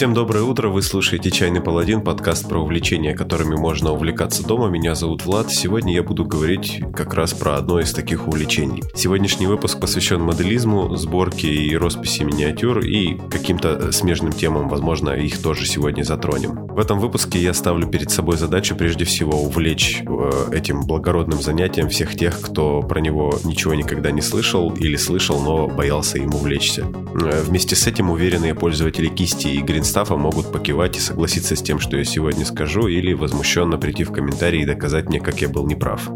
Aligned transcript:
Всем 0.00 0.14
доброе 0.14 0.44
утро, 0.44 0.68
вы 0.68 0.80
слушаете 0.80 1.30
«Чайный 1.30 1.60
паладин», 1.60 2.00
подкаст 2.00 2.48
про 2.48 2.58
увлечения, 2.58 3.14
которыми 3.14 3.54
можно 3.54 3.92
увлекаться 3.92 4.42
дома. 4.42 4.68
Меня 4.68 4.94
зовут 4.94 5.26
Влад, 5.26 5.52
сегодня 5.52 5.92
я 5.92 6.02
буду 6.02 6.24
говорить 6.24 6.80
как 6.96 7.12
раз 7.12 7.34
про 7.34 7.56
одно 7.56 7.80
из 7.80 7.92
таких 7.92 8.26
увлечений. 8.26 8.82
Сегодняшний 8.94 9.46
выпуск 9.46 9.78
посвящен 9.78 10.22
моделизму, 10.22 10.96
сборке 10.96 11.48
и 11.52 11.76
росписи 11.76 12.22
миниатюр 12.22 12.78
и 12.78 13.18
каким-то 13.30 13.92
смежным 13.92 14.32
темам, 14.32 14.70
возможно, 14.70 15.10
их 15.10 15.42
тоже 15.42 15.66
сегодня 15.66 16.02
затронем. 16.02 16.66
В 16.68 16.78
этом 16.78 16.98
выпуске 16.98 17.38
я 17.38 17.52
ставлю 17.52 17.86
перед 17.86 18.10
собой 18.10 18.38
задачу 18.38 18.74
прежде 18.76 19.04
всего 19.04 19.38
увлечь 19.38 20.02
э, 20.06 20.30
этим 20.52 20.86
благородным 20.86 21.42
занятием 21.42 21.90
всех 21.90 22.16
тех, 22.16 22.40
кто 22.40 22.80
про 22.80 23.00
него 23.00 23.38
ничего 23.44 23.74
никогда 23.74 24.12
не 24.12 24.22
слышал 24.22 24.72
или 24.74 24.96
слышал, 24.96 25.42
но 25.42 25.68
боялся 25.68 26.16
им 26.16 26.34
увлечься. 26.34 26.86
Э, 27.12 27.42
вместе 27.42 27.76
с 27.76 27.86
этим 27.86 28.08
уверенные 28.08 28.54
пользователи 28.54 29.08
кисти 29.08 29.48
и 29.48 29.60
Гринстафа 29.90 30.14
могут 30.14 30.52
покивать 30.52 30.96
и 30.96 31.00
согласиться 31.00 31.56
с 31.56 31.62
тем, 31.62 31.80
что 31.80 31.96
я 31.96 32.04
сегодня 32.04 32.46
скажу, 32.46 32.86
или 32.86 33.12
возмущенно 33.12 33.76
прийти 33.76 34.04
в 34.04 34.12
комментарии 34.12 34.62
и 34.62 34.64
доказать 34.64 35.08
мне, 35.08 35.18
как 35.18 35.40
я 35.40 35.48
был 35.48 35.66
неправ. 35.66 36.08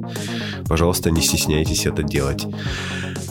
Пожалуйста, 0.69 1.11
не 1.11 1.21
стесняйтесь 1.21 1.85
это 1.85 2.05
делать. 2.05 2.47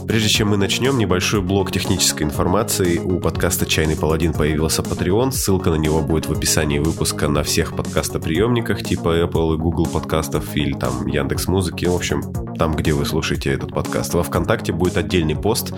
Прежде 0.05 0.27
чем 0.27 0.49
мы 0.49 0.57
начнем, 0.57 0.97
небольшой 0.97 1.41
блок 1.41 1.71
технической 1.71 2.27
информации. 2.27 2.97
У 2.97 3.21
подкаста 3.21 3.65
«Чайный 3.65 3.95
паладин» 3.95 4.33
появился 4.33 4.81
Patreon. 4.81 5.31
Ссылка 5.31 5.69
на 5.69 5.75
него 5.75 6.01
будет 6.01 6.25
в 6.25 6.31
описании 6.33 6.79
выпуска 6.79 7.29
на 7.29 7.43
всех 7.43 7.73
подкастоприемниках 7.73 8.83
типа 8.83 9.23
Apple 9.23 9.55
и 9.55 9.57
Google 9.57 9.85
подкастов 9.85 10.55
или 10.57 10.73
там 10.73 11.07
Яндекс 11.07 11.47
Музыки. 11.47 11.85
В 11.85 11.95
общем, 11.95 12.21
там, 12.57 12.75
где 12.75 12.91
вы 12.91 13.05
слушаете 13.05 13.51
этот 13.51 13.73
подкаст. 13.73 14.13
Во 14.13 14.23
ВКонтакте 14.23 14.73
будет 14.73 14.97
отдельный 14.97 15.35
пост 15.35 15.73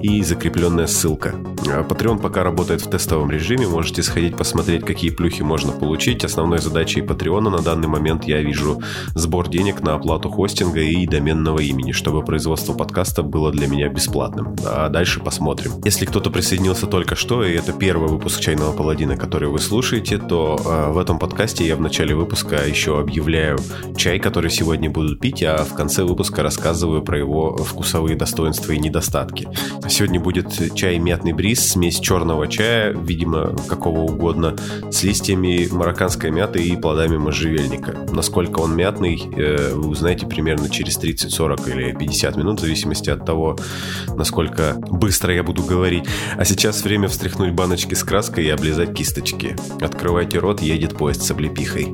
и 0.00 0.22
закрепленная 0.22 0.86
ссылка. 0.86 1.34
А 1.68 1.82
Patreon 1.82 2.18
пока 2.18 2.42
работает 2.44 2.80
в 2.80 2.90
тестовом 2.90 3.30
режиме. 3.30 3.66
Можете 3.68 4.02
сходить 4.06 4.36
посмотреть, 4.36 4.84
какие 4.84 5.10
плюхи 5.10 5.42
можно 5.42 5.72
получить. 5.72 6.24
Основной 6.24 6.58
задачей 6.58 7.00
Patreon 7.00 7.40
на 7.40 7.58
данный 7.58 7.88
момент 7.88 8.24
я 8.24 8.40
вижу 8.40 8.80
сбор 9.14 9.48
денег 9.48 9.82
на 9.82 9.94
оплату 9.94 10.30
хостинга 10.30 10.80
и 10.80 11.06
доменного 11.06 11.58
имени, 11.60 11.92
чтобы 11.92 12.24
производство 12.24 12.72
подкаста 12.72 13.22
было 13.22 13.52
для 13.52 13.66
меня 13.66 13.88
бесплатным. 13.88 14.56
А 14.64 14.88
дальше 14.88 15.20
посмотрим. 15.20 15.72
Если 15.84 16.06
кто-то 16.06 16.30
присоединился 16.30 16.86
только 16.86 17.16
что, 17.16 17.44
и 17.44 17.52
это 17.52 17.72
первый 17.72 18.08
выпуск 18.08 18.40
«Чайного 18.40 18.72
паладина», 18.72 19.16
который 19.16 19.48
вы 19.48 19.58
слушаете, 19.58 20.18
то 20.18 20.58
э, 20.64 20.92
в 20.92 20.98
этом 20.98 21.18
подкасте 21.18 21.66
я 21.66 21.76
в 21.76 21.80
начале 21.80 22.14
выпуска 22.14 22.56
еще 22.66 22.98
объявляю 22.98 23.58
чай, 23.96 24.18
который 24.18 24.50
сегодня 24.50 24.90
буду 24.90 25.16
пить, 25.16 25.42
а 25.42 25.64
в 25.64 25.74
конце 25.74 26.04
выпуска 26.04 26.42
рассказываю 26.42 27.02
про 27.02 27.18
его 27.18 27.56
вкусовые 27.56 28.16
достоинства 28.16 28.72
и 28.72 28.78
недостатки. 28.78 29.48
Сегодня 29.88 30.20
будет 30.20 30.74
чай 30.74 30.98
«Мятный 30.98 31.32
бриз», 31.32 31.72
смесь 31.72 31.98
черного 32.00 32.48
чая, 32.48 32.92
видимо, 32.92 33.56
какого 33.68 33.85
угодно, 33.88 34.56
с 34.90 35.02
листьями 35.02 35.68
марокканской 35.70 36.30
мяты 36.30 36.62
и 36.62 36.76
плодами 36.76 37.16
можжевельника. 37.16 38.06
Насколько 38.12 38.60
он 38.60 38.76
мятный, 38.76 39.22
э, 39.36 39.74
вы 39.74 39.88
узнаете 39.88 40.26
примерно 40.26 40.68
через 40.68 40.96
30, 40.96 41.32
40 41.32 41.68
или 41.68 41.92
50 41.92 42.36
минут, 42.36 42.58
в 42.58 42.62
зависимости 42.62 43.10
от 43.10 43.24
того, 43.24 43.58
насколько 44.14 44.74
быстро 44.76 45.34
я 45.34 45.42
буду 45.42 45.62
говорить. 45.62 46.04
А 46.36 46.44
сейчас 46.44 46.82
время 46.82 47.08
встряхнуть 47.08 47.52
баночки 47.52 47.94
с 47.94 48.04
краской 48.04 48.44
и 48.44 48.50
облизать 48.50 48.94
кисточки. 48.94 49.56
Открывайте 49.80 50.38
рот, 50.38 50.62
едет 50.62 50.96
поезд 50.96 51.22
с 51.22 51.30
облепихой. 51.30 51.92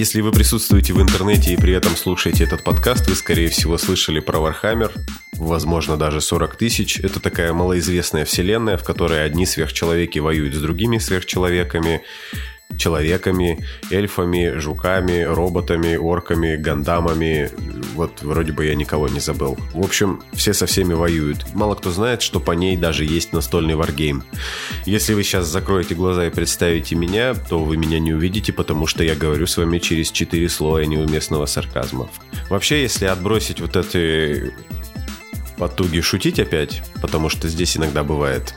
Если 0.00 0.22
вы 0.22 0.32
присутствуете 0.32 0.94
в 0.94 1.02
интернете 1.02 1.52
и 1.52 1.58
при 1.58 1.74
этом 1.74 1.94
слушаете 1.94 2.44
этот 2.44 2.64
подкаст, 2.64 3.06
вы, 3.06 3.14
скорее 3.14 3.50
всего, 3.50 3.76
слышали 3.76 4.20
про 4.20 4.38
Warhammer, 4.38 4.90
возможно, 5.34 5.98
даже 5.98 6.22
40 6.22 6.56
тысяч. 6.56 6.98
Это 7.00 7.20
такая 7.20 7.52
малоизвестная 7.52 8.24
вселенная, 8.24 8.78
в 8.78 8.82
которой 8.82 9.22
одни 9.22 9.44
сверхчеловеки 9.44 10.18
воюют 10.18 10.54
с 10.54 10.58
другими 10.58 10.96
сверхчеловеками, 10.96 12.02
человеками, 12.78 13.64
эльфами, 13.90 14.58
жуками, 14.58 15.22
роботами, 15.22 15.96
орками, 15.96 16.56
гандамами. 16.56 17.50
Вот 17.94 18.22
вроде 18.22 18.52
бы 18.52 18.66
я 18.66 18.74
никого 18.74 19.08
не 19.08 19.20
забыл. 19.20 19.58
В 19.72 19.84
общем, 19.84 20.22
все 20.32 20.54
со 20.54 20.66
всеми 20.66 20.94
воюют. 20.94 21.44
Мало 21.54 21.74
кто 21.74 21.90
знает, 21.90 22.22
что 22.22 22.40
по 22.40 22.52
ней 22.52 22.76
даже 22.76 23.04
есть 23.04 23.32
настольный 23.32 23.74
варгейм. 23.74 24.24
Если 24.86 25.14
вы 25.14 25.22
сейчас 25.22 25.46
закроете 25.46 25.94
глаза 25.94 26.26
и 26.26 26.30
представите 26.30 26.94
меня, 26.94 27.34
то 27.34 27.62
вы 27.62 27.76
меня 27.76 27.98
не 27.98 28.12
увидите, 28.12 28.52
потому 28.52 28.86
что 28.86 29.04
я 29.04 29.14
говорю 29.14 29.46
с 29.46 29.56
вами 29.56 29.78
через 29.78 30.10
четыре 30.10 30.48
слоя 30.48 30.86
неуместного 30.86 31.46
сарказма. 31.46 32.08
Вообще, 32.48 32.82
если 32.82 33.06
отбросить 33.06 33.60
вот 33.60 33.76
эти 33.76 34.54
потуги 35.58 36.00
шутить 36.00 36.40
опять, 36.40 36.82
потому 37.02 37.28
что 37.28 37.46
здесь 37.46 37.76
иногда 37.76 38.02
бывает 38.02 38.54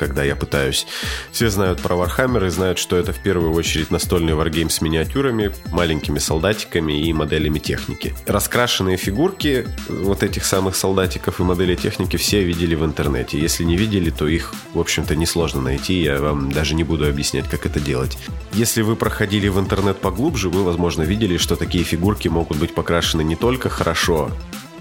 когда 0.00 0.24
я 0.24 0.34
пытаюсь. 0.34 0.86
Все 1.30 1.50
знают 1.50 1.82
про 1.82 1.94
Warhammer 1.94 2.46
и 2.46 2.48
знают, 2.48 2.78
что 2.78 2.96
это 2.96 3.12
в 3.12 3.18
первую 3.18 3.52
очередь 3.52 3.90
настольный 3.90 4.32
варгейм 4.34 4.70
с 4.70 4.80
миниатюрами, 4.80 5.54
маленькими 5.70 6.18
солдатиками 6.18 7.06
и 7.06 7.12
моделями 7.12 7.58
техники. 7.58 8.14
Раскрашенные 8.26 8.96
фигурки 8.96 9.68
вот 9.88 10.22
этих 10.22 10.46
самых 10.46 10.74
солдатиков 10.74 11.38
и 11.38 11.42
моделей 11.42 11.76
техники 11.76 12.16
все 12.16 12.42
видели 12.42 12.74
в 12.74 12.84
интернете. 12.84 13.38
Если 13.38 13.62
не 13.62 13.76
видели, 13.76 14.08
то 14.08 14.26
их, 14.26 14.54
в 14.72 14.80
общем-то, 14.80 15.14
несложно 15.14 15.60
найти. 15.60 16.00
Я 16.00 16.18
вам 16.18 16.50
даже 16.50 16.74
не 16.74 16.82
буду 16.82 17.06
объяснять, 17.06 17.48
как 17.50 17.66
это 17.66 17.78
делать. 17.78 18.16
Если 18.54 18.80
вы 18.80 18.96
проходили 18.96 19.48
в 19.48 19.60
интернет 19.60 19.98
поглубже, 19.98 20.48
вы, 20.48 20.64
возможно, 20.64 21.02
видели, 21.02 21.36
что 21.36 21.56
такие 21.56 21.84
фигурки 21.84 22.28
могут 22.28 22.56
быть 22.56 22.74
покрашены 22.74 23.22
не 23.22 23.36
только 23.36 23.68
хорошо, 23.68 24.30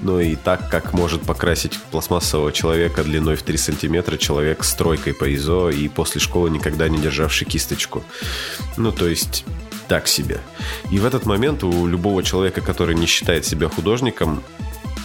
но 0.01 0.19
и 0.19 0.35
так, 0.35 0.69
как 0.69 0.93
может 0.93 1.21
покрасить 1.21 1.77
пластмассового 1.91 2.51
человека 2.51 3.03
длиной 3.03 3.35
в 3.35 3.43
3 3.43 3.57
сантиметра 3.57 4.17
человек 4.17 4.63
с 4.63 4.73
тройкой 4.73 5.13
по 5.13 5.33
ИЗО 5.33 5.69
и 5.69 5.87
после 5.87 6.21
школы 6.21 6.49
никогда 6.49 6.87
не 6.87 6.99
державший 6.99 7.45
кисточку. 7.45 8.03
Ну, 8.77 8.91
то 8.91 9.07
есть 9.07 9.45
так 9.87 10.07
себе. 10.07 10.39
И 10.91 10.99
в 10.99 11.05
этот 11.05 11.25
момент 11.25 11.63
у 11.63 11.87
любого 11.87 12.23
человека, 12.23 12.61
который 12.61 12.95
не 12.95 13.07
считает 13.07 13.45
себя 13.45 13.67
художником, 13.69 14.43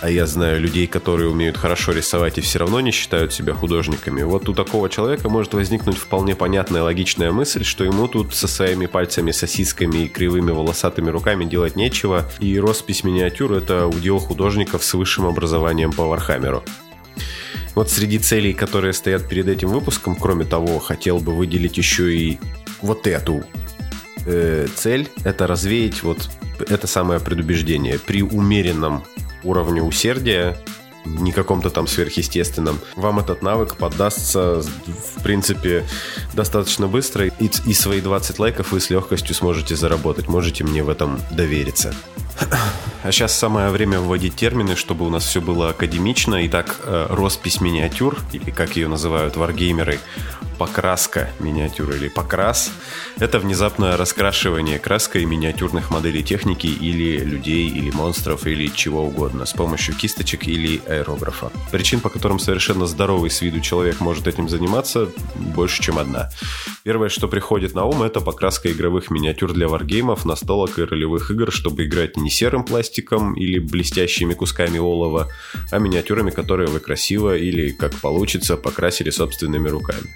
а 0.04 0.10
я 0.10 0.26
знаю 0.26 0.60
людей, 0.60 0.87
которые 0.87 1.31
умеют 1.31 1.56
хорошо 1.56 1.92
рисовать 1.92 2.37
и 2.37 2.42
все 2.42 2.59
равно 2.59 2.78
не 2.81 2.91
считают 2.91 3.32
себя 3.32 3.54
художниками, 3.54 4.22
вот 4.22 4.47
у 4.50 4.53
такого 4.53 4.91
человека 4.91 5.31
может 5.31 5.54
возникнуть 5.54 5.97
вполне 5.97 6.37
понятная 6.37 6.82
логичная 6.82 7.32
мысль, 7.32 7.65
что 7.65 7.84
ему 7.84 8.06
тут 8.06 8.34
со 8.34 8.47
своими 8.47 8.84
пальцами, 8.84 9.31
сосисками 9.31 10.04
и 10.04 10.09
кривыми 10.09 10.50
волосатыми 10.50 11.09
руками 11.09 11.47
делать 11.47 11.75
нечего, 11.75 12.31
и 12.38 12.60
роспись 12.60 13.03
миниатюр— 13.03 13.53
это 13.54 13.87
удел 13.87 14.19
художников 14.19 14.84
с 14.84 14.93
высшим 14.93 15.25
образованием 15.25 15.91
по 15.91 16.06
Warhammer 16.06 16.52
у. 16.52 16.62
Вот 17.75 17.88
среди 17.88 18.19
целей, 18.19 18.53
которые 18.53 18.93
стоят 18.93 19.26
перед 19.26 19.48
этим 19.48 19.70
выпуском, 19.70 20.16
кроме 20.16 20.44
того, 20.44 20.81
хотел 20.81 21.19
бы 21.19 21.34
выделить 21.34 21.78
еще 21.78 22.14
и 22.14 22.38
вот 22.82 23.06
эту 23.06 23.43
э, 24.26 24.66
цель. 24.76 25.09
Это 25.25 25.47
развеять 25.47 26.03
вот 26.03 26.28
это 26.69 26.87
самое 26.87 27.20
предубеждение. 27.20 27.98
При 27.98 28.22
умеренном 28.22 29.03
уровне 29.44 29.82
усердия, 29.82 30.56
не 31.05 31.32
каком-то 31.32 31.71
там 31.71 31.87
сверхъестественном, 31.87 32.78
вам 32.97 33.19
этот 33.19 33.43
навык 33.43 33.77
поддастся, 33.77 34.62
в 34.62 35.22
принципе, 35.22 35.84
достаточно 36.32 36.88
быстро, 36.88 37.27
и, 37.27 37.50
и 37.66 37.75
свои 37.75 38.00
20 38.00 38.38
лайков 38.38 38.72
вы 38.72 38.81
с 38.81 38.91
легкостью 38.91 39.34
сможете 39.34 39.77
заработать. 39.77 40.28
Можете 40.28 40.65
мне 40.65 40.82
в 40.82 40.88
этом 40.88 41.21
довериться. 41.31 41.94
А 43.04 43.12
сейчас 43.12 43.37
самое 43.38 43.69
время 43.69 44.00
вводить 44.00 44.34
термины, 44.34 44.76
чтобы 44.76 45.06
у 45.06 45.10
нас 45.10 45.26
все 45.26 45.42
было 45.42 45.69
академично. 45.69 46.47
Итак, 46.47 46.81
э, 46.84 47.06
роспись 47.10 47.60
миниатюр, 47.60 48.16
или 48.32 48.50
как 48.50 48.76
ее 48.76 48.88
называют 48.88 49.37
варгеймеры, 49.37 50.00
покраска 50.59 51.31
миниатюры 51.38 51.97
или 51.97 52.09
покрас– 52.09 52.70
это 53.19 53.38
внезапное 53.38 53.97
раскрашивание 53.97 54.78
краской 54.78 55.25
миниатюрных 55.25 55.91
моделей 55.91 56.22
техники 56.22 56.66
или 56.66 57.19
людей, 57.19 57.69
или 57.69 57.91
монстров, 57.91 58.46
или 58.46 58.69
чего 58.69 59.05
угодно 59.05 59.44
с 59.44 59.52
помощью 59.52 59.94
кисточек 59.94 60.46
или 60.46 60.81
аэрографа. 60.87 61.50
Причин, 61.73 62.00
по 62.00 62.08
которым 62.08 62.38
совершенно 62.38 62.87
здоровый 62.87 63.31
с 63.31 63.43
виду 63.43 63.61
человек 63.61 64.00
может 64.00 64.26
этим 64.26 64.49
заниматься, 64.49 65.08
больше, 65.34 65.82
чем 65.82 65.99
одна. 65.99 66.31
Первое, 66.84 67.08
что 67.08 67.28
приходит 67.28 67.75
на 67.75 67.84
ум, 67.84 68.02
это 68.02 68.20
покраска 68.20 68.70
игровых 68.70 69.11
миниатюр 69.11 69.52
для 69.52 69.69
варгеймов, 69.69 70.25
настолок 70.25 70.78
и 70.78 70.84
ролевых 70.84 71.31
игр, 71.31 71.52
чтобы 71.52 71.84
играть 71.84 72.17
не 72.17 72.31
серым 72.31 72.64
пластиком 72.64 72.94
или 73.35 73.58
блестящими 73.58 74.35
кусками 74.35 74.79
олова, 74.79 75.29
а 75.70 75.79
миниатюрами, 75.79 76.31
которые 76.31 76.69
вы 76.69 76.81
красиво 76.81 77.37
или, 77.37 77.70
как 77.70 77.94
получится, 77.94 78.56
покрасили 78.56 79.11
собственными 79.11 79.69
руками. 79.69 80.06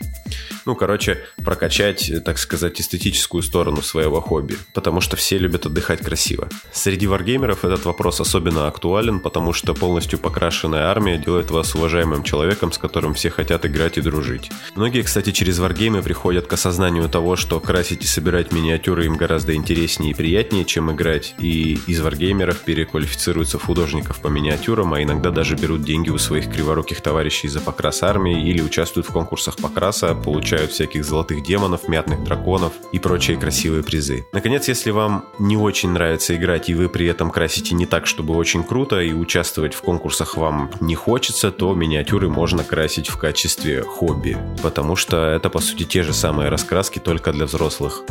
Ну, 0.66 0.74
короче, 0.74 1.18
прокачать, 1.44 2.12
так 2.24 2.38
сказать, 2.38 2.78
эстетическую 2.78 3.42
сторону 3.42 3.80
своего 3.80 4.20
хобби, 4.20 4.56
потому 4.74 5.00
что 5.00 5.16
все 5.16 5.38
любят 5.38 5.64
отдыхать 5.64 6.00
красиво. 6.00 6.48
Среди 6.72 7.06
варгеймеров 7.06 7.64
этот 7.64 7.86
вопрос 7.86 8.20
особенно 8.20 8.68
актуален, 8.68 9.20
потому 9.20 9.54
что 9.54 9.72
полностью 9.72 10.18
покрашенная 10.18 10.90
армия 10.90 11.16
делает 11.16 11.50
вас 11.50 11.74
уважаемым 11.74 12.22
человеком, 12.22 12.70
с 12.70 12.76
которым 12.76 13.14
все 13.14 13.30
хотят 13.30 13.64
играть 13.64 13.96
и 13.96 14.02
дружить. 14.02 14.50
Многие, 14.74 15.02
кстати, 15.02 15.30
через 15.32 15.58
варгеймы 15.58 16.02
приходят 16.02 16.46
к 16.46 16.52
осознанию 16.52 17.08
того, 17.08 17.36
что 17.36 17.60
красить 17.60 18.04
и 18.04 18.06
собирать 18.06 18.52
миниатюры 18.52 19.06
им 19.06 19.16
гораздо 19.16 19.54
интереснее 19.54 20.10
и 20.10 20.14
приятнее, 20.14 20.66
чем 20.66 20.92
играть, 20.92 21.34
и 21.38 21.78
из 21.86 22.00
варгеймеров 22.00 22.60
переквалифицируются 22.68 23.58
в 23.58 23.64
художников 23.64 24.20
по 24.20 24.28
миниатюрам, 24.28 24.92
а 24.92 25.02
иногда 25.02 25.30
даже 25.30 25.56
берут 25.56 25.84
деньги 25.84 26.10
у 26.10 26.18
своих 26.18 26.52
криворуких 26.52 27.00
товарищей 27.00 27.48
за 27.48 27.60
покрас 27.60 28.02
армии 28.02 28.46
или 28.46 28.60
участвуют 28.60 29.08
в 29.08 29.10
конкурсах 29.10 29.56
покраса, 29.56 30.14
получают 30.14 30.72
всяких 30.72 31.02
золотых 31.02 31.42
демонов, 31.42 31.88
мятных 31.88 32.22
драконов 32.24 32.74
и 32.92 32.98
прочие 32.98 33.38
красивые 33.38 33.82
призы. 33.82 34.26
Наконец, 34.34 34.68
если 34.68 34.90
вам 34.90 35.24
не 35.38 35.56
очень 35.56 35.92
нравится 35.92 36.36
играть 36.36 36.68
и 36.68 36.74
вы 36.74 36.90
при 36.90 37.06
этом 37.06 37.30
красите 37.30 37.74
не 37.74 37.86
так, 37.86 38.06
чтобы 38.06 38.36
очень 38.36 38.62
круто 38.62 39.00
и 39.00 39.14
участвовать 39.14 39.72
в 39.72 39.80
конкурсах 39.80 40.36
вам 40.36 40.70
не 40.80 40.94
хочется, 40.94 41.50
то 41.50 41.72
миниатюры 41.72 42.28
можно 42.28 42.64
красить 42.64 43.08
в 43.08 43.16
качестве 43.16 43.82
хобби, 43.82 44.36
потому 44.62 44.94
что 44.94 45.16
это 45.16 45.48
по 45.48 45.60
сути 45.60 45.84
те 45.84 46.02
же 46.02 46.12
самые 46.12 46.50
раскраски, 46.50 46.98
только 46.98 47.32
для 47.32 47.46
взрослых 47.46 48.02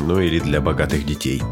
ну 0.00 0.20
или 0.20 0.38
для 0.38 0.60
богатых 0.60 1.04
детей. 1.06 1.42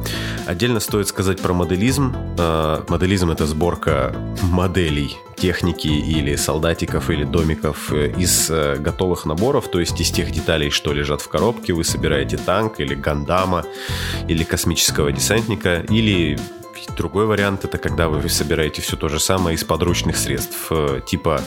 Отдельно 0.46 0.80
стоит 0.80 1.08
сказать 1.08 1.40
про 1.40 1.52
моделизм. 1.52 2.14
А, 2.38 2.84
моделизм— 2.88 3.30
это 3.32 3.46
сборка 3.46 4.14
моделей 4.42 5.16
техники 5.36 5.88
или 5.88 6.36
солдатиков 6.36 7.10
или 7.10 7.24
домиков 7.24 7.92
э, 7.92 8.12
из 8.16 8.50
э, 8.50 8.76
готовых 8.76 9.24
наборов, 9.24 9.68
то 9.68 9.78
есть 9.78 10.00
из 10.00 10.10
тех 10.10 10.30
деталей, 10.32 10.70
что 10.70 10.92
лежат 10.92 11.20
в 11.20 11.28
коробке. 11.28 11.72
Вы 11.72 11.84
собираете 11.84 12.36
танк 12.36 12.80
или 12.80 12.94
гандама 12.94 13.64
или 14.26 14.42
космического 14.42 15.12
десантника 15.12 15.84
или 15.88 16.38
Другой 16.96 17.26
вариант 17.26 17.64
это 17.64 17.78
когда 17.78 18.08
вы 18.08 18.28
собираете 18.28 18.82
все 18.82 18.96
то 18.96 19.08
же 19.08 19.20
самое 19.20 19.54
из 19.54 19.64
подручных 19.64 20.16
средств, 20.16 20.66
э, 20.70 21.00
типа 21.06 21.40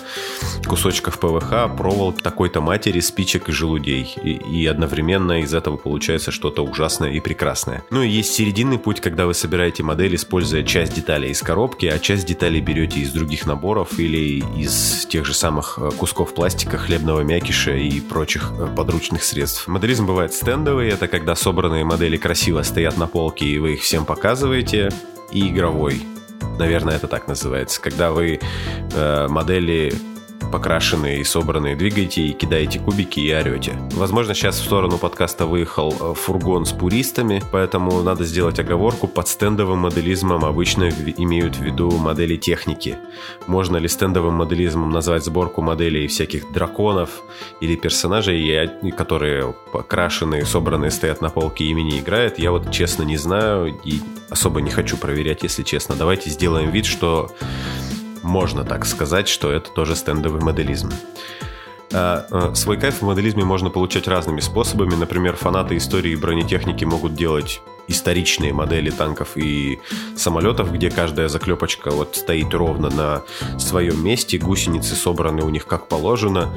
кусочков 0.67 1.19
ПВХ, 1.19 1.75
проволок 1.77 2.21
такой-то 2.21 2.61
матери, 2.61 2.99
спичек 2.99 3.49
и 3.49 3.51
желудей. 3.51 4.13
И, 4.23 4.31
и 4.31 4.65
одновременно 4.65 5.41
из 5.41 5.53
этого 5.53 5.77
получается 5.77 6.31
что-то 6.31 6.63
ужасное 6.63 7.11
и 7.11 7.19
прекрасное. 7.19 7.83
Ну 7.89 8.01
и 8.01 8.09
есть 8.09 8.33
серединный 8.33 8.77
путь, 8.77 9.01
когда 9.01 9.25
вы 9.25 9.33
собираете 9.33 9.83
модель, 9.83 10.15
используя 10.15 10.63
часть 10.63 10.93
деталей 10.93 11.31
из 11.31 11.41
коробки, 11.41 11.85
а 11.85 11.99
часть 11.99 12.25
деталей 12.25 12.61
берете 12.61 12.99
из 12.99 13.11
других 13.11 13.45
наборов 13.45 13.99
или 13.99 14.43
из 14.57 15.05
тех 15.07 15.25
же 15.25 15.33
самых 15.33 15.77
э, 15.77 15.91
кусков 15.97 16.33
пластика, 16.33 16.77
хлебного 16.77 17.21
мякиша 17.21 17.75
и 17.75 17.99
прочих 17.99 18.51
э, 18.57 18.67
подручных 18.75 19.23
средств. 19.23 19.67
Моделизм 19.67 20.05
бывает 20.05 20.33
стендовый, 20.33 20.89
это 20.89 21.07
когда 21.07 21.35
собранные 21.35 21.83
модели 21.83 22.17
красиво 22.17 22.61
стоят 22.63 22.97
на 22.97 23.07
полке 23.07 23.45
и 23.45 23.59
вы 23.59 23.73
их 23.73 23.81
всем 23.81 24.05
показываете 24.05 24.89
и 25.31 25.49
игровой. 25.49 26.01
Наверное, 26.59 26.95
это 26.95 27.07
так 27.07 27.27
называется. 27.27 27.81
Когда 27.81 28.11
вы 28.11 28.39
э, 28.93 29.27
модели 29.27 29.93
покрашенные 30.51 31.21
и 31.21 31.23
собранные 31.23 31.75
двигаете 31.75 32.21
и 32.21 32.33
кидаете 32.33 32.79
кубики 32.79 33.19
и 33.19 33.33
орете. 33.33 33.73
Возможно, 33.91 34.33
сейчас 34.33 34.59
в 34.59 34.63
сторону 34.63 34.97
подкаста 34.97 35.45
выехал 35.45 35.93
э, 35.99 36.13
фургон 36.13 36.65
с 36.65 36.71
пуристами, 36.71 37.41
поэтому 37.51 38.01
надо 38.01 38.23
сделать 38.23 38.59
оговорку. 38.59 39.07
Под 39.07 39.27
стендовым 39.27 39.79
моделизмом 39.79 40.45
обычно 40.45 40.89
имеют 40.89 41.55
в 41.55 41.61
виду 41.61 41.91
модели 41.91 42.37
техники. 42.37 42.97
Можно 43.47 43.77
ли 43.77 43.87
стендовым 43.87 44.35
моделизмом 44.35 44.89
назвать 44.89 45.25
сборку 45.25 45.61
моделей 45.61 46.07
всяких 46.07 46.51
драконов 46.51 47.21
или 47.59 47.75
персонажей, 47.75 48.69
которые 48.97 49.53
покрашенные, 49.71 50.45
собранные, 50.45 50.91
стоят 50.91 51.21
на 51.21 51.29
полке 51.29 51.65
и 51.65 51.69
ими 51.69 51.99
играют, 51.99 52.39
я 52.39 52.51
вот 52.51 52.71
честно 52.71 53.03
не 53.03 53.17
знаю 53.17 53.75
и 53.83 53.99
особо 54.29 54.61
не 54.61 54.69
хочу 54.69 54.97
проверять, 54.97 55.43
если 55.43 55.63
честно. 55.63 55.95
Давайте 55.95 56.29
сделаем 56.29 56.71
вид, 56.71 56.85
что 56.85 57.29
можно 58.21 58.63
так 58.63 58.85
сказать, 58.85 59.27
что 59.27 59.51
это 59.51 59.69
тоже 59.71 59.95
стендовый 59.95 60.41
моделизм. 60.41 60.91
А, 61.93 62.25
а, 62.31 62.55
свой 62.55 62.77
кайф 62.77 63.01
в 63.01 63.05
моделизме 63.05 63.43
можно 63.43 63.69
получать 63.69 64.07
разными 64.07 64.39
способами. 64.39 64.95
Например, 64.95 65.35
фанаты 65.35 65.77
истории 65.77 66.15
бронетехники 66.15 66.85
могут 66.85 67.15
делать 67.15 67.61
историчные 67.87 68.53
модели 68.53 68.89
танков 68.89 69.35
и 69.35 69.79
самолетов, 70.15 70.71
где 70.71 70.89
каждая 70.89 71.27
заклепочка 71.27 71.91
вот 71.91 72.15
стоит 72.15 72.53
ровно 72.53 72.89
на 72.89 73.23
своем 73.59 74.03
месте, 74.03 74.37
гусеницы 74.37 74.95
собраны 74.95 75.43
у 75.43 75.49
них 75.49 75.67
как 75.67 75.87
положено, 75.87 76.49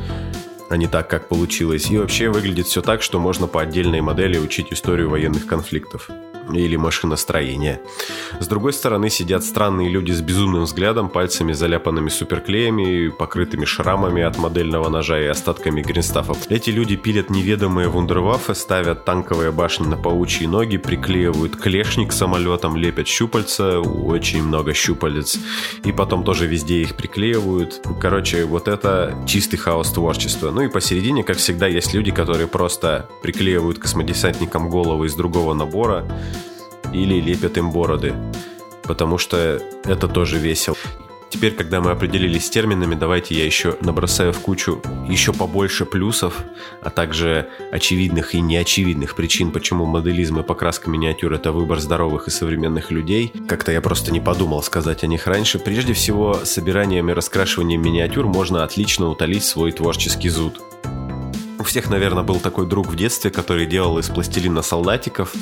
а 0.71 0.77
не 0.77 0.87
так, 0.87 1.09
как 1.11 1.29
получилось. 1.29 1.91
И 1.91 1.99
вообще 1.99 2.29
выглядит 2.29 2.67
все 2.67 2.83
так, 2.83 3.03
что 3.03 3.19
можно 3.19 3.49
по 3.49 3.61
отдельной 3.61 4.01
модели 4.01 4.39
учить 4.39 4.73
историю 4.73 5.11
военных 5.11 5.47
конфликтов 5.47 6.11
или 6.53 6.77
машиностроения. 6.77 7.81
С 8.41 8.47
другой 8.47 8.73
стороны 8.73 9.11
сидят 9.11 9.45
странные 9.45 9.89
люди 9.89 10.13
с 10.13 10.21
безумным 10.21 10.65
взглядом, 10.65 11.09
пальцами 11.09 11.53
заляпанными 11.53 12.09
суперклеями, 12.09 13.09
покрытыми 13.09 13.65
шрамами 13.65 14.23
от 14.23 14.39
модельного 14.39 14.89
ножа 14.89 15.21
и 15.21 15.27
остатками 15.27 15.83
гринстафов. 15.83 16.51
Эти 16.51 16.71
люди 16.71 16.97
пилят 16.97 17.31
неведомые 17.31 17.89
вундерваффе, 17.89 18.55
ставят 18.55 19.05
танковые 19.05 19.53
башни 19.53 19.87
на 19.87 19.97
паучьи 19.97 20.47
ноги, 20.47 20.77
приклеивают 20.77 21.57
клешник 21.57 22.11
к 22.11 22.13
самолетам, 22.13 22.77
лепят 22.77 23.07
щупальца, 23.07 23.81
очень 23.81 24.43
много 24.43 24.75
щупалец, 24.75 25.39
и 25.85 25.93
потом 25.93 26.25
тоже 26.25 26.47
везде 26.47 26.83
их 26.83 26.97
приклеивают. 26.97 27.83
Короче, 28.01 28.45
вот 28.45 28.69
это 28.69 29.17
чистый 29.27 29.57
хаос 29.57 29.91
творчества. 29.93 30.51
Ну 30.51 30.63
и 30.63 30.69
посередине, 30.69 31.23
как 31.25 31.37
всегда, 31.37 31.67
есть 31.67 31.95
люди, 31.95 32.11
которые 32.11 32.47
просто 32.47 33.09
приклеивают 33.23 33.79
космодесантникам 33.79 34.69
головы 34.69 35.07
из 35.07 35.15
другого 35.15 35.55
набора, 35.55 36.05
или 36.95 37.21
лепят 37.21 37.59
им 37.59 37.71
бороды, 37.71 38.15
потому 38.85 39.19
что 39.19 39.61
это 39.85 40.09
тоже 40.09 40.39
весело. 40.39 40.77
Теперь, 41.35 41.55
когда 41.55 41.81
мы 41.81 41.91
определились 41.91 42.47
с 42.47 42.51
терминами, 42.51 42.95
давайте 42.95 43.35
я 43.35 43.45
еще 43.45 43.77
набросаю 43.81 44.33
в 44.33 44.39
кучу 44.39 44.81
еще 45.09 45.33
побольше 45.33 45.85
плюсов, 45.85 46.45
а 46.81 46.91
также 46.91 47.49
очевидных 47.73 48.37
и 48.37 48.41
неочевидных 48.41 49.17
причин, 49.17 49.51
почему 49.51 49.85
моделизм 49.85 50.39
и 50.39 50.43
покраска 50.45 50.89
миниатюр– 50.89 51.33
это 51.35 51.51
выбор 51.51 51.81
здоровых 51.81 52.29
и 52.29 52.31
современных 52.31 52.93
людей. 52.93 53.33
Как-то 53.49 53.73
я 53.73 53.81
просто 53.81 54.13
не 54.13 54.21
подумал 54.21 54.63
сказать 54.63 55.03
о 55.03 55.09
них 55.09 55.27
раньше. 55.27 55.59
Прежде 55.59 55.93
всего, 55.93 56.35
собиранием 56.45 57.11
и 57.11 57.15
раскрашиванием 57.15 57.83
миниатюр 57.83 58.29
можно 58.29 58.63
отлично 58.63 59.09
утолить 59.09 59.45
свой 59.45 59.73
творческий 59.73 60.29
зуд. 60.29 60.61
У 61.59 61.65
всех, 61.65 61.91
наверное, 61.91 62.23
был 62.23 62.39
такой 62.39 62.69
друг 62.69 62.87
в 62.87 62.95
детстве, 62.95 63.33
который 63.33 63.67
делал 63.67 63.99
из 63.99 64.09
пластилина 64.09 64.63
солдатиков, 64.63 65.35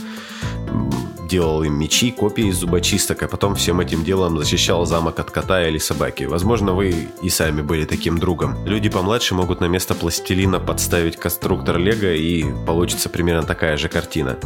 делал 1.32 1.62
им 1.62 1.78
мечи, 1.78 2.10
копии 2.10 2.48
из 2.48 2.56
зубочисток, 2.56 3.22
а 3.22 3.26
потом 3.26 3.54
всем 3.54 3.80
этим 3.80 4.04
делом 4.04 4.36
защищал 4.36 4.84
замок 4.84 5.18
от 5.18 5.30
кота 5.30 5.66
или 5.66 5.78
собаки. 5.78 6.24
Возможно, 6.24 6.74
вы 6.74 7.08
и 7.22 7.30
сами 7.30 7.62
были 7.62 7.86
таким 7.86 8.18
другом. 8.18 8.54
Люди 8.66 8.90
помладше 8.90 9.34
могут 9.34 9.60
на 9.62 9.64
место 9.64 9.94
пластилина 9.94 10.60
подставить 10.60 11.16
конструктор 11.16 11.78
Лего 11.78 12.12
и 12.12 12.44
получится 12.66 13.08
примерно 13.08 13.44
такая 13.44 13.78
же 13.78 13.88
картина. 13.88 14.36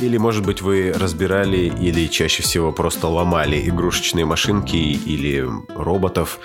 Или, 0.00 0.16
может 0.16 0.44
быть, 0.44 0.60
вы 0.60 0.92
разбирали 0.92 1.72
или 1.80 2.08
чаще 2.08 2.42
всего 2.42 2.72
просто 2.72 3.06
ломали 3.06 3.68
игрушечные 3.68 4.24
машинки 4.24 4.74
или 4.74 5.48
роботов 5.76 6.40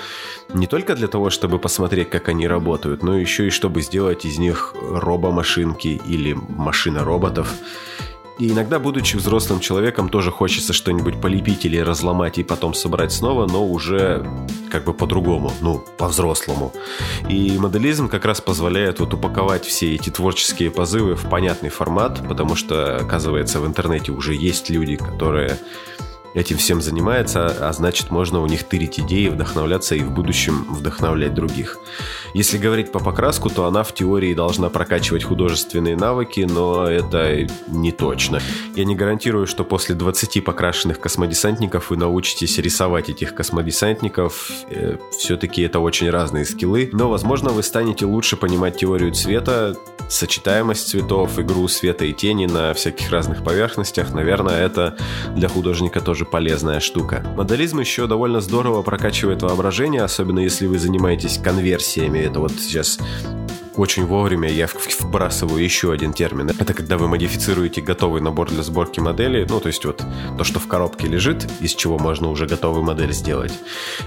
не 0.53 0.67
только 0.67 0.95
для 0.95 1.07
того, 1.07 1.31
чтобы 1.31 1.57
посмотреть, 1.57 2.11
как 2.11 2.29
они 2.29 2.47
работают, 2.47 3.01
но 3.01 3.17
еще 3.17 3.47
и 3.47 3.49
чтобы 3.49 3.81
сделать 3.81 4.23
из 4.23 4.37
них 4.37 4.75
робомашинки 4.79 5.99
или 6.07 6.33
машина 6.33 7.03
роботов. 7.03 7.51
И 8.39 8.49
иногда, 8.49 8.79
будучи 8.79 9.17
взрослым 9.17 9.59
человеком, 9.59 10.07
тоже 10.07 10.31
хочется 10.31 10.71
что-нибудь 10.71 11.19
полепить 11.19 11.65
или 11.65 11.77
разломать 11.77 12.37
и 12.37 12.43
потом 12.43 12.73
собрать 12.73 13.11
снова, 13.11 13.45
но 13.45 13.67
уже 13.67 14.25
как 14.71 14.85
бы 14.85 14.93
по-другому, 14.93 15.51
ну, 15.59 15.83
по-взрослому. 15.97 16.71
И 17.27 17.57
моделизм 17.57 18.07
как 18.07 18.23
раз 18.23 18.39
позволяет 18.39 19.01
вот 19.01 19.13
упаковать 19.13 19.65
все 19.65 19.93
эти 19.93 20.09
творческие 20.09 20.71
позывы 20.71 21.15
в 21.15 21.29
понятный 21.29 21.69
формат, 21.69 22.25
потому 22.29 22.55
что, 22.55 22.95
оказывается, 22.95 23.59
в 23.59 23.67
интернете 23.67 24.13
уже 24.13 24.33
есть 24.33 24.69
люди, 24.69 24.95
которые 24.95 25.57
этим 26.33 26.57
всем 26.57 26.81
занимается, 26.81 27.47
а 27.47 27.73
значит 27.73 28.11
можно 28.11 28.41
у 28.41 28.47
них 28.47 28.63
тырить 28.63 28.99
идеи, 28.99 29.27
вдохновляться 29.27 29.95
и 29.95 30.01
в 30.01 30.11
будущем 30.11 30.65
вдохновлять 30.69 31.33
других. 31.33 31.77
Если 32.33 32.57
говорить 32.57 32.91
по 32.91 32.99
покраску, 32.99 33.49
то 33.49 33.65
она 33.65 33.83
в 33.83 33.93
теории 33.93 34.33
должна 34.33 34.69
прокачивать 34.69 35.23
художественные 35.23 35.95
навыки, 35.95 36.47
но 36.49 36.85
это 36.85 37.47
не 37.67 37.91
точно. 37.91 38.41
Я 38.75 38.85
не 38.85 38.95
гарантирую, 38.95 39.47
что 39.47 39.63
после 39.63 39.95
20 39.95 40.43
покрашенных 40.43 40.99
космодесантников 40.99 41.89
вы 41.89 41.97
научитесь 41.97 42.57
рисовать 42.57 43.09
этих 43.09 43.33
космодесантников. 43.33 44.51
Э, 44.69 44.97
Все-таки 45.11 45.61
это 45.63 45.79
очень 45.79 46.09
разные 46.09 46.45
скиллы, 46.45 46.89
но 46.93 47.09
возможно 47.09 47.49
вы 47.49 47.63
станете 47.63 48.05
лучше 48.05 48.37
понимать 48.37 48.77
теорию 48.77 49.13
цвета, 49.13 49.75
сочетаемость 50.09 50.89
цветов, 50.89 51.39
игру 51.39 51.67
света 51.67 52.05
и 52.05 52.13
тени 52.13 52.45
на 52.47 52.73
всяких 52.73 53.11
разных 53.11 53.43
поверхностях. 53.43 54.13
Наверное, 54.13 54.65
это 54.65 54.97
для 55.35 55.47
художника 55.47 56.01
тоже 56.01 56.18
полезная 56.25 56.79
штука. 56.79 57.23
Моделизм 57.35 57.79
еще 57.79 58.07
довольно 58.07 58.41
здорово 58.41 58.81
прокачивает 58.81 59.41
воображение, 59.41 60.01
особенно 60.01 60.39
если 60.39 60.67
вы 60.67 60.79
занимаетесь 60.79 61.37
конверсиями. 61.37 62.19
Это 62.19 62.39
вот 62.39 62.51
сейчас 62.53 62.99
очень 63.79 64.05
вовремя 64.05 64.49
я 64.49 64.67
вбрасываю 64.99 65.63
еще 65.63 65.93
один 65.93 66.11
термин. 66.11 66.49
Это 66.49 66.73
когда 66.73 66.97
вы 66.97 67.07
модифицируете 67.07 67.81
готовый 67.81 68.21
набор 68.21 68.49
для 68.49 68.61
сборки 68.61 68.99
модели, 68.99 69.45
ну, 69.49 69.61
то 69.61 69.67
есть 69.67 69.85
вот 69.85 70.03
то, 70.37 70.43
что 70.43 70.59
в 70.59 70.67
коробке 70.67 71.07
лежит, 71.07 71.47
из 71.61 71.73
чего 71.75 71.97
можно 71.97 72.29
уже 72.29 72.45
готовую 72.45 72.83
модель 72.83 73.13
сделать. 73.13 73.53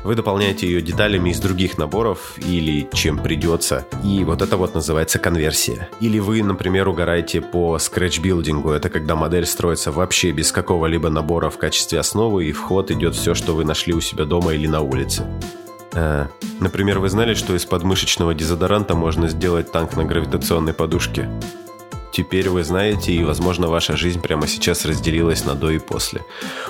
Вы 0.05 0.15
дополняете 0.15 0.67
ее 0.67 0.83
деталями 0.83 1.31
из 1.31 1.41
других 1.41 1.79
наборов 1.79 2.35
или 2.37 2.87
чем 2.93 3.19
придется. 3.19 3.87
И 4.05 4.25
вот 4.25 4.43
это 4.43 4.59
вот 4.59 4.75
называется 4.75 5.19
конверсия. 5.19 5.89
Или 6.01 6.19
вы, 6.19 6.43
например, 6.43 6.89
угораете 6.89 7.41
по 7.41 7.79
скретч-билдингу. 7.79 8.71
Это 8.73 8.91
когда 8.91 9.17
модель 9.17 9.47
строится 9.47 9.91
вообще 9.91 10.33
без 10.33 10.53
какого-либо 10.53 11.09
набора 11.09 11.49
в 11.49 11.57
качестве 11.57 11.99
основы, 11.99 12.45
и 12.45 12.53
в 12.53 12.61
ход 12.61 12.91
идет 12.91 13.15
все, 13.15 13.35
что 13.35 13.55
вы 13.55 13.65
нашли 13.65 13.95
у 13.95 14.01
себя 14.03 14.27
дома 14.27 14.53
или 14.53 14.67
на 14.67 14.83
улице. 14.83 15.25
А, 15.95 16.29
например, 16.61 16.99
вы 16.99 17.09
знали, 17.09 17.35
что 17.35 17.55
из 17.55 17.65
подмышечного 17.65 18.35
дезодоранта 18.35 18.95
можно 18.95 19.29
сделать 19.29 19.73
танк 19.73 19.97
на 19.97 20.05
гравитационной 20.05 20.73
подушке? 20.73 21.29
Теперь 22.13 22.51
вы 22.51 22.63
знаете, 22.63 23.11
и, 23.13 23.25
возможно, 23.25 23.69
ваша 23.69 23.97
жизнь 23.97 24.21
прямо 24.21 24.47
сейчас 24.47 24.85
разделилась 24.85 25.47
на 25.47 25.55
до 25.55 25.71
и 25.71 25.79
после. 25.79 26.21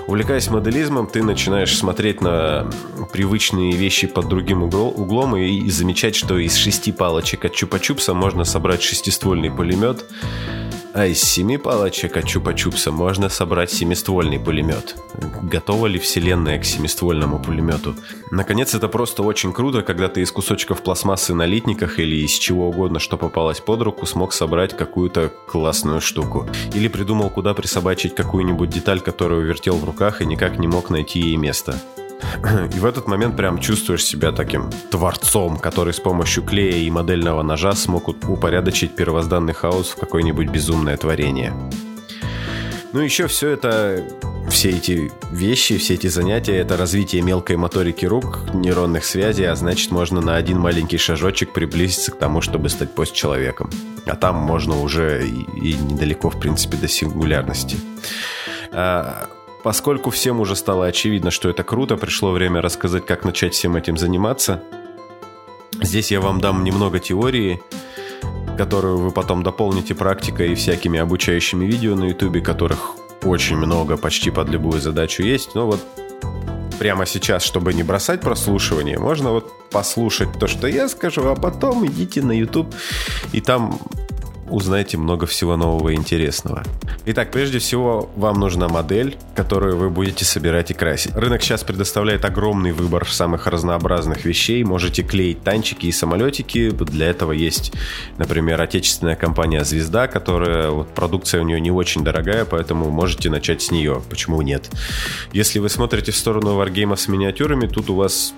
Увлекаясь 0.07 0.49
моделизмом, 0.49 1.09
ты 1.09 1.25
начинаешь 1.25 1.77
смотреть 1.77 2.21
на 2.21 2.71
привычные 3.13 3.73
вещи 3.73 4.07
под 4.07 4.29
другим 4.29 4.63
углом 4.63 5.37
и 5.37 5.69
замечать, 5.69 6.15
что 6.15 6.39
из 6.39 6.55
шести 6.55 6.93
палочек 6.93 7.45
от 7.45 7.55
чупа-чупса 7.55 8.15
можно 8.15 8.45
собрать 8.45 8.83
шестиствольный 8.83 9.51
пулемет, 9.51 10.05
а 10.95 11.07
из 11.07 11.23
семи 11.23 11.57
палочек 11.57 12.17
от 12.17 12.25
Чупа-Чупса 12.25 12.91
можно 12.91 13.29
собрать 13.29 13.71
семиствольный 13.71 14.39
пулемет. 14.39 14.97
Готова 15.43 15.87
ли 15.87 15.99
вселенная 15.99 16.59
к 16.59 16.65
семиствольному 16.65 17.39
пулемету? 17.39 17.95
Наконец, 18.31 18.75
это 18.75 18.89
просто 18.89 19.23
очень 19.23 19.53
круто, 19.53 19.83
когда 19.83 20.09
ты 20.09 20.21
из 20.21 20.31
кусочков 20.31 20.83
пластмассы 20.83 21.35
на 21.35 21.47
литниках 21.47 21.99
или 21.99 22.17
из 22.17 22.33
чего 22.33 22.69
угодно, 22.69 22.99
что 22.99 23.17
попалось 23.17 23.61
под 23.61 23.83
руку, 23.83 24.07
смог 24.07 24.33
собрать 24.33 24.77
какую-то 24.77 25.33
классную 25.47 26.01
штуку. 26.01 26.47
Или 26.75 26.89
придумал, 26.89 27.31
куда 27.31 27.55
присобачить 27.55 28.15
какую-нибудь 28.15 28.71
деталь, 28.71 29.01
которую 29.01 29.47
вертел 29.47 29.77
в 29.77 29.85
руках 29.85 30.21
и 30.21 30.27
никак 30.27 30.59
не 30.59 30.69
мог 30.69 30.91
найти 30.91 31.21
ей 31.21 31.37
место. 31.37 31.81
И 32.75 32.79
в 32.79 32.85
этот 32.85 33.07
момент 33.09 33.37
прям 33.37 33.59
чувствуешь 33.59 34.05
себя 34.05 34.33
таким 34.33 34.71
творцом, 34.91 35.59
который 35.59 35.93
с 35.93 36.01
помощью 36.01 36.43
клея 36.43 36.77
и 36.77 36.91
модельного 36.91 37.43
ножа 37.43 37.75
смог 37.75 38.09
упорядочить 38.09 38.95
первозданный 38.95 39.53
хаос 39.53 39.91
в 39.91 39.97
какое-нибудь 39.97 40.49
безумное 40.49 40.97
творение. 40.97 41.53
Ну, 42.93 43.01
еще 43.01 43.27
все 43.27 43.49
это, 43.49 44.05
все 44.51 44.71
эти 44.71 45.11
вещи, 45.31 45.79
все 45.79 45.95
эти 45.95 46.09
занятия, 46.09 46.57
это 46.57 46.77
развитие 46.77 47.23
мелкой 47.23 47.57
моторики 47.57 48.05
рук, 48.05 48.41
нейронных 48.53 49.07
связей, 49.07 49.45
а 49.45 49.57
значит, 49.57 49.91
можно 49.91 50.21
на 50.21 50.37
один 50.37 50.59
маленький 50.59 50.99
шажочек 50.99 51.55
приблизиться 51.55 52.13
к 52.13 52.19
тому, 52.19 52.43
чтобы 52.43 52.69
стать 52.69 52.95
постчеловеком. 52.95 53.71
А 54.05 54.15
там 54.15 54.37
можно 54.37 54.79
уже 54.81 55.27
и, 55.27 55.71
и 55.71 55.75
недалеко, 55.75 56.29
в 56.29 56.39
принципе, 56.39 56.77
до 56.77 56.87
сингулярности. 56.87 57.79
А, 58.73 59.27
Поскольку 59.63 60.11
всем 60.11 60.41
уже 60.41 60.57
стало 60.57 60.87
очевидно, 60.87 61.31
что 61.31 61.49
это 61.49 61.63
круто, 61.63 61.97
пришло 61.97 62.33
время 62.33 62.61
рассказать, 62.61 63.07
как 63.07 63.25
начать 63.25 63.55
всем 63.55 63.77
этим 63.77 63.97
заниматься. 63.97 64.63
Здесь 65.81 66.11
я 66.11 66.21
вам 66.21 66.41
дам 66.41 66.65
немного 66.65 66.99
теории, 66.99 67.63
которую 68.59 68.99
вы 68.99 69.11
потом 69.13 69.43
дополните 69.43 69.95
практикой 69.95 70.53
и 70.53 70.55
всякими 70.55 70.99
обучающими 70.99 71.65
видео 71.65 71.95
на 71.95 72.05
YouTube, 72.05 72.43
которых 72.43 72.97
очень 73.23 73.57
много, 73.57 73.97
почти 73.97 74.31
под 74.31 74.49
любую 74.49 74.81
задачу 74.81 75.23
есть. 75.23 75.55
Но 75.55 75.67
вот 75.67 75.81
прямо 76.81 77.07
сейчас, 77.07 77.45
чтобы 77.45 77.73
не 77.73 77.85
бросать 77.85 78.21
прослушивание, 78.21 78.99
можно 78.99 79.31
вот 79.31 79.53
послушать 79.71 80.33
то, 80.41 80.49
что 80.49 80.67
я 80.67 80.89
скажу, 80.89 81.25
а 81.29 81.37
потом 81.37 81.87
идите 81.87 82.21
на 82.23 82.33
YouTube, 82.33 82.75
и 83.33 83.41
там 83.41 83.79
узнаете 84.53 84.99
много 84.99 85.27
всего 85.27 85.57
нового 85.57 85.89
и 85.89 85.95
интересного. 85.95 86.63
Итак, 87.07 87.31
прежде 87.31 87.59
всего, 87.59 88.11
вам 88.17 88.39
нужна 88.39 88.69
модель, 88.69 89.17
которую 89.35 89.77
вы 89.77 89.91
будете 89.91 90.25
собирать 90.25 90.71
и 90.71 90.75
красить. 90.75 91.15
Рынок 91.15 91.43
сейчас 91.43 91.65
предоставляет 91.65 92.25
огромный 92.25 92.73
выбор 92.73 93.09
самых 93.09 93.47
разнообразных 93.47 94.25
вещей. 94.25 94.63
Можете 94.63 95.03
клеить 95.03 95.43
танчики 95.43 95.87
и 95.87 95.93
самолетики. 95.93 96.71
Для 96.71 97.09
этого 97.09 97.33
есть, 97.33 97.73
например, 98.19 98.61
отечественная 98.61 99.17
компания 99.17 99.65
«Звезда», 99.65 100.07
которая, 100.07 100.71
вот, 100.71 100.89
продукция 100.95 101.41
у 101.41 101.45
нее 101.45 101.61
не 101.61 101.71
очень 101.71 102.05
дорогая, 102.05 102.45
поэтому 102.45 102.91
можете 102.91 103.31
начать 103.31 103.63
с 103.63 103.71
нее. 103.71 104.03
Почему 104.11 104.43
нет? 104.43 104.71
Если 105.33 105.59
вы 105.59 105.69
смотрите 105.69 106.13
в 106.13 106.17
сторону 106.17 106.55
варгеймов 106.55 107.01
с 107.01 107.09
миниатюрами, 107.09 107.67
тут 107.67 107.91
у 107.91 107.95
вас 107.95 108.35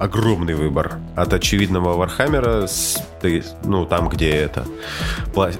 огромный 0.00 0.54
выбор. 0.54 0.98
От 1.14 1.34
очевидного 1.34 1.96
Warhammer 1.96 2.53
а, 2.53 2.66
ну, 3.64 3.84
там, 3.84 4.08
где 4.08 4.30
это 4.30 4.64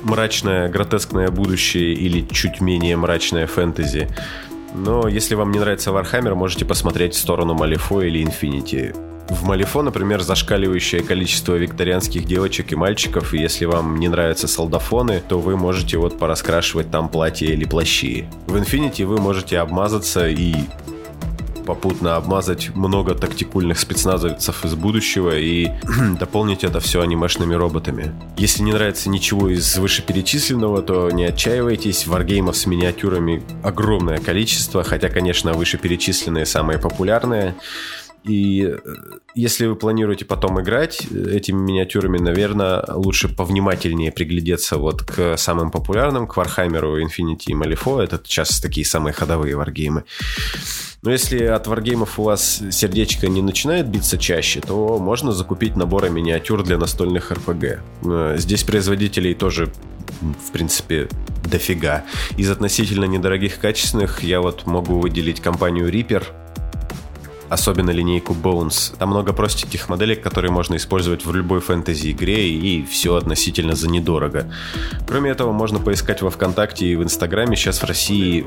мрачное, 0.02 0.68
гротескное 0.68 1.30
будущее 1.30 1.92
или 1.92 2.26
чуть 2.32 2.60
менее 2.60 2.96
мрачное 2.96 3.46
фэнтези. 3.46 4.08
Но 4.74 5.08
если 5.08 5.34
вам 5.34 5.52
не 5.52 5.58
нравится 5.58 5.92
Warhammer, 5.92 6.34
можете 6.34 6.64
посмотреть 6.64 7.14
в 7.14 7.18
сторону 7.18 7.54
Malifaux 7.54 8.02
или 8.02 8.22
Infinity. 8.22 8.94
В 9.28 9.44
Малифо, 9.44 9.82
например, 9.82 10.22
зашкаливающее 10.22 11.02
количество 11.02 11.54
викторианских 11.54 12.24
девочек 12.24 12.72
и 12.72 12.76
мальчиков, 12.76 13.34
и 13.34 13.38
если 13.38 13.66
вам 13.66 14.00
не 14.00 14.08
нравятся 14.08 14.48
солдафоны, 14.48 15.22
то 15.28 15.38
вы 15.38 15.56
можете 15.56 15.98
вот 15.98 16.18
пораскрашивать 16.18 16.90
там 16.90 17.08
платья 17.08 17.46
или 17.46 17.64
плащи. 17.64 18.24
В 18.46 18.58
Инфинити 18.58 19.02
вы 19.02 19.18
можете 19.18 19.58
обмазаться 19.58 20.28
и 20.28 20.54
попутно 21.64 22.16
обмазать 22.16 22.74
много 22.74 23.14
тактикульных 23.14 23.78
спецназовцев 23.78 24.64
из 24.64 24.74
будущего 24.74 25.36
и 25.36 25.68
дополнить 26.18 26.64
это 26.64 26.80
все 26.80 27.00
анимешными 27.00 27.54
роботами. 27.54 28.12
Если 28.36 28.62
не 28.62 28.72
нравится 28.72 29.08
ничего 29.08 29.48
из 29.48 29.78
вышеперечисленного, 29.78 30.82
то 30.82 31.10
не 31.10 31.24
отчаивайтесь, 31.24 32.06
варгеймов 32.06 32.56
с 32.56 32.66
миниатюрами 32.66 33.42
огромное 33.62 34.18
количество, 34.18 34.82
хотя, 34.84 35.08
конечно, 35.08 35.52
вышеперечисленные 35.52 36.46
самые 36.46 36.78
популярные. 36.78 37.54
И 38.24 38.64
э, 38.64 38.78
если 39.34 39.66
вы 39.66 39.76
планируете 39.76 40.24
потом 40.24 40.60
играть 40.60 41.06
э, 41.10 41.36
этими 41.36 41.56
миниатюрами, 41.56 42.18
наверное, 42.18 42.84
лучше 42.88 43.34
повнимательнее 43.34 44.12
приглядеться 44.12 44.76
вот 44.76 45.02
к 45.02 45.36
самым 45.36 45.70
популярным, 45.70 46.26
к 46.26 46.36
Warhammer, 46.36 47.02
Infinity 47.02 47.46
и 47.48 47.54
Malifaux. 47.54 48.02
Это 48.02 48.20
сейчас 48.24 48.60
такие 48.60 48.84
самые 48.84 49.14
ходовые 49.14 49.56
варгеймы. 49.56 50.04
Но 51.02 51.10
если 51.10 51.44
от 51.44 51.66
варгеймов 51.66 52.18
у 52.18 52.24
вас 52.24 52.62
сердечко 52.70 53.28
не 53.28 53.40
начинает 53.40 53.88
биться 53.88 54.18
чаще, 54.18 54.60
то 54.60 54.98
можно 54.98 55.32
закупить 55.32 55.76
наборы 55.76 56.10
миниатюр 56.10 56.62
для 56.62 56.76
настольных 56.76 57.32
RPG. 57.32 57.80
Э, 58.04 58.34
здесь 58.38 58.64
производителей 58.64 59.34
тоже 59.34 59.72
в 60.20 60.52
принципе, 60.52 61.08
дофига. 61.44 62.04
Из 62.36 62.50
относительно 62.50 63.04
недорогих 63.04 63.58
качественных 63.58 64.22
я 64.22 64.40
вот 64.40 64.66
могу 64.66 64.98
выделить 64.98 65.40
компанию 65.40 65.88
Reaper, 65.88 66.24
особенно 67.50 67.90
линейку 67.90 68.32
Bones. 68.32 68.96
Там 68.98 69.10
много 69.10 69.32
простеньких 69.32 69.88
моделей, 69.88 70.14
которые 70.14 70.50
можно 70.50 70.76
использовать 70.76 71.26
в 71.26 71.34
любой 71.34 71.60
фэнтези-игре, 71.60 72.48
и 72.48 72.84
все 72.84 73.16
относительно 73.16 73.74
за 73.74 73.90
недорого. 73.90 74.50
Кроме 75.06 75.30
этого, 75.30 75.52
можно 75.52 75.78
поискать 75.78 76.22
во 76.22 76.30
Вконтакте 76.30 76.86
и 76.86 76.96
в 76.96 77.02
Инстаграме. 77.02 77.56
Сейчас 77.56 77.82
в 77.82 77.84
России 77.84 78.46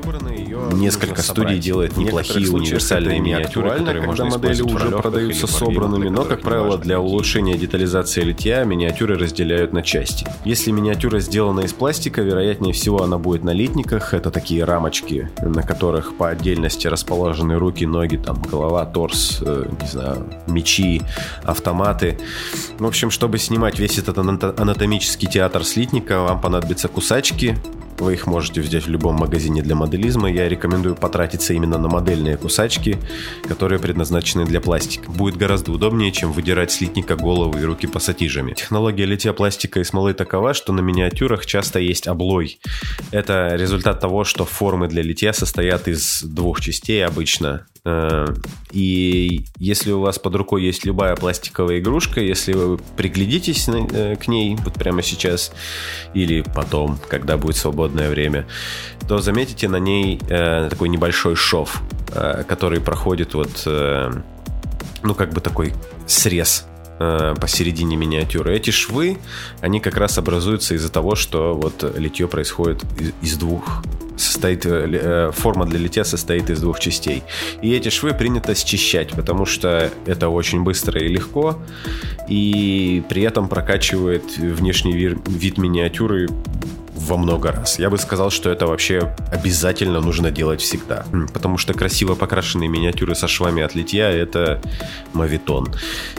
несколько 0.74 1.22
студий 1.22 1.58
делают 1.58 1.96
неплохие 1.96 2.50
универсальные 2.50 3.20
миниатюры, 3.20 3.70
которые 3.78 4.02
можно 4.02 4.24
модели 4.24 4.62
уже 4.62 4.90
продаются 4.90 5.46
собранными, 5.46 6.08
но, 6.08 6.24
как 6.24 6.40
правило, 6.40 6.78
для 6.78 7.00
улучшения 7.00 7.56
детализации 7.56 8.22
литья 8.22 8.64
миниатюры 8.64 9.16
разделяют 9.16 9.72
на 9.72 9.82
части. 9.82 10.26
Если 10.44 10.70
миниатюра 10.70 11.20
сделана 11.20 11.60
из 11.60 11.72
пластика, 11.72 12.22
вероятнее 12.22 12.72
всего 12.72 13.02
она 13.02 13.18
будет 13.18 13.44
на 13.44 13.50
литниках. 13.50 14.14
Это 14.14 14.30
такие 14.30 14.64
рамочки, 14.64 15.30
на 15.42 15.62
которых 15.62 16.16
по 16.16 16.30
отдельности 16.30 16.86
расположены 16.86 17.58
руки, 17.58 17.84
ноги, 17.84 18.16
там, 18.16 18.40
голова, 18.42 18.84
торс, 18.94 19.40
э, 19.42 19.66
не 19.82 19.88
знаю, 19.88 20.26
мечи, 20.46 21.02
автоматы. 21.42 22.18
В 22.78 22.86
общем, 22.86 23.10
чтобы 23.10 23.38
снимать 23.38 23.78
весь 23.78 23.98
этот 23.98 24.16
анатомический 24.18 25.28
театр 25.28 25.64
слитника, 25.64 26.20
вам 26.20 26.40
понадобятся 26.40 26.88
кусачки, 26.88 27.58
вы 28.04 28.14
их 28.14 28.26
можете 28.26 28.60
взять 28.60 28.86
в 28.86 28.90
любом 28.90 29.16
магазине 29.16 29.62
для 29.62 29.74
моделизма. 29.74 30.30
Я 30.30 30.48
рекомендую 30.48 30.94
потратиться 30.94 31.54
именно 31.54 31.78
на 31.78 31.88
модельные 31.88 32.36
кусачки, 32.36 32.98
которые 33.48 33.78
предназначены 33.78 34.44
для 34.44 34.60
пластика. 34.60 35.10
Будет 35.10 35.36
гораздо 35.36 35.72
удобнее, 35.72 36.12
чем 36.12 36.32
выдирать 36.32 36.70
слитника 36.70 37.16
головы 37.16 37.60
и 37.60 37.64
руки 37.64 37.86
пассатижами. 37.86 38.52
Технология 38.52 39.06
литья 39.06 39.32
пластика 39.32 39.80
и 39.80 39.84
смолы 39.84 40.14
такова, 40.14 40.54
что 40.54 40.72
на 40.72 40.80
миниатюрах 40.80 41.46
часто 41.46 41.78
есть 41.78 42.06
облой. 42.06 42.60
Это 43.10 43.56
результат 43.56 44.00
того, 44.00 44.24
что 44.24 44.44
формы 44.44 44.86
для 44.88 45.02
литья 45.02 45.32
состоят 45.32 45.88
из 45.88 46.22
двух 46.22 46.60
частей 46.60 47.04
обычно. 47.04 47.66
Э, 47.86 48.26
и 48.70 49.44
если 49.58 49.92
у 49.92 50.00
вас 50.00 50.18
под 50.18 50.34
рукой 50.36 50.64
есть 50.64 50.84
любая 50.86 51.16
пластиковая 51.16 51.80
игрушка, 51.80 52.20
если 52.20 52.52
вы 52.54 52.78
приглядитесь 52.96 53.68
э, 53.68 54.16
к 54.16 54.26
ней 54.26 54.56
вот 54.56 54.74
прямо 54.74 55.02
сейчас 55.02 55.52
или 56.14 56.42
потом, 56.54 56.98
когда 57.08 57.36
будет 57.36 57.56
свободное 57.94 58.10
время, 58.10 58.46
то 59.08 59.18
заметите 59.18 59.68
на 59.68 59.78
ней 59.78 60.20
э, 60.28 60.68
такой 60.70 60.88
небольшой 60.88 61.36
шов, 61.36 61.82
который 62.48 62.80
проходит 62.80 63.34
вот, 63.34 63.66
ну 65.02 65.14
как 65.14 65.32
бы 65.32 65.40
такой 65.40 65.72
срез 66.06 66.66
э, 66.98 67.34
посередине 67.40 67.96
миниатюры. 67.96 68.56
Эти 68.56 68.70
швы, 68.70 69.18
они 69.60 69.80
как 69.80 69.96
раз 69.96 70.18
образуются 70.18 70.74
из-за 70.74 70.90
того, 70.90 71.14
что 71.14 71.54
вот 71.54 71.82
литье 71.98 72.28
происходит 72.28 72.84
из 73.22 73.36
двух 73.36 73.82
состоит, 74.16 74.64
э, 74.66 74.70
э, 74.70 75.30
форма 75.32 75.66
для 75.66 75.78
литья 75.78 76.04
состоит 76.04 76.50
из 76.50 76.60
двух 76.60 76.80
частей. 76.80 77.22
И 77.62 77.72
эти 77.72 77.88
швы 77.88 78.14
принято 78.14 78.54
счищать, 78.54 79.10
потому 79.10 79.46
что 79.46 79.90
это 80.06 80.28
очень 80.28 80.62
быстро 80.62 81.00
и 81.00 81.08
легко, 81.08 81.58
и 82.28 83.02
при 83.08 83.22
этом 83.22 83.48
прокачивает 83.48 84.36
внешний 84.38 84.92
вид 84.92 85.58
миниатюры 85.58 86.28
во 87.04 87.16
много 87.16 87.52
раз. 87.52 87.78
Я 87.78 87.90
бы 87.90 87.98
сказал, 87.98 88.30
что 88.30 88.50
это 88.50 88.66
вообще 88.66 89.14
обязательно 89.32 90.00
нужно 90.00 90.30
делать 90.30 90.60
всегда. 90.60 91.04
Потому 91.32 91.58
что 91.58 91.74
красиво 91.74 92.14
покрашенные 92.14 92.68
миниатюры 92.68 93.14
со 93.14 93.28
швами 93.28 93.62
от 93.62 93.74
литья— 93.74 94.10
это 94.10 94.60
мавитон. 95.12 95.72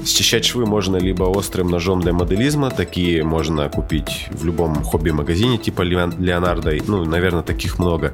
Счищать 0.05 0.45
швы 0.45 0.65
можно 0.65 0.97
либо 0.97 1.23
острым 1.23 1.69
ножом 1.69 2.01
для 2.01 2.13
моделизма, 2.13 2.71
такие 2.71 3.23
можно 3.23 3.69
купить 3.69 4.27
в 4.31 4.45
любом 4.45 4.83
хобби-магазине 4.83 5.57
типа 5.57 5.81
Леонардо, 5.81 6.71
ну, 6.87 7.05
наверное, 7.05 7.43
таких 7.43 7.79
много 7.79 8.13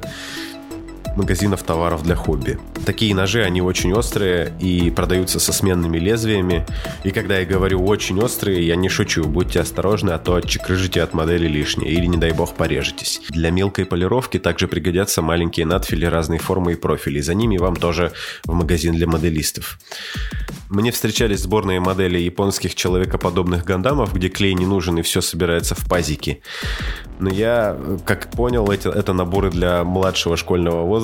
магазинов 1.16 1.62
товаров 1.62 2.02
для 2.02 2.14
хобби. 2.14 2.58
Такие 2.86 3.14
ножи, 3.14 3.42
они 3.42 3.60
очень 3.62 3.92
острые 3.92 4.52
и 4.60 4.90
продаются 4.90 5.38
со 5.40 5.52
сменными 5.52 5.98
лезвиями. 5.98 6.66
И 7.04 7.10
когда 7.10 7.38
я 7.38 7.46
говорю 7.46 7.84
очень 7.84 8.20
острые, 8.20 8.66
я 8.66 8.76
не 8.76 8.88
шучу, 8.88 9.24
будьте 9.24 9.60
осторожны, 9.60 10.10
а 10.10 10.18
то 10.18 10.34
отчекрыжите 10.34 11.02
от 11.02 11.14
модели 11.14 11.46
лишнее 11.46 11.92
или, 11.92 12.06
не 12.06 12.16
дай 12.16 12.32
бог, 12.32 12.54
порежетесь. 12.54 13.20
Для 13.30 13.50
мелкой 13.50 13.84
полировки 13.84 14.38
также 14.38 14.68
пригодятся 14.68 15.22
маленькие 15.22 15.66
надфили 15.66 16.06
разной 16.06 16.38
формы 16.38 16.72
и 16.72 16.76
профилей. 16.76 17.22
За 17.22 17.34
ними 17.34 17.58
вам 17.58 17.76
тоже 17.76 18.12
в 18.44 18.52
магазин 18.52 18.94
для 18.94 19.06
моделистов. 19.06 19.78
Мне 20.68 20.90
встречались 20.90 21.40
сборные 21.40 21.80
модели 21.80 22.18
японских 22.18 22.74
человекоподобных 22.74 23.64
гандамов, 23.64 24.14
где 24.14 24.28
клей 24.28 24.54
не 24.54 24.64
нужен 24.64 24.98
и 24.98 25.02
все 25.02 25.20
собирается 25.20 25.74
в 25.74 25.86
пазике. 25.86 26.40
Но 27.18 27.30
я, 27.30 27.78
как 28.04 28.30
понял, 28.30 28.70
это, 28.70 28.88
это 28.88 29.12
наборы 29.12 29.50
для 29.50 29.84
младшего 29.84 30.36
школьного 30.36 30.82
возраста, 30.84 31.01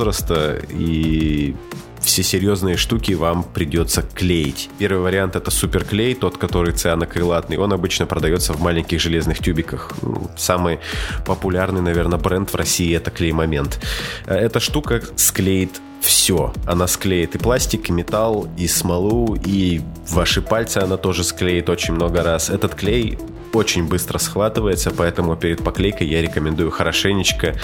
и 0.70 1.54
все 2.00 2.22
серьезные 2.22 2.76
штуки 2.76 3.12
вам 3.12 3.42
придется 3.42 4.02
клеить. 4.02 4.70
Первый 4.78 5.02
вариант 5.02 5.36
это 5.36 5.50
суперклей, 5.50 6.14
тот, 6.14 6.38
который 6.38 6.72
цианокрилатный. 6.72 7.58
Он 7.58 7.72
обычно 7.72 8.06
продается 8.06 8.52
в 8.52 8.60
маленьких 8.60 9.00
железных 9.00 9.38
тюбиках. 9.40 9.92
Самый 10.36 10.78
популярный, 11.26 11.80
наверное, 11.80 12.18
бренд 12.18 12.50
в 12.50 12.54
России 12.54 12.96
это 12.96 13.10
клей 13.10 13.32
момент. 13.32 13.80
Эта 14.26 14.60
штука 14.60 15.02
склеит 15.16 15.80
все. 16.00 16.52
Она 16.66 16.86
склеит 16.86 17.34
и 17.34 17.38
пластик, 17.38 17.90
и 17.90 17.92
металл, 17.92 18.48
и 18.56 18.68
смолу, 18.68 19.36
и 19.44 19.80
ваши 20.08 20.40
пальцы 20.40 20.78
она 20.78 20.96
тоже 20.96 21.24
склеит 21.24 21.68
очень 21.68 21.94
много 21.94 22.22
раз. 22.22 22.50
Этот 22.50 22.74
клей 22.74 23.18
очень 23.52 23.86
быстро 23.86 24.18
схватывается, 24.18 24.90
поэтому 24.90 25.36
перед 25.36 25.62
поклейкой 25.62 26.06
я 26.06 26.22
рекомендую 26.22 26.70
хорошенечко 26.70 27.54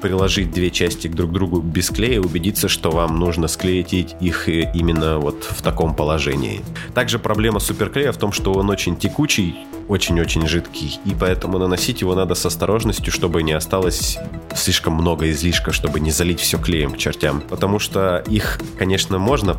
приложить 0.00 0.50
две 0.52 0.70
части 0.70 1.08
друг 1.08 1.30
к 1.30 1.32
другу 1.32 1.60
без 1.60 1.90
клея, 1.90 2.20
убедиться, 2.20 2.68
что 2.68 2.90
вам 2.90 3.18
нужно 3.18 3.48
склеить 3.48 3.92
их 3.92 4.48
именно 4.48 5.18
вот 5.18 5.44
в 5.44 5.62
таком 5.62 5.94
положении. 5.94 6.62
Также 6.94 7.18
проблема 7.18 7.60
суперклея 7.60 8.12
в 8.12 8.16
том, 8.16 8.32
что 8.32 8.52
он 8.52 8.70
очень 8.70 8.96
текучий, 8.96 9.56
очень-очень 9.88 10.46
жидкий, 10.46 10.98
и 11.04 11.14
поэтому 11.18 11.58
наносить 11.58 12.00
его 12.00 12.14
надо 12.14 12.34
с 12.34 12.44
осторожностью, 12.44 13.12
чтобы 13.12 13.42
не 13.42 13.52
осталось 13.52 14.18
слишком 14.54 14.94
много 14.94 15.30
излишка, 15.30 15.72
чтобы 15.72 16.00
не 16.00 16.10
залить 16.10 16.40
все 16.40 16.58
клеем 16.58 16.92
к 16.92 16.98
чертям. 16.98 17.40
Потому 17.40 17.78
что 17.78 18.22
их, 18.28 18.60
конечно, 18.78 19.18
можно 19.18 19.56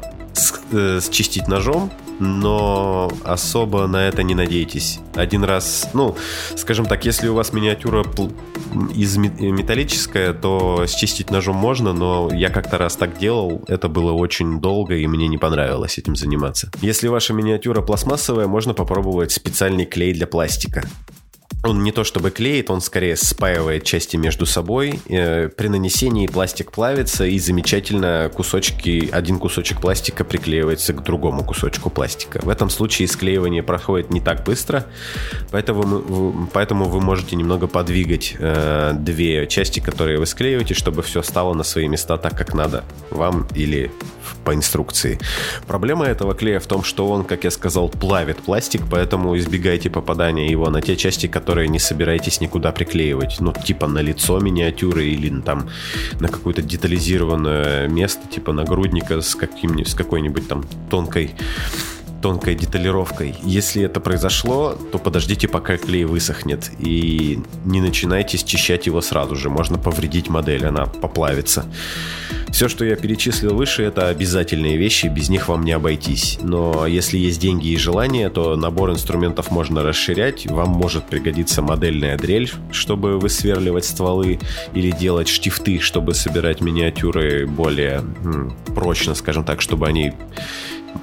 э, 0.71 0.99
счистить 1.11 1.47
ножом, 1.47 1.91
но 2.19 3.11
особо 3.23 3.87
на 3.87 4.07
это 4.07 4.23
не 4.23 4.35
надейтесь. 4.35 4.99
Один 5.15 5.43
раз, 5.43 5.89
ну, 5.93 6.15
скажем 6.55 6.85
так, 6.85 7.05
если 7.05 7.27
у 7.27 7.33
вас 7.33 7.53
миниатюра 7.53 8.03
из 8.93 9.17
металлическая, 9.17 10.33
то 10.33 10.85
счистить 10.87 11.31
ножом 11.31 11.55
можно, 11.55 11.93
но 11.93 12.29
я 12.33 12.49
как-то 12.49 12.77
раз 12.77 12.95
так 12.95 13.17
делал, 13.17 13.63
это 13.67 13.87
было 13.89 14.11
очень 14.11 14.59
долго 14.59 14.95
и 14.95 15.07
мне 15.07 15.27
не 15.27 15.37
понравилось 15.37 15.97
этим 15.97 16.15
заниматься. 16.15 16.71
Если 16.81 17.07
ваша 17.07 17.33
миниатюра 17.33 17.81
пластмассовая, 17.81 18.47
можно 18.47 18.73
попробовать 18.73 19.31
специальный 19.31 19.85
клей 19.85 20.13
для 20.13 20.27
пластика. 20.27 20.83
Он 21.67 21.83
не 21.83 21.91
то 21.91 22.05
чтобы 22.05 22.31
клеит, 22.31 22.71
он 22.71 22.79
скорее 22.79 23.17
спаивает 23.17 23.83
части 23.83 24.15
между 24.15 24.45
собой. 24.45 25.01
Э, 25.09 25.49
при 25.49 25.67
нанесении 25.67 26.25
пластик 26.27 26.71
плавится, 26.71 27.25
и 27.25 27.37
замечательно 27.39 28.31
кусочки, 28.33 29.09
один 29.11 29.37
кусочек 29.37 29.81
пластика 29.81 30.23
приклеивается 30.23 30.93
к 30.93 31.03
другому 31.03 31.43
кусочку 31.43 31.89
пластика. 31.89 32.39
В 32.41 32.49
этом 32.49 32.69
случае 32.69 33.09
склеивание 33.09 33.63
проходит 33.63 34.11
не 34.11 34.21
так 34.21 34.45
быстро, 34.45 34.85
поэтому, 35.51 36.49
поэтому 36.53 36.85
вы 36.85 37.01
можете 37.01 37.35
немного 37.35 37.67
подвигать 37.67 38.35
э, 38.39 38.93
две 38.97 39.45
части, 39.47 39.81
которые 39.81 40.19
вы 40.19 40.25
склеиваете, 40.25 40.73
чтобы 40.73 41.01
все 41.01 41.21
стало 41.21 41.53
на 41.53 41.63
свои 41.63 41.87
места 41.89 42.17
так, 42.17 42.37
как 42.37 42.53
надо 42.53 42.85
вам 43.11 43.45
или 43.55 43.91
по 44.43 44.53
инструкции. 44.53 45.19
Проблема 45.67 46.05
этого 46.05 46.33
клея 46.33 46.59
в 46.59 46.67
том, 46.67 46.83
что 46.83 47.09
он, 47.09 47.23
как 47.23 47.43
я 47.43 47.51
сказал, 47.51 47.89
плавит 47.89 48.37
пластик, 48.37 48.81
поэтому 48.89 49.37
избегайте 49.37 49.89
попадания 49.89 50.49
его 50.49 50.69
на 50.69 50.81
те 50.81 50.95
части, 50.95 51.27
которые 51.27 51.56
не 51.65 51.79
собираетесь 51.79 52.41
никуда 52.41 52.71
приклеивать. 52.71 53.37
Ну, 53.39 53.53
типа 53.53 53.87
на 53.87 53.99
лицо 53.99 54.39
миниатюры 54.39 55.07
или 55.07 55.29
там 55.41 55.69
на 56.19 56.27
какое-то 56.27 56.61
детализированное 56.61 57.87
место, 57.87 58.27
типа 58.27 58.53
нагрудника 58.53 59.21
с, 59.21 59.35
каким 59.35 59.83
с 59.85 59.93
какой-нибудь 59.93 60.47
там 60.47 60.63
тонкой 60.89 61.35
тонкой 62.21 62.55
деталировкой. 62.55 63.35
Если 63.43 63.83
это 63.83 63.99
произошло, 63.99 64.77
то 64.91 64.97
подождите, 64.97 65.47
пока 65.47 65.77
клей 65.77 66.05
высохнет, 66.05 66.71
и 66.79 67.39
не 67.65 67.81
начинайте 67.81 68.37
счищать 68.37 68.85
его 68.87 69.01
сразу 69.01 69.35
же. 69.35 69.49
Можно 69.49 69.77
повредить 69.77 70.29
модель, 70.29 70.65
она 70.65 70.85
поплавится. 70.85 71.65
Все, 72.49 72.69
что 72.69 72.85
я 72.85 72.95
перечислил 72.95 73.53
выше, 73.55 73.83
это 73.83 74.07
обязательные 74.07 74.77
вещи, 74.77 75.07
без 75.07 75.29
них 75.29 75.49
вам 75.49 75.63
не 75.63 75.73
обойтись. 75.73 76.39
Но 76.41 76.87
если 76.87 77.17
есть 77.17 77.39
деньги 77.39 77.67
и 77.67 77.77
желание, 77.77 78.29
то 78.29 78.55
набор 78.55 78.89
инструментов 78.91 79.51
можно 79.51 79.83
расширять. 79.83 80.47
Вам 80.47 80.69
может 80.69 81.05
пригодиться 81.05 81.61
модельная 81.61 82.17
дрель, 82.17 82.51
чтобы 82.71 83.19
высверливать 83.19 83.85
стволы, 83.85 84.39
или 84.73 84.91
делать 84.91 85.27
штифты, 85.27 85.79
чтобы 85.79 86.13
собирать 86.13 86.61
миниатюры 86.61 87.45
более 87.45 87.97
м, 88.23 88.55
прочно, 88.73 89.13
скажем 89.13 89.43
так, 89.43 89.61
чтобы 89.61 89.87
они 89.87 90.13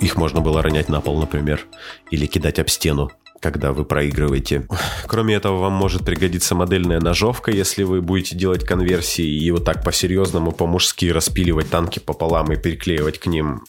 их 0.00 0.16
можно 0.16 0.40
было 0.40 0.62
ронять 0.62 0.88
на 0.88 1.00
пол, 1.00 1.20
например, 1.20 1.66
или 2.10 2.26
кидать 2.26 2.58
об 2.58 2.68
стену 2.68 3.10
когда 3.40 3.74
вы 3.74 3.84
проигрываете. 3.84 4.66
Кроме 5.06 5.34
этого, 5.34 5.58
вам 5.58 5.74
может 5.74 6.02
пригодиться 6.02 6.54
модельная 6.54 6.98
ножовка, 6.98 7.50
если 7.50 7.82
вы 7.82 8.00
будете 8.00 8.34
делать 8.36 8.64
конверсии 8.64 9.26
и 9.26 9.50
вот 9.50 9.66
так 9.66 9.84
по-серьезному, 9.84 10.50
по-мужски 10.50 11.10
распиливать 11.10 11.68
танки 11.68 11.98
пополам 11.98 12.50
и 12.52 12.56
переклеивать 12.56 13.18
к 13.18 13.26
ним 13.26 13.64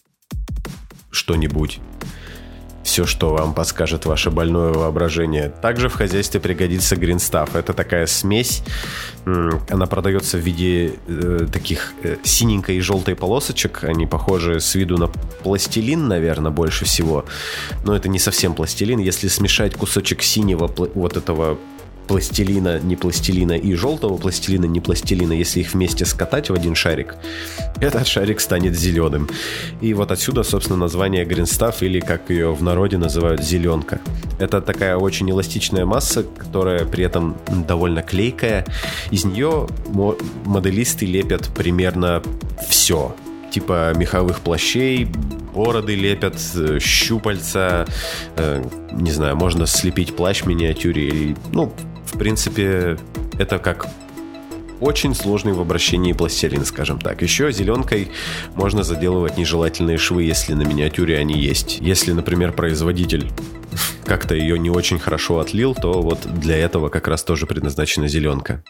что-нибудь 1.11 1.79
все, 2.85 3.07
что 3.07 3.33
вам 3.33 3.55
подскажет 3.55 4.05
ваше 4.05 4.29
больное 4.29 4.71
воображение. 4.71 5.49
Также 5.49 5.89
в 5.89 5.95
хозяйстве 5.95 6.39
пригодится 6.39 6.95
гринстаф. 6.95 7.55
Это 7.55 7.73
такая 7.73 8.05
смесь. 8.05 8.61
Она 9.25 9.87
продается 9.87 10.37
в 10.37 10.41
виде 10.41 10.93
э, 11.07 11.47
таких 11.51 11.93
э, 12.03 12.17
синенькой 12.23 12.77
и 12.77 12.81
желтой 12.81 13.15
полосочек. 13.15 13.83
Они 13.83 14.05
похожи 14.05 14.59
с 14.59 14.75
виду 14.75 14.99
на 14.99 15.07
пластилин, 15.07 16.07
наверное, 16.07 16.51
больше 16.51 16.85
всего. 16.85 17.25
Но 17.83 17.95
это 17.95 18.07
не 18.07 18.19
совсем 18.19 18.53
пластилин. 18.53 18.99
Если 18.99 19.29
смешать 19.29 19.73
кусочек 19.73 20.21
синего 20.21 20.71
вот 20.93 21.17
этого 21.17 21.57
пластилина, 22.07 22.79
не 22.79 22.95
пластилина 22.95 23.53
и 23.53 23.73
желтого 23.73 24.17
пластилина, 24.17 24.65
не 24.65 24.79
пластилина, 24.79 25.33
если 25.33 25.61
их 25.61 25.73
вместе 25.73 26.05
скатать 26.05 26.49
в 26.49 26.53
один 26.53 26.75
шарик, 26.75 27.15
этот 27.79 28.07
шарик 28.07 28.39
станет 28.39 28.75
зеленым. 28.75 29.29
И 29.81 29.93
вот 29.93 30.11
отсюда, 30.11 30.43
собственно, 30.43 30.77
название 30.77 31.25
Greenstuff 31.25 31.77
или, 31.81 31.99
как 31.99 32.29
ее 32.29 32.53
в 32.53 32.63
народе 32.63 32.97
называют, 32.97 33.43
зеленка. 33.43 33.99
Это 34.39 34.61
такая 34.61 34.97
очень 34.97 35.29
эластичная 35.29 35.85
масса, 35.85 36.23
которая 36.23 36.85
при 36.85 37.03
этом 37.03 37.37
довольно 37.67 38.01
клейкая. 38.01 38.65
Из 39.11 39.25
нее 39.25 39.67
моделисты 40.45 41.05
лепят 41.05 41.49
примерно 41.53 42.21
все 42.67 43.15
типа 43.55 43.93
меховых 43.95 44.41
плащей, 44.41 45.07
бороды 45.53 45.95
лепят, 45.95 46.35
э, 46.55 46.79
щупальца, 46.79 47.85
э, 48.35 48.63
не 48.91 49.11
знаю, 49.11 49.37
можно 49.37 49.65
слепить 49.65 50.13
плащ 50.13 50.41
в 50.41 50.47
миниатюре, 50.47 51.37
ну, 51.53 51.71
в 52.15 52.17
принципе, 52.17 52.97
это 53.37 53.59
как 53.59 53.87
очень 54.79 55.13
сложный 55.13 55.51
в 55.51 55.59
обращении 55.59 56.13
пластилин, 56.13 56.63
скажем 56.63 56.97
так. 56.97 57.21
Еще 57.21 57.51
зеленкой 57.51 58.09
можно 58.55 58.83
заделывать 58.83 59.37
нежелательные 59.37 59.97
швы, 59.97 60.23
если 60.23 60.53
на 60.53 60.61
миниатюре 60.61 61.17
они 61.17 61.37
есть. 61.37 61.79
Если, 61.81 62.13
например, 62.13 62.53
производитель 62.53 63.31
как-то 64.05 64.33
ее 64.33 64.57
не 64.57 64.69
очень 64.69 64.97
хорошо 64.97 65.39
отлил, 65.39 65.75
то 65.75 66.01
вот 66.01 66.19
для 66.39 66.55
этого 66.55 66.87
как 66.87 67.09
раз 67.09 67.21
тоже 67.25 67.47
предназначена 67.47 68.07
зеленка. 68.07 68.63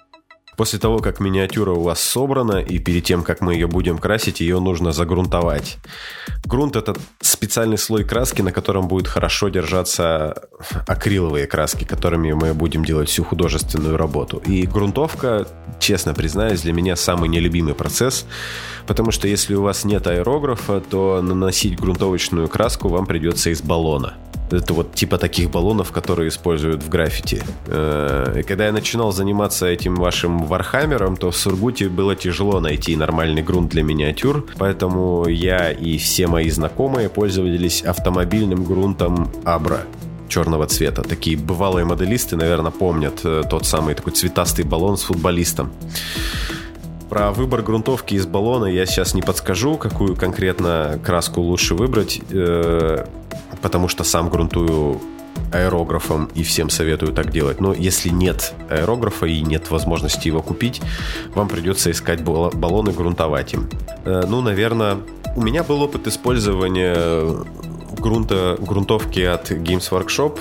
После 0.57 0.79
того, 0.79 0.99
как 0.99 1.19
миниатюра 1.19 1.71
у 1.71 1.81
вас 1.81 1.99
собрана, 1.99 2.57
и 2.59 2.79
перед 2.79 3.03
тем, 3.03 3.23
как 3.23 3.41
мы 3.41 3.53
ее 3.53 3.67
будем 3.67 3.97
красить, 3.97 4.39
ее 4.39 4.59
нужно 4.59 4.91
загрунтовать. 4.91 5.77
Грунт– 6.45 6.75
это 6.77 6.95
специальный 7.21 7.77
слой 7.77 8.03
краски, 8.03 8.41
на 8.41 8.51
котором 8.51 8.87
будет 8.87 9.07
хорошо 9.07 9.49
держаться 9.49 10.47
акриловые 10.87 11.47
краски, 11.47 11.83
которыми 11.83 12.31
мы 12.33 12.53
будем 12.53 12.85
делать 12.85 13.09
всю 13.09 13.23
художественную 13.23 13.97
работу. 13.97 14.41
И 14.45 14.65
грунтовка, 14.65 15.47
честно 15.79 16.13
признаюсь, 16.13 16.61
для 16.61 16.73
меня 16.73 16.95
самый 16.95 17.29
нелюбимый 17.29 17.73
процесс, 17.73 18.25
потому 18.87 19.11
что 19.11 19.27
если 19.27 19.55
у 19.55 19.61
вас 19.61 19.85
нет 19.85 20.07
аэрографа, 20.07 20.81
то 20.81 21.21
наносить 21.21 21.79
грунтовочную 21.79 22.47
краску 22.47 22.89
вам 22.89 23.05
придется 23.05 23.49
из 23.49 23.61
баллона. 23.61 24.15
Это 24.51 24.73
вот 24.73 24.93
типа 24.93 25.17
таких 25.17 25.49
баллонов, 25.49 25.91
которые 25.91 26.29
используют 26.29 26.83
в 26.83 26.89
граффити. 26.89 27.41
Э, 27.67 28.39
и 28.39 28.43
когда 28.43 28.67
я 28.67 28.71
начинал 28.71 29.11
заниматься 29.11 29.65
этим 29.65 29.95
вашим 29.95 30.45
вархаммером, 30.45 31.17
то 31.17 31.31
в 31.31 31.35
Сургуте 31.35 31.89
было 31.89 32.15
тяжело 32.15 32.59
найти 32.59 32.95
нормальный 32.95 33.41
грунт 33.41 33.71
для 33.71 33.83
миниатюр, 33.83 34.45
поэтому 34.57 35.27
я 35.27 35.71
и 35.71 35.97
все 35.97 36.27
мои 36.27 36.49
знакомые 36.49 37.09
пользовались 37.09 37.81
автомобильным 37.81 38.63
грунтом 38.63 39.31
Абра 39.45 39.81
черного 40.27 40.67
цвета. 40.67 41.01
Такие 41.01 41.37
бывалые 41.37 41.85
моделисты, 41.85 42.35
наверное, 42.35 42.71
помнят 42.71 43.21
э, 43.23 43.43
тот 43.49 43.65
самый 43.65 43.95
такой 43.95 44.13
цветастый 44.13 44.65
баллон 44.65 44.97
с 44.97 45.03
футболистом. 45.03 45.71
Про 47.09 47.31
выбор 47.31 47.61
грунтовки 47.61 48.15
из 48.15 48.25
баллона 48.25 48.65
я 48.65 48.85
сейчас 48.85 49.13
не 49.13 49.21
подскажу, 49.21 49.77
какую 49.77 50.15
конкретно 50.15 50.99
краску 51.03 51.41
лучше 51.41 51.75
выбрать. 51.75 52.21
Э, 52.31 53.05
потому 53.61 53.87
что 53.87 54.03
сам 54.03 54.29
грунтую 54.29 54.99
аэрографом 55.51 56.29
и 56.33 56.43
всем 56.43 56.69
советую 56.69 57.13
так 57.13 57.31
делать. 57.31 57.61
Но 57.61 57.73
если 57.73 58.09
нет 58.09 58.53
аэрографа 58.69 59.25
и 59.25 59.41
нет 59.41 59.69
возможности 59.71 60.27
его 60.27 60.41
купить, 60.41 60.81
вам 61.33 61.47
придется 61.47 61.91
искать 61.91 62.21
баллоны, 62.21 62.91
грунтовать 62.91 63.53
им. 63.53 63.69
Э, 64.05 64.23
ну, 64.27 64.41
наверное, 64.41 64.97
у 65.35 65.41
меня 65.41 65.63
был 65.63 65.81
опыт 65.81 66.07
использования 66.07 67.25
грунта, 67.99 68.57
грунтовки 68.59 69.19
от 69.21 69.51
Games 69.51 69.89
Workshop 69.91 70.37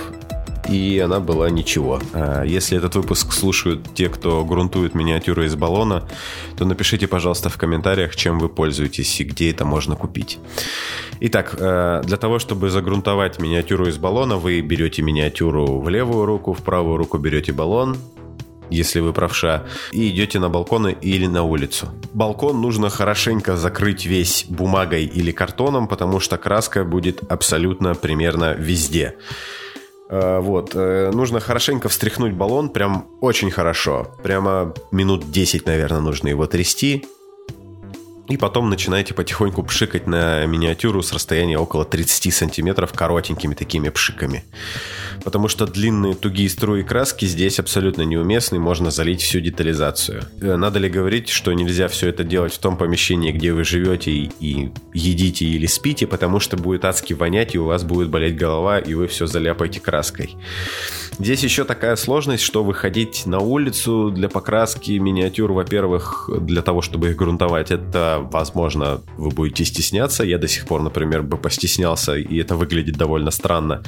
и 0.69 0.99
она 0.99 1.19
была 1.19 1.49
ничего. 1.49 1.99
А 2.13 2.43
если 2.43 2.77
этот 2.77 2.95
выпуск 2.95 3.33
слушают 3.33 3.93
те, 3.93 4.09
кто 4.09 4.43
грунтует 4.45 4.95
миниатюры 4.95 5.45
из 5.45 5.55
баллона, 5.55 6.07
то 6.57 6.65
напишите, 6.65 7.07
пожалуйста, 7.07 7.49
в 7.49 7.57
комментариях, 7.57 8.15
чем 8.15 8.39
вы 8.39 8.49
пользуетесь 8.49 9.19
и 9.21 9.23
где 9.23 9.51
это 9.51 9.65
можно 9.65 9.95
купить. 9.95 10.39
Итак, 11.19 11.55
э, 11.57 12.01
для 12.05 12.17
того, 12.17 12.39
чтобы 12.39 12.69
загрунтовать 12.69 13.39
миниатюру 13.39 13.87
из 13.87 13.97
баллона, 13.97 14.37
вы 14.37 14.61
берете 14.61 15.01
миниатюру 15.01 15.79
в 15.79 15.89
левую 15.89 16.25
руку, 16.25 16.53
в 16.53 16.61
правую 16.61 16.97
руку 16.97 17.17
берете 17.17 17.53
баллон, 17.53 17.97
если 18.69 18.99
вы 18.99 19.13
правша, 19.13 19.63
и 19.91 20.09
идете 20.09 20.39
на 20.39 20.49
балконы 20.49 20.95
или 21.01 21.27
на 21.27 21.43
улицу. 21.43 21.87
Балкон 22.13 22.61
нужно 22.61 22.89
хорошенько 22.89 23.55
закрыть 23.55 24.05
весь 24.05 24.45
бумагой 24.49 25.05
или 25.05 25.31
картоном, 25.31 25.87
потому 25.87 26.19
что 26.19 26.37
краска 26.37 26.83
будет 26.83 27.31
абсолютно 27.31 27.93
примерно 27.93 28.53
везде. 28.53 29.15
Э, 30.09 30.39
вот, 30.39 30.71
э, 30.73 31.11
нужно 31.13 31.39
хорошенько 31.39 31.89
встряхнуть 31.89 32.33
баллон, 32.33 32.69
прям 32.69 33.07
очень 33.21 33.51
хорошо. 33.51 34.15
Прямо 34.23 34.73
минут 34.91 35.31
10, 35.31 35.65
наверное, 35.65 36.01
нужно 36.01 36.27
его 36.27 36.45
трясти. 36.45 37.05
И 38.27 38.37
потом 38.37 38.69
начинаете 38.69 39.13
потихоньку 39.13 39.61
пшикать 39.61 40.07
на 40.07 40.45
миниатюру 40.45 41.03
с 41.03 41.13
расстояния 41.13 41.59
около 41.59 41.85
30 41.85 42.33
сантиметров 42.33 42.91
коротенькими 42.91 43.53
такими 43.53 43.89
пшиками. 43.89 44.43
Потому 45.23 45.47
что 45.47 45.67
длинные 45.67 46.15
тугие 46.15 46.49
струи 46.49 46.81
краски 46.81 47.25
здесь 47.25 47.59
абсолютно 47.59 48.01
неуместны, 48.01 48.59
можно 48.59 48.89
залить 48.89 49.21
всю 49.21 49.41
детализацию. 49.41 50.23
Э, 50.41 50.55
надо 50.55 50.79
ли 50.79 50.89
говорить, 50.89 51.29
что 51.29 51.53
нельзя 51.53 51.87
все 51.87 52.09
это 52.09 52.23
делать 52.23 52.53
в 52.53 52.57
том 52.57 52.77
помещении, 52.77 53.31
где 53.31 53.53
вы 53.53 53.63
живете 53.63 54.11
и, 54.11 54.31
и 54.39 54.71
едите 54.93 55.45
или 55.45 55.67
спите, 55.67 56.07
потому 56.07 56.39
что 56.39 56.57
будет 56.57 56.83
адски 56.83 57.13
вонять, 57.13 57.53
и 57.53 57.59
у 57.59 57.65
вас 57.65 57.83
будет 57.83 58.09
болеть 58.09 58.35
голова, 58.35 58.79
и 58.79 58.95
вы 58.95 59.07
все 59.07 59.27
заляпаете 59.27 59.79
краской. 59.79 60.35
Здесь 61.19 61.43
еще 61.43 61.63
такая 61.63 61.95
сложность, 61.95 62.43
что 62.43 62.63
выходить 62.63 63.25
на 63.25 63.39
улицу 63.39 64.11
для 64.11 64.27
покраски 64.27 64.91
миниатюр, 64.93 65.53
во-первых, 65.53 66.29
для 66.41 66.61
того, 66.61 66.81
чтобы 66.81 67.09
их 67.09 67.15
грунтовать, 67.15 67.71
это, 67.71 68.14
возможно, 68.19 69.01
вы 69.17 69.29
будете 69.29 69.65
стесняться. 69.65 70.23
Я 70.23 70.37
до 70.37 70.47
сих 70.47 70.65
пор, 70.65 70.81
например, 70.81 71.23
бы 71.23 71.37
постеснялся, 71.37 72.15
и 72.15 72.37
это 72.37 72.55
выглядит 72.55 72.97
довольно 72.97 73.31
странно 73.31 73.83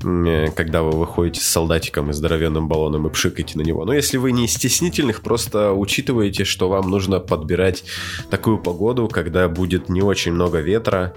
когда 0.00 0.82
вы 0.82 0.92
выходите 0.92 1.42
с 1.42 1.48
солдатиком 1.48 2.08
и 2.08 2.14
здоровенным 2.14 2.68
баллоном 2.68 3.06
и 3.06 3.10
пшикаете 3.10 3.58
на 3.58 3.62
него. 3.62 3.84
Но 3.84 3.92
если 3.92 4.16
вы 4.16 4.32
не 4.32 4.48
стеснительных, 4.48 5.20
просто 5.20 5.72
учитываете, 5.72 6.44
что 6.44 6.70
вам 6.70 6.88
нужно 6.88 7.20
подбирать 7.20 7.84
такую 8.30 8.58
погоду, 8.58 9.08
когда 9.08 9.46
будет 9.48 9.90
не 9.90 10.00
очень 10.00 10.32
много 10.32 10.60
ветра, 10.60 11.14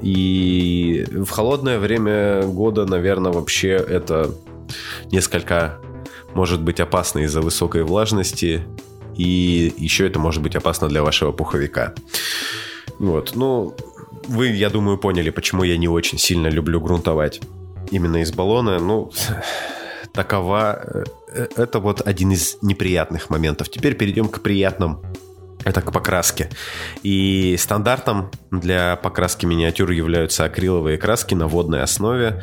и 0.00 1.06
в 1.10 1.28
холодное 1.28 1.78
время 1.78 2.42
года, 2.42 2.86
наверное, 2.86 3.32
вообще 3.32 3.70
это 3.70 4.34
несколько 5.10 5.78
может 6.34 6.62
быть 6.62 6.80
опасно 6.80 7.20
из-за 7.20 7.40
высокой 7.40 7.84
влажности, 7.84 8.62
и 9.16 9.72
еще 9.76 10.06
это 10.06 10.18
может 10.18 10.42
быть 10.42 10.56
опасно 10.56 10.88
для 10.88 11.02
вашего 11.02 11.32
пуховика. 11.32 11.94
Вот, 12.98 13.32
ну, 13.34 13.74
вы, 14.28 14.48
я 14.48 14.70
думаю, 14.70 14.98
поняли, 14.98 15.30
почему 15.30 15.64
я 15.64 15.76
не 15.76 15.88
очень 15.88 16.18
сильно 16.18 16.48
люблю 16.48 16.80
грунтовать 16.80 17.40
именно 17.90 18.18
из 18.18 18.32
баллона. 18.32 18.78
Ну, 18.78 19.10
такова... 20.12 21.04
Э, 21.28 21.46
это 21.56 21.78
вот 21.78 22.06
один 22.06 22.32
из 22.32 22.58
неприятных 22.62 23.30
моментов. 23.30 23.68
Теперь 23.70 23.94
перейдем 23.94 24.28
к 24.28 24.40
приятным 24.40 25.00
это 25.64 25.80
к 25.82 25.92
покраске. 25.92 26.50
И 27.02 27.56
стандартом 27.58 28.30
для 28.50 28.96
покраски 28.96 29.46
миниатюр 29.46 29.90
являются 29.90 30.44
акриловые 30.44 30.98
краски 30.98 31.34
на 31.34 31.46
водной 31.46 31.82
основе. 31.82 32.42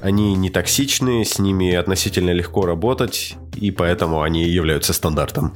Они 0.00 0.34
не 0.34 0.50
токсичны, 0.50 1.24
с 1.24 1.38
ними 1.38 1.74
относительно 1.74 2.30
легко 2.30 2.66
работать, 2.66 3.36
и 3.54 3.70
поэтому 3.70 4.22
они 4.22 4.44
являются 4.44 4.92
стандартом. 4.92 5.54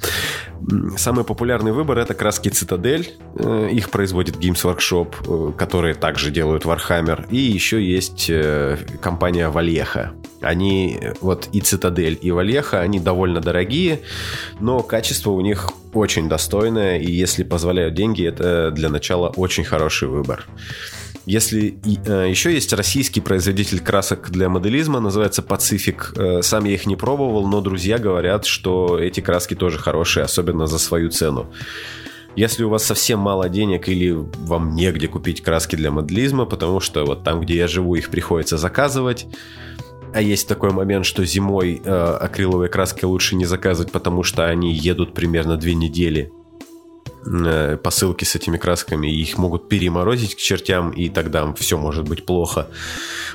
Самый 0.96 1.24
популярный 1.24 1.72
выбор 1.72 1.98
это 1.98 2.14
краски 2.14 2.48
Цитадель. 2.48 3.12
Э, 3.36 3.68
их 3.70 3.90
производит 3.90 4.36
Games 4.36 4.64
Workshop, 4.64 5.52
э, 5.52 5.58
которые 5.58 5.94
также 5.94 6.30
делают 6.30 6.64
Warhammer. 6.64 7.26
И 7.30 7.36
еще 7.36 7.82
есть 7.82 8.28
э, 8.28 8.78
компания 9.00 9.48
Вальеха. 9.48 10.12
Они, 10.40 11.00
вот 11.20 11.48
и 11.52 11.60
Цитадель, 11.60 12.18
и 12.20 12.30
Вальеха, 12.30 12.80
они 12.80 13.00
довольно 13.00 13.40
дорогие, 13.40 14.00
но 14.60 14.82
качество 14.82 15.30
у 15.30 15.40
них 15.40 15.70
очень 15.92 16.28
достойное, 16.28 16.97
и 16.98 17.10
если 17.10 17.44
позволяют 17.44 17.94
деньги, 17.94 18.26
это 18.26 18.70
для 18.70 18.88
начала 18.88 19.28
очень 19.28 19.64
хороший 19.64 20.08
выбор. 20.08 20.44
Если 21.26 21.78
э, 22.06 22.30
еще 22.30 22.54
есть 22.54 22.72
российский 22.72 23.20
производитель 23.20 23.80
красок 23.80 24.30
для 24.30 24.48
моделизма, 24.48 24.98
называется 24.98 25.42
Pacific. 25.42 26.16
Э, 26.16 26.42
сам 26.42 26.64
я 26.64 26.72
их 26.72 26.86
не 26.86 26.96
пробовал, 26.96 27.46
но 27.46 27.60
друзья 27.60 27.98
говорят, 27.98 28.46
что 28.46 28.98
эти 28.98 29.20
краски 29.20 29.54
тоже 29.54 29.78
хорошие, 29.78 30.24
особенно 30.24 30.66
за 30.66 30.78
свою 30.78 31.10
цену. 31.10 31.52
Если 32.34 32.64
у 32.64 32.70
вас 32.70 32.84
совсем 32.84 33.18
мало 33.18 33.48
денег 33.50 33.88
или 33.88 34.10
вам 34.12 34.74
негде 34.74 35.06
купить 35.06 35.42
краски 35.42 35.76
для 35.76 35.90
моделизма, 35.90 36.46
потому 36.46 36.80
что 36.80 37.04
вот 37.04 37.24
там, 37.24 37.40
где 37.40 37.56
я 37.56 37.68
живу, 37.68 37.94
их 37.94 38.08
приходится 38.08 38.56
заказывать, 38.56 39.26
а 40.14 40.22
есть 40.22 40.48
такой 40.48 40.70
момент, 40.70 41.04
что 41.04 41.24
зимой 41.24 41.82
э, 41.84 41.90
акриловые 41.90 42.70
краски 42.70 43.04
лучше 43.04 43.36
не 43.36 43.44
заказывать, 43.44 43.92
потому 43.92 44.22
что 44.22 44.46
они 44.46 44.72
едут 44.72 45.12
примерно 45.14 45.56
две 45.56 45.74
недели. 45.74 46.32
Э, 47.30 47.76
посылки 47.76 48.24
с 48.24 48.34
этими 48.36 48.56
красками, 48.56 49.08
и 49.08 49.20
их 49.20 49.36
могут 49.38 49.68
переморозить 49.68 50.34
к 50.34 50.38
чертям, 50.38 50.90
и 50.90 51.08
тогда 51.08 51.52
все 51.54 51.76
может 51.76 52.08
быть 52.08 52.24
плохо. 52.24 52.68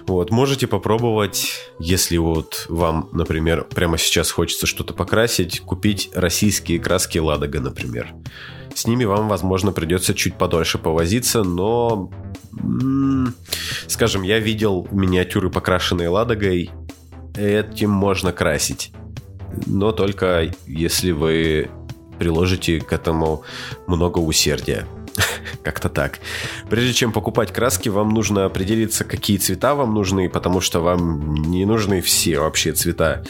Вот, 0.08 0.32
можете 0.32 0.68
попробовать, 0.68 1.60
если 1.80 2.18
вот 2.18 2.66
вам, 2.70 3.10
например, 3.12 3.66
прямо 3.66 3.98
сейчас 3.98 4.32
хочется 4.32 4.66
что-то 4.66 4.94
покрасить, 4.94 5.60
купить 5.60 6.10
российские 6.16 6.80
краски 6.80 7.20
Ладога, 7.20 7.60
например. 7.60 8.14
С 8.74 8.88
ними 8.88 9.04
вам, 9.04 9.28
возможно, 9.28 9.72
придется 9.72 10.16
чуть 10.16 10.36
подольше 10.36 10.80
повозиться, 10.80 11.44
но, 11.44 12.10
скажем, 13.88 14.24
я 14.24 14.40
видел 14.40 14.88
миниатюры, 14.92 15.52
покрашенные 15.52 16.10
Ладогой, 16.10 16.72
этим 17.36 17.92
можно 17.92 18.32
красить. 18.32 18.92
Но 19.68 19.92
только 19.92 20.52
если 20.66 21.12
вы 21.12 21.70
приложите 22.20 22.80
к 22.80 22.92
этому 22.94 23.44
много 23.88 24.20
усердия. 24.20 24.88
Как-то 25.64 25.90
так. 25.90 26.20
Прежде 26.70 26.94
чем 26.94 27.12
покупать 27.12 27.52
краски, 27.54 27.90
вам 27.90 28.10
нужно 28.10 28.46
определиться, 28.46 29.04
какие 29.04 29.38
цвета 29.38 29.76
вам 29.76 29.94
нужны, 29.94 30.30
потому 30.30 30.62
что 30.62 30.80
вам 30.80 31.34
не 31.36 31.66
нужны 31.66 32.02
все 32.02 32.40
вообще 32.40 32.74
цвета. 32.74 33.24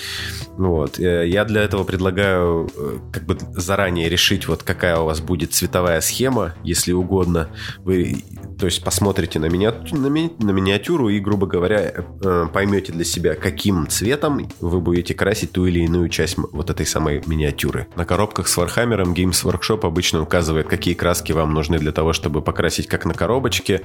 Вот. 0.57 0.99
Э, 0.99 1.27
я 1.27 1.45
для 1.45 1.61
этого 1.61 1.83
предлагаю 1.83 2.69
э, 2.75 2.99
как 3.11 3.25
бы 3.25 3.37
заранее 3.51 4.09
решить, 4.09 4.47
вот 4.47 4.63
какая 4.63 4.97
у 4.97 5.05
вас 5.05 5.19
будет 5.19 5.53
цветовая 5.53 6.01
схема, 6.01 6.55
если 6.63 6.91
угодно. 6.91 7.49
Вы, 7.79 8.23
то 8.59 8.65
есть, 8.65 8.83
посмотрите 8.83 9.39
на, 9.39 9.45
меня, 9.45 9.73
на, 9.91 10.07
ми, 10.07 10.31
на 10.39 10.51
миниатюру 10.51 11.09
и, 11.09 11.19
грубо 11.19 11.47
говоря, 11.47 11.93
э, 12.23 12.47
поймете 12.53 12.91
для 12.91 13.03
себя, 13.03 13.35
каким 13.35 13.87
цветом 13.87 14.47
вы 14.61 14.79
будете 14.79 15.13
красить 15.13 15.51
ту 15.51 15.65
или 15.65 15.79
иную 15.79 16.09
часть 16.09 16.37
вот 16.37 16.69
этой 16.69 16.85
самой 16.85 17.21
миниатюры. 17.25 17.87
На 17.95 18.05
коробках 18.05 18.47
с 18.47 18.57
Warhammer 18.57 19.03
Games 19.13 19.43
Workshop 19.43 19.85
обычно 19.85 20.21
указывает, 20.21 20.67
какие 20.67 20.93
краски 20.93 21.31
вам 21.31 21.53
нужны 21.53 21.79
для 21.79 21.91
того, 21.91 22.12
чтобы 22.13 22.41
покрасить 22.41 22.87
как 22.87 23.05
на 23.05 23.13
коробочке. 23.13 23.81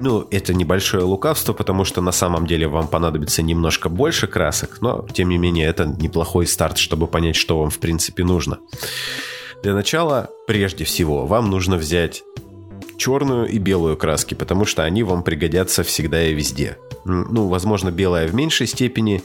Ну, 0.00 0.26
это 0.30 0.54
небольшое 0.54 1.04
лукавство, 1.04 1.52
потому 1.52 1.84
что 1.84 2.00
на 2.00 2.12
самом 2.12 2.46
деле 2.46 2.68
вам 2.68 2.88
понадобится 2.88 3.42
немножко 3.42 3.88
больше 3.88 4.26
красок, 4.26 4.78
но, 4.80 5.06
тем 5.12 5.28
не 5.28 5.38
менее, 5.38 5.66
это 5.66 5.84
неплохой 5.84 6.46
старт, 6.46 6.78
чтобы 6.78 7.06
понять, 7.06 7.36
что 7.36 7.58
вам 7.58 7.70
в 7.70 7.78
принципе 7.78 8.24
нужно. 8.24 8.58
Для 9.62 9.74
начала, 9.74 10.30
прежде 10.46 10.84
всего, 10.84 11.26
вам 11.26 11.48
нужно 11.50 11.76
взять 11.76 12.22
черную 12.96 13.48
и 13.48 13.58
белую 13.58 13.96
краски, 13.96 14.34
потому 14.34 14.64
что 14.64 14.84
они 14.84 15.02
вам 15.02 15.22
пригодятся 15.22 15.82
всегда 15.82 16.22
и 16.24 16.34
везде. 16.34 16.78
Ну, 17.04 17.48
возможно, 17.48 17.90
белая 17.90 18.28
в 18.28 18.34
меньшей 18.34 18.66
степени, 18.66 19.22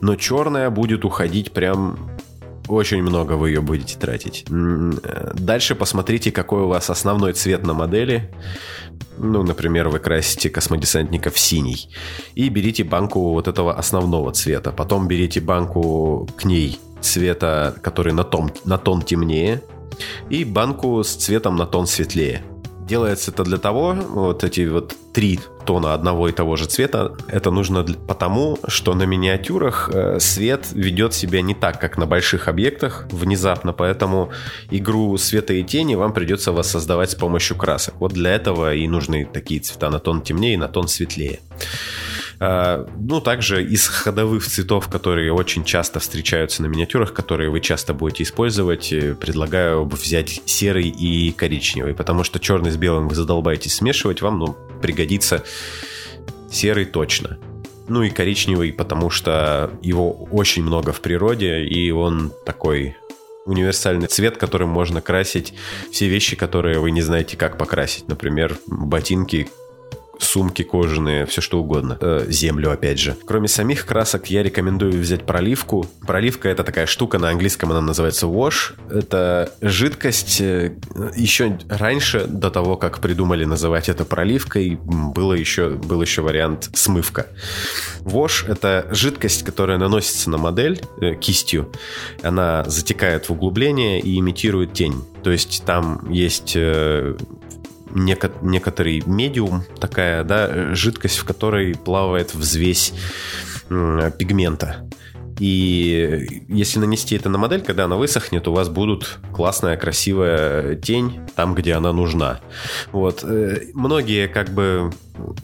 но 0.00 0.16
черная 0.16 0.70
будет 0.70 1.04
уходить 1.04 1.52
прям 1.52 2.10
очень 2.70 3.02
много 3.02 3.32
вы 3.34 3.50
ее 3.50 3.60
будете 3.60 3.98
тратить. 3.98 4.44
Дальше 4.48 5.74
посмотрите, 5.74 6.30
какой 6.32 6.62
у 6.62 6.68
вас 6.68 6.90
основной 6.90 7.32
цвет 7.32 7.66
на 7.66 7.74
модели. 7.74 8.30
Ну, 9.18 9.42
например, 9.42 9.88
вы 9.88 9.98
красите 9.98 10.50
космодесантника 10.50 11.30
в 11.30 11.38
синий. 11.38 11.88
И 12.34 12.48
берите 12.48 12.84
банку 12.84 13.32
вот 13.32 13.48
этого 13.48 13.74
основного 13.74 14.32
цвета. 14.32 14.72
Потом 14.72 15.08
берите 15.08 15.40
банку 15.40 16.28
к 16.36 16.44
ней 16.44 16.78
цвета, 17.00 17.74
который 17.82 18.12
на 18.12 18.24
тон, 18.24 18.50
на 18.64 18.78
тон 18.78 19.02
темнее. 19.02 19.62
И 20.30 20.44
банку 20.44 21.02
с 21.02 21.14
цветом 21.14 21.56
на 21.56 21.66
тон 21.66 21.86
светлее. 21.86 22.42
Делается 22.90 23.30
это 23.30 23.44
для 23.44 23.58
того, 23.58 23.94
вот 23.94 24.42
эти 24.42 24.66
вот 24.66 24.96
три 25.12 25.38
тона 25.64 25.94
одного 25.94 26.28
и 26.28 26.32
того 26.32 26.56
же 26.56 26.66
цвета, 26.66 27.12
это 27.28 27.52
нужно 27.52 27.84
потому, 27.84 28.58
что 28.66 28.94
на 28.94 29.04
миниатюрах 29.04 29.90
э, 29.92 30.18
свет 30.18 30.66
ведет 30.72 31.14
себя 31.14 31.40
не 31.40 31.54
так, 31.54 31.80
как 31.80 31.98
на 31.98 32.06
больших 32.06 32.48
объектах 32.48 33.06
внезапно, 33.12 33.72
поэтому 33.72 34.30
игру 34.72 35.16
света 35.18 35.52
и 35.52 35.62
тени 35.62 35.94
вам 35.94 36.12
придется 36.12 36.50
воссоздавать 36.50 37.12
с 37.12 37.14
помощью 37.14 37.56
красок. 37.56 37.94
Вот 38.00 38.12
для 38.12 38.32
этого 38.32 38.74
и 38.74 38.88
нужны 38.88 39.24
такие 39.24 39.60
цвета 39.60 39.88
на 39.88 40.00
тон 40.00 40.20
темнее 40.20 40.54
и 40.54 40.56
на 40.56 40.66
тон 40.66 40.88
светлее. 40.88 41.38
А, 42.42 42.86
ну, 42.98 43.20
также 43.20 43.62
из 43.62 43.86
ходовых 43.86 44.46
цветов, 44.46 44.88
которые 44.88 45.30
очень 45.30 45.62
часто 45.62 46.00
встречаются 46.00 46.62
на 46.62 46.68
миниатюрах, 46.68 47.12
которые 47.12 47.50
вы 47.50 47.60
часто 47.60 47.92
будете 47.92 48.22
использовать, 48.22 48.90
э, 48.94 49.14
предлагаю 49.14 49.84
взять 49.84 50.40
серый 50.46 50.88
и 50.88 51.32
коричневый, 51.32 51.94
потому 51.94 52.24
что 52.24 52.40
черный 52.40 52.70
с 52.70 52.78
белым 52.78 53.08
вы 53.08 53.14
задолбаетесь 53.14 53.74
смешивать, 53.74 54.22
вам 54.22 54.38
ну, 54.38 54.56
пригодится 54.80 55.44
серый 56.50 56.86
точно. 56.86 57.38
Ну 57.88 58.02
и 58.02 58.08
коричневый, 58.08 58.72
потому 58.72 59.10
что 59.10 59.70
его 59.82 60.10
очень 60.30 60.62
много 60.62 60.92
в 60.92 61.02
природе, 61.02 61.64
и 61.64 61.90
он 61.90 62.32
такой 62.46 62.96
универсальный 63.44 64.06
цвет, 64.06 64.38
которым 64.38 64.70
можно 64.70 65.02
красить 65.02 65.52
все 65.92 66.08
вещи, 66.08 66.36
которые 66.36 66.78
вы 66.78 66.90
не 66.90 67.02
знаете, 67.02 67.36
как 67.36 67.58
покрасить. 67.58 68.08
Например, 68.08 68.56
ботинки, 68.66 69.50
сумки 70.20 70.62
кожаные, 70.62 71.26
все 71.26 71.40
что 71.40 71.60
угодно. 71.60 71.98
Э, 72.00 72.26
землю, 72.28 72.70
опять 72.70 72.98
же. 72.98 73.16
Кроме 73.26 73.48
самих 73.48 73.86
красок, 73.86 74.26
я 74.30 74.42
рекомендую 74.42 74.92
взять 74.92 75.26
проливку. 75.26 75.86
Проливка 76.06 76.48
это 76.48 76.64
такая 76.64 76.86
штука, 76.86 77.18
на 77.18 77.30
английском 77.30 77.70
она 77.70 77.80
называется 77.80 78.26
wash. 78.26 78.74
Это 78.90 79.52
жидкость. 79.60 80.40
Э, 80.40 80.72
еще 81.16 81.58
раньше, 81.68 82.26
до 82.26 82.50
того, 82.50 82.76
как 82.76 83.00
придумали 83.00 83.44
называть 83.44 83.88
это 83.88 84.04
проливкой, 84.04 84.78
было 84.82 85.32
еще, 85.32 85.70
был 85.70 86.02
еще 86.02 86.22
вариант 86.22 86.70
смывка. 86.74 87.26
Wash 88.02 88.50
это 88.50 88.86
жидкость, 88.90 89.44
которая 89.44 89.78
наносится 89.78 90.30
на 90.30 90.38
модель 90.38 90.80
э, 91.00 91.14
кистью. 91.14 91.72
Она 92.22 92.64
затекает 92.66 93.28
в 93.28 93.32
углубление 93.32 94.00
и 94.00 94.18
имитирует 94.18 94.72
тень. 94.72 95.04
То 95.22 95.30
есть 95.30 95.64
там 95.64 96.10
есть 96.10 96.52
э, 96.56 97.16
неко- 97.90 98.32
некоторый 98.42 99.02
медиум, 99.06 99.64
такая, 99.78 100.24
да, 100.24 100.74
жидкость, 100.74 101.18
в 101.18 101.24
которой 101.24 101.74
плавает 101.74 102.34
взвесь 102.34 102.92
пигмента. 103.68 104.88
И 105.40 106.44
если 106.48 106.78
нанести 106.78 107.16
это 107.16 107.30
на 107.30 107.38
модель, 107.38 107.62
когда 107.62 107.86
она 107.86 107.96
высохнет, 107.96 108.46
у 108.46 108.52
вас 108.52 108.68
будут 108.68 109.18
классная, 109.32 109.78
красивая 109.78 110.76
тень 110.76 111.18
там, 111.34 111.54
где 111.54 111.72
она 111.72 111.94
нужна. 111.94 112.40
Вот. 112.92 113.24
Э, 113.24 113.62
многие 113.72 114.28
как 114.28 114.50
бы 114.50 114.92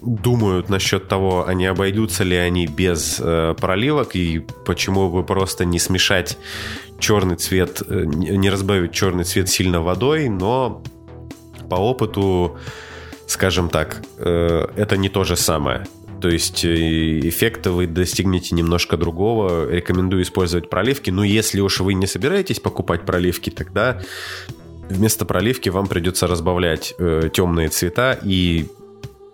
думают 0.01 0.69
насчет 0.69 1.07
того, 1.07 1.47
а 1.47 1.53
не 1.55 1.65
обойдутся 1.65 2.23
ли 2.23 2.35
они 2.35 2.67
без 2.67 3.17
э, 3.19 3.55
проливок 3.59 4.15
и 4.15 4.45
почему 4.67 5.09
бы 5.09 5.23
просто 5.23 5.65
не 5.65 5.79
смешать 5.79 6.37
черный 6.99 7.35
цвет, 7.35 7.81
э, 7.87 8.03
не 8.05 8.51
разбавить 8.51 8.91
черный 8.91 9.23
цвет 9.23 9.49
сильно 9.49 9.81
водой, 9.81 10.29
но 10.29 10.83
по 11.69 11.75
опыту, 11.75 12.57
скажем 13.27 13.69
так, 13.69 14.01
э, 14.17 14.67
это 14.75 14.97
не 14.97 15.09
то 15.09 15.23
же 15.23 15.35
самое. 15.35 15.85
То 16.21 16.29
есть 16.29 16.65
э, 16.65 17.19
эффекта 17.19 17.71
вы 17.71 17.87
достигнете 17.87 18.55
немножко 18.55 18.97
другого. 18.97 19.69
Рекомендую 19.69 20.23
использовать 20.23 20.69
проливки. 20.69 21.11
Но 21.11 21.23
если 21.23 21.61
уж 21.61 21.79
вы 21.79 21.93
не 21.93 22.07
собираетесь 22.07 22.59
покупать 22.59 23.05
проливки, 23.05 23.49
тогда 23.49 24.01
вместо 24.89 25.25
проливки 25.25 25.69
вам 25.69 25.87
придется 25.87 26.27
разбавлять 26.27 26.93
э, 26.97 27.29
темные 27.31 27.69
цвета 27.69 28.17
и 28.23 28.67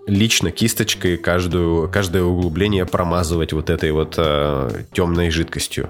лично 0.08 0.52
кисточкой 0.52 1.18
каждую, 1.18 1.90
каждое 1.90 2.24
углубление 2.24 2.86
промазывать 2.86 3.54
вот 3.54 3.70
этой 3.70 3.92
вот 3.92 4.16
э, 4.18 4.84
темной 4.92 5.30
жидкостью. 5.30 5.90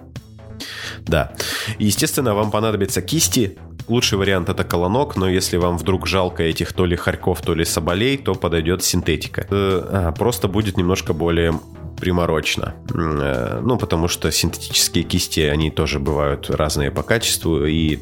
Да. 1.01 1.33
Естественно, 1.79 2.35
вам 2.35 2.51
понадобятся 2.51 3.01
кисти. 3.01 3.57
Лучший 3.87 4.17
вариант 4.17 4.49
это 4.49 4.63
колонок, 4.63 5.15
но 5.15 5.29
если 5.29 5.57
вам 5.57 5.77
вдруг 5.77 6.07
жалко 6.07 6.43
этих 6.43 6.73
то 6.73 6.85
ли 6.85 6.95
хорьков, 6.95 7.41
то 7.41 7.53
ли 7.53 7.65
соболей, 7.65 8.17
то 8.17 8.33
подойдет 8.33 8.83
синтетика. 8.83 9.45
Э, 9.49 10.11
просто 10.17 10.47
будет 10.47 10.77
немножко 10.77 11.13
более 11.13 11.59
приморочно. 11.99 12.75
Э, 12.93 13.59
ну, 13.61 13.77
потому 13.77 14.07
что 14.07 14.31
синтетические 14.31 15.03
кисти, 15.03 15.41
они 15.41 15.69
тоже 15.69 15.99
бывают 15.99 16.49
разные 16.49 16.91
по 16.91 17.03
качеству, 17.03 17.65
и 17.65 17.99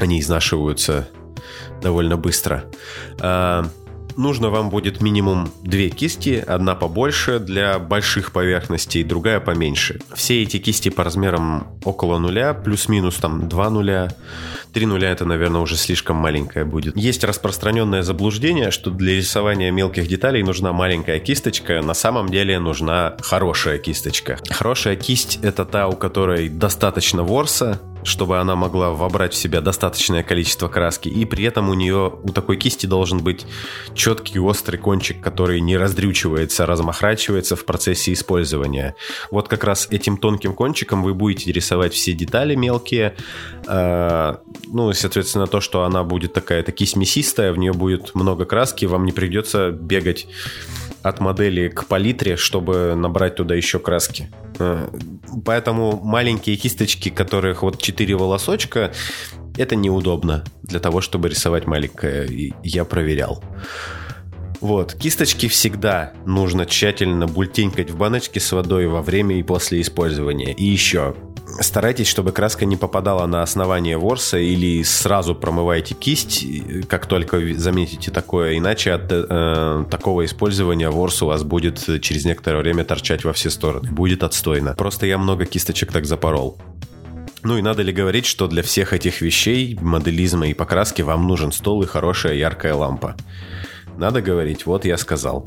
они 0.00 0.20
изнашиваются 0.20 1.08
довольно 1.82 2.16
быстро. 2.16 2.64
Нужно 4.16 4.50
вам 4.50 4.70
будет 4.70 5.00
минимум 5.00 5.50
две 5.62 5.90
кисти, 5.90 6.42
одна 6.46 6.74
побольше 6.74 7.38
для 7.40 7.78
больших 7.78 8.32
поверхностей, 8.32 9.02
другая 9.02 9.40
поменьше. 9.40 10.00
Все 10.14 10.42
эти 10.42 10.58
кисти 10.58 10.88
по 10.88 11.02
размерам 11.02 11.66
около 11.84 12.18
нуля, 12.18 12.54
плюс-минус 12.54 13.16
там 13.16 13.48
2 13.48 13.70
нуля. 13.70 14.14
3 14.72 14.86
нуля 14.86 15.10
это, 15.10 15.24
наверное, 15.24 15.60
уже 15.60 15.76
слишком 15.76 16.16
маленькая 16.16 16.64
будет. 16.64 16.96
Есть 16.96 17.24
распространенное 17.24 18.02
заблуждение, 18.02 18.70
что 18.70 18.90
для 18.90 19.16
рисования 19.16 19.70
мелких 19.70 20.06
деталей 20.06 20.42
нужна 20.42 20.72
маленькая 20.72 21.18
кисточка. 21.18 21.82
На 21.82 21.94
самом 21.94 22.28
деле 22.28 22.58
нужна 22.58 23.16
хорошая 23.20 23.78
кисточка. 23.78 24.38
Хорошая 24.50 24.96
кисть 24.96 25.40
это 25.42 25.64
та, 25.64 25.88
у 25.88 25.92
которой 25.96 26.48
достаточно 26.48 27.22
ворса, 27.22 27.80
чтобы 28.04 28.38
она 28.38 28.54
могла 28.54 28.90
вобрать 28.90 29.32
в 29.32 29.36
себя 29.36 29.60
достаточное 29.60 30.22
количество 30.22 30.68
краски, 30.68 31.08
и 31.08 31.24
при 31.24 31.44
этом 31.44 31.68
у 31.68 31.74
нее, 31.74 32.12
у 32.22 32.28
такой 32.28 32.56
кисти 32.56 32.86
должен 32.86 33.22
быть 33.22 33.46
четкий 33.94 34.38
острый 34.38 34.76
кончик, 34.76 35.20
который 35.20 35.60
не 35.60 35.76
раздрючивается, 35.76 36.66
размахрачивается 36.66 37.56
в 37.56 37.64
процессе 37.64 38.12
использования. 38.12 38.94
Вот 39.30 39.48
как 39.48 39.64
раз 39.64 39.88
этим 39.90 40.18
тонким 40.18 40.54
кончиком 40.54 41.02
вы 41.02 41.14
будете 41.14 41.50
рисовать 41.50 41.94
все 41.94 42.12
детали 42.12 42.54
мелкие, 42.54 43.16
э, 43.66 44.34
ну, 44.68 44.92
соответственно, 44.92 45.46
то, 45.46 45.60
что 45.60 45.84
она 45.84 46.04
будет 46.04 46.32
такая-то 46.34 46.72
кисть 46.72 46.96
мясистая, 46.96 47.52
в 47.52 47.58
нее 47.58 47.72
будет 47.72 48.14
много 48.14 48.44
краски, 48.44 48.84
вам 48.84 49.06
не 49.06 49.12
придется 49.12 49.70
бегать 49.70 50.26
от 51.02 51.20
модели 51.20 51.68
к 51.68 51.86
палитре, 51.86 52.36
чтобы 52.36 52.94
набрать 52.94 53.36
туда 53.36 53.54
еще 53.54 53.78
краски. 53.78 54.30
Э, 54.58 54.88
поэтому 55.44 56.00
маленькие 56.02 56.56
кисточки, 56.56 57.08
которых 57.08 57.62
вот 57.62 57.80
4 57.80 58.14
волосочка, 58.16 58.92
это 59.56 59.76
неудобно 59.76 60.44
для 60.62 60.80
того, 60.80 61.00
чтобы 61.00 61.28
рисовать 61.28 61.66
маленькое. 61.66 62.54
Я 62.62 62.84
проверял. 62.84 63.42
Вот, 64.60 64.94
кисточки 64.94 65.46
всегда 65.48 66.14
нужно 66.24 66.64
тщательно 66.64 67.26
бультенькать 67.26 67.90
в 67.90 67.98
баночке 67.98 68.40
с 68.40 68.50
водой 68.50 68.86
во 68.86 69.02
время 69.02 69.38
и 69.38 69.42
после 69.42 69.80
использования. 69.82 70.52
И 70.54 70.64
еще, 70.64 71.14
старайтесь, 71.60 72.06
чтобы 72.06 72.32
краска 72.32 72.64
не 72.64 72.76
попадала 72.76 73.26
на 73.26 73.42
основание 73.42 73.96
ворса 73.96 74.38
или 74.38 74.82
сразу 74.82 75.34
промывайте 75.34 75.94
кисть, 75.94 76.44
как 76.88 77.06
только 77.06 77.54
заметите 77.54 78.10
такое, 78.10 78.58
иначе 78.58 78.92
от 78.92 79.10
э, 79.10 79.84
такого 79.90 80.24
использования 80.24 80.90
ворс 80.90 81.22
у 81.22 81.26
вас 81.26 81.42
будет 81.42 81.78
через 82.02 82.24
некоторое 82.24 82.58
время 82.58 82.84
торчать 82.84 83.24
во 83.24 83.32
все 83.32 83.50
стороны. 83.50 83.90
Будет 83.90 84.22
отстойно. 84.22 84.74
Просто 84.74 85.06
я 85.06 85.18
много 85.18 85.44
кисточек 85.46 85.92
так 85.92 86.06
запорол. 86.06 86.58
Ну 87.42 87.58
и 87.58 87.62
надо 87.62 87.82
ли 87.82 87.92
говорить, 87.92 88.24
что 88.24 88.46
для 88.46 88.62
всех 88.62 88.92
этих 88.94 89.20
вещей, 89.20 89.78
моделизма 89.80 90.48
и 90.48 90.54
покраски 90.54 91.02
вам 91.02 91.26
нужен 91.26 91.52
стол 91.52 91.82
и 91.82 91.86
хорошая 91.86 92.34
яркая 92.34 92.74
лампа. 92.74 93.16
Надо 93.98 94.22
говорить, 94.22 94.66
вот 94.66 94.84
я 94.86 94.96
сказал. 94.96 95.46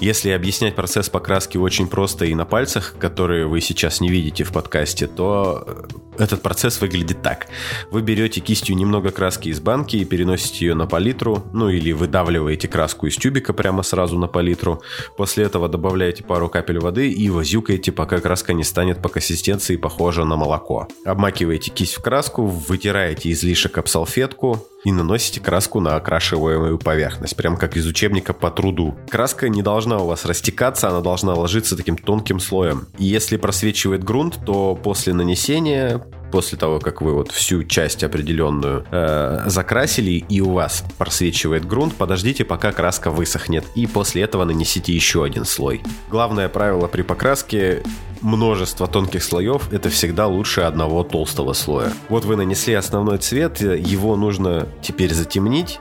Если 0.00 0.30
объяснять 0.30 0.74
процесс 0.74 1.08
покраски 1.08 1.56
очень 1.56 1.88
просто 1.88 2.26
и 2.26 2.34
на 2.34 2.44
пальцах, 2.44 2.94
которые 2.98 3.46
вы 3.46 3.60
сейчас 3.60 4.00
не 4.00 4.08
видите 4.08 4.44
в 4.44 4.52
подкасте, 4.52 5.06
то 5.06 5.64
э, 5.66 6.22
этот 6.22 6.42
процесс 6.42 6.80
выглядит 6.80 7.22
так. 7.22 7.46
Вы 7.90 8.02
берете 8.02 8.40
кистью 8.40 8.76
немного 8.76 9.10
краски 9.10 9.48
из 9.48 9.60
банки 9.60 9.96
и 9.96 10.04
переносите 10.04 10.66
ее 10.66 10.74
на 10.74 10.86
палитру, 10.86 11.44
ну 11.52 11.68
или 11.68 11.92
выдавливаете 11.92 12.68
краску 12.68 13.06
из 13.06 13.16
тюбика 13.16 13.52
прямо 13.52 13.82
сразу 13.82 14.18
на 14.18 14.26
палитру. 14.26 14.82
После 15.16 15.44
этого 15.44 15.68
добавляете 15.68 16.24
пару 16.24 16.48
капель 16.48 16.78
воды 16.78 17.10
и 17.10 17.30
возюкаете, 17.30 17.92
пока 17.92 18.20
краска 18.20 18.52
не 18.52 18.64
станет 18.64 19.00
по 19.00 19.08
консистенции 19.08 19.76
похожа 19.76 20.24
на 20.24 20.36
молоко. 20.36 20.88
Обмакиваете 21.04 21.70
кисть 21.70 21.94
в 21.94 22.02
краску, 22.02 22.46
вытираете 22.46 23.30
излишек 23.30 23.78
об 23.78 23.88
салфетку, 23.88 24.66
и 24.86 24.92
наносите 24.92 25.40
краску 25.40 25.80
на 25.80 25.96
окрашиваемую 25.96 26.78
поверхность, 26.78 27.34
прям 27.34 27.56
как 27.56 27.76
из 27.76 27.86
учебника 27.86 28.32
по 28.32 28.52
труду. 28.52 28.94
Краска 29.10 29.48
не 29.48 29.60
должна 29.60 29.98
у 29.98 30.06
вас 30.06 30.24
растекаться, 30.24 30.88
она 30.88 31.00
должна 31.00 31.34
ложиться 31.34 31.76
таким 31.76 31.98
тонким 31.98 32.38
слоем. 32.38 32.86
И 32.96 33.04
если 33.04 33.36
просвечивает 33.36 34.04
грунт, 34.04 34.38
то 34.46 34.76
после 34.76 35.12
нанесения 35.12 36.06
после 36.36 36.58
того, 36.58 36.80
как 36.80 37.00
вы 37.00 37.14
вот 37.14 37.32
всю 37.32 37.64
часть 37.64 38.04
определенную 38.04 38.84
э, 38.90 39.44
закрасили 39.46 40.22
и 40.28 40.42
у 40.42 40.50
вас 40.50 40.84
просвечивает 40.98 41.66
грунт, 41.66 41.94
подождите, 41.94 42.44
пока 42.44 42.72
краска 42.72 43.10
высохнет, 43.10 43.64
и 43.74 43.86
после 43.86 44.20
этого 44.20 44.44
нанесите 44.44 44.92
еще 44.92 45.24
один 45.24 45.46
слой. 45.46 45.80
Главное 46.10 46.50
правило 46.50 46.88
при 46.88 47.00
покраске 47.00 47.82
множество 48.20 48.86
тонких 48.86 49.24
слоев, 49.24 49.72
это 49.72 49.88
всегда 49.88 50.26
лучше 50.26 50.60
одного 50.60 51.04
толстого 51.04 51.54
слоя. 51.54 51.90
Вот 52.10 52.26
вы 52.26 52.36
нанесли 52.36 52.74
основной 52.74 53.16
цвет, 53.16 53.62
его 53.62 54.14
нужно 54.14 54.68
теперь 54.82 55.14
затемнить, 55.14 55.80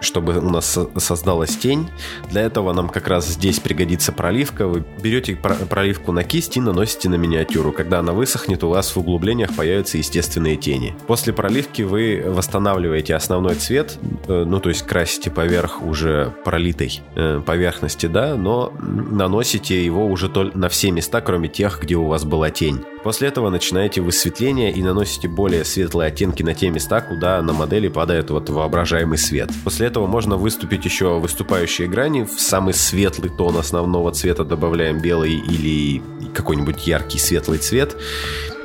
чтобы 0.00 0.38
у 0.38 0.50
нас 0.50 0.78
создалась 0.96 1.56
тень. 1.56 1.88
Для 2.30 2.42
этого 2.42 2.72
нам 2.72 2.88
как 2.88 3.08
раз 3.08 3.28
здесь 3.28 3.60
пригодится 3.60 4.12
проливка. 4.12 4.66
Вы 4.66 4.84
берете 5.02 5.36
проливку 5.36 6.12
на 6.12 6.24
кисть 6.24 6.56
и 6.56 6.60
наносите 6.60 7.08
на 7.08 7.16
миниатюру. 7.16 7.72
Когда 7.72 8.00
она 8.00 8.12
высохнет, 8.12 8.64
у 8.64 8.68
вас 8.68 8.94
в 8.94 8.98
углублениях 8.98 9.54
появятся 9.54 9.98
естественные 9.98 10.56
тени. 10.56 10.94
После 11.06 11.32
проливки 11.32 11.82
вы 11.82 12.22
восстанавливаете 12.26 13.14
основной 13.14 13.54
цвет, 13.54 13.98
э, 14.28 14.44
ну 14.44 14.60
то 14.60 14.68
есть 14.68 14.82
красите 14.86 15.30
поверх 15.30 15.82
уже 15.82 16.32
пролитой 16.44 17.02
э, 17.14 17.40
поверхности, 17.44 18.06
да, 18.06 18.36
но 18.36 18.72
наносите 18.80 19.84
его 19.84 20.06
уже 20.06 20.30
на 20.54 20.68
все 20.68 20.90
места, 20.90 21.20
кроме 21.20 21.48
тех, 21.48 21.80
где 21.82 21.96
у 21.96 22.06
вас 22.06 22.24
была 22.24 22.50
тень. 22.50 22.84
После 23.02 23.28
этого 23.28 23.48
начинаете 23.48 24.02
высветление 24.02 24.70
и 24.72 24.82
наносите 24.82 25.26
более 25.26 25.64
светлые 25.64 26.08
оттенки 26.08 26.42
на 26.42 26.54
те 26.54 26.68
места, 26.68 27.00
куда 27.00 27.40
на 27.40 27.52
модели 27.52 27.88
падает 27.88 28.30
вот 28.30 28.50
воображаемый 28.50 29.16
свет. 29.16 29.50
После 29.64 29.86
этого 29.90 30.06
можно 30.06 30.36
выступить 30.36 30.84
еще 30.84 31.18
выступающие 31.18 31.88
грани. 31.88 32.22
В 32.22 32.40
самый 32.40 32.74
светлый 32.74 33.28
тон 33.28 33.56
основного 33.56 34.12
цвета 34.12 34.44
добавляем 34.44 35.00
белый 35.00 35.32
или 35.32 36.00
какой-нибудь 36.32 36.86
яркий 36.86 37.18
светлый 37.18 37.58
цвет 37.58 37.96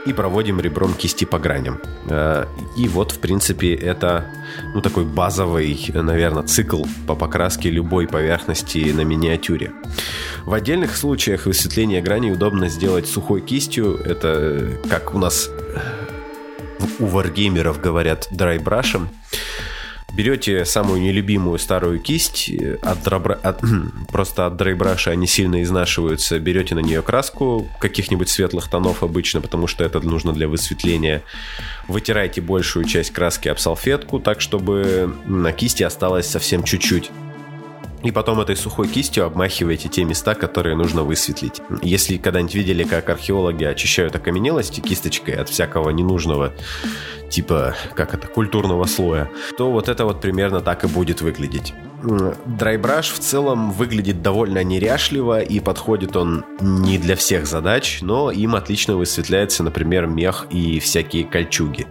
и 0.06 0.14
проводим 0.14 0.62
ребром 0.62 0.94
кисти 0.94 1.26
по 1.26 1.40
граням. 1.40 1.82
Э, 2.08 2.46
и 2.78 2.88
вот, 2.88 3.12
в 3.12 3.18
принципе, 3.18 3.74
это 3.74 4.28
ну, 4.76 4.82
такой 4.82 5.04
базовый, 5.04 5.90
наверное, 5.96 6.44
цикл 6.44 6.84
по 7.08 7.16
покраске 7.16 7.72
любой 7.72 8.08
поверхности 8.08 8.92
на 8.92 9.02
миниатюре. 9.02 9.72
В 10.46 10.54
отдельных 10.54 10.96
случаях 10.96 11.48
высветление 11.48 12.04
граней 12.04 12.34
удобно 12.34 12.70
сделать 12.70 13.08
сухой 13.08 13.42
кистью. 13.42 13.96
Это 13.96 14.28
э, 14.28 14.78
как 14.90 15.16
у 15.16 15.18
нас 15.18 15.50
у 17.00 17.06
варгеймеров 17.08 17.82
говорят 17.82 18.28
драйбрашем 18.30 19.10
берете 20.16 20.66
самую 20.66 21.02
нелюбимую 21.02 21.60
старую 21.60 22.00
кисть, 22.00 22.50
э, 22.50 22.78
от, 22.82 23.04
драбра... 23.04 23.40
от... 23.42 23.62
просто 24.12 24.46
от 24.46 24.56
дрейбраша 24.56 25.12
они 25.12 25.28
сильно 25.28 25.62
изнашиваются, 25.62 26.40
берете 26.40 26.76
на 26.76 26.80
нее 26.80 27.02
краску 27.02 27.68
каких-нибудь 27.80 28.30
светлых 28.30 28.70
тонов 28.70 29.04
обычно, 29.04 29.42
потому 29.42 29.68
что 29.68 29.84
это 29.84 30.00
нужно 30.00 30.34
для 30.34 30.48
высветления. 30.48 31.24
Вытираете 31.88 32.42
большую 32.42 32.86
часть 32.86 33.12
краски 33.12 33.50
об 33.50 33.60
салфетку, 33.60 34.20
так 34.20 34.42
чтобы 34.42 35.14
на 35.26 35.52
кисти 35.52 35.84
осталось 35.84 36.28
совсем 36.28 36.64
чуть-чуть. 36.64 37.12
И 38.06 38.12
потом 38.12 38.40
этой 38.40 38.56
сухой 38.56 38.88
кистью 38.88 39.26
обмахиваете 39.26 39.90
те 39.90 40.04
места, 40.04 40.36
которые 40.36 40.76
нужно 40.76 41.02
высветлить. 41.02 41.60
Если 41.82 42.18
когда-нибудь 42.18 42.54
видели, 42.54 42.84
как 42.84 43.10
археологи 43.10 43.64
очищают 43.64 44.16
окаменелости 44.16 44.80
кисточкой 44.80 45.34
от 45.34 45.50
всякого 45.50 45.90
ненужного, 45.90 46.54
типа, 47.32 47.76
как 47.96 48.14
это, 48.14 48.28
культурного 48.28 48.86
слоя, 48.86 49.28
то 49.58 49.72
вот 49.72 49.90
это 49.90 50.06
вот 50.06 50.22
примерно 50.22 50.62
так 50.62 50.84
и 50.84 50.88
будет 50.88 51.22
выглядеть. 51.22 51.74
Драйбраш 52.46 53.12
в 53.12 53.20
целом 53.20 53.72
выглядит 53.72 54.22
довольно 54.22 54.64
неряшливо 54.64 55.42
и 55.42 55.60
подходит 55.60 56.16
он 56.16 56.46
не 56.62 56.98
для 56.98 57.16
всех 57.16 57.48
задач, 57.48 58.00
но 58.02 58.32
им 58.32 58.56
отлично 58.56 58.96
высветляется, 58.96 59.64
например, 59.64 60.08
мех 60.08 60.48
и 60.50 60.80
всякие 60.80 61.24
кольчуги. 61.24 61.88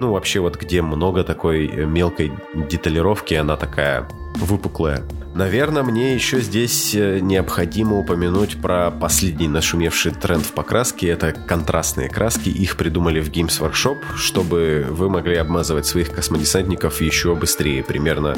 Ну, 0.00 0.12
вообще 0.12 0.40
вот 0.40 0.56
где 0.56 0.82
много 0.82 1.24
такой 1.24 1.68
мелкой 1.68 2.32
деталировки, 2.54 3.34
она 3.34 3.56
такая 3.56 4.08
выпуклая. 4.36 5.02
Наверное, 5.36 5.82
мне 5.82 6.14
еще 6.14 6.40
здесь 6.40 6.94
э, 6.94 7.18
необходимо 7.20 7.98
упомянуть 7.98 8.58
про 8.58 8.90
последний 8.90 9.48
нашумевший 9.48 10.12
тренд 10.12 10.46
в 10.46 10.52
покраске. 10.52 11.08
Это 11.08 11.32
контрастные 11.32 12.08
краски. 12.08 12.48
Их 12.48 12.78
придумали 12.78 13.20
в 13.20 13.30
Games 13.30 13.60
Workshop, 13.60 13.98
чтобы 14.16 14.86
вы 14.88 15.10
могли 15.10 15.36
обмазывать 15.36 15.84
своих 15.84 16.10
космодесантников 16.10 17.02
еще 17.02 17.34
быстрее. 17.34 17.84
Примерно 17.84 18.34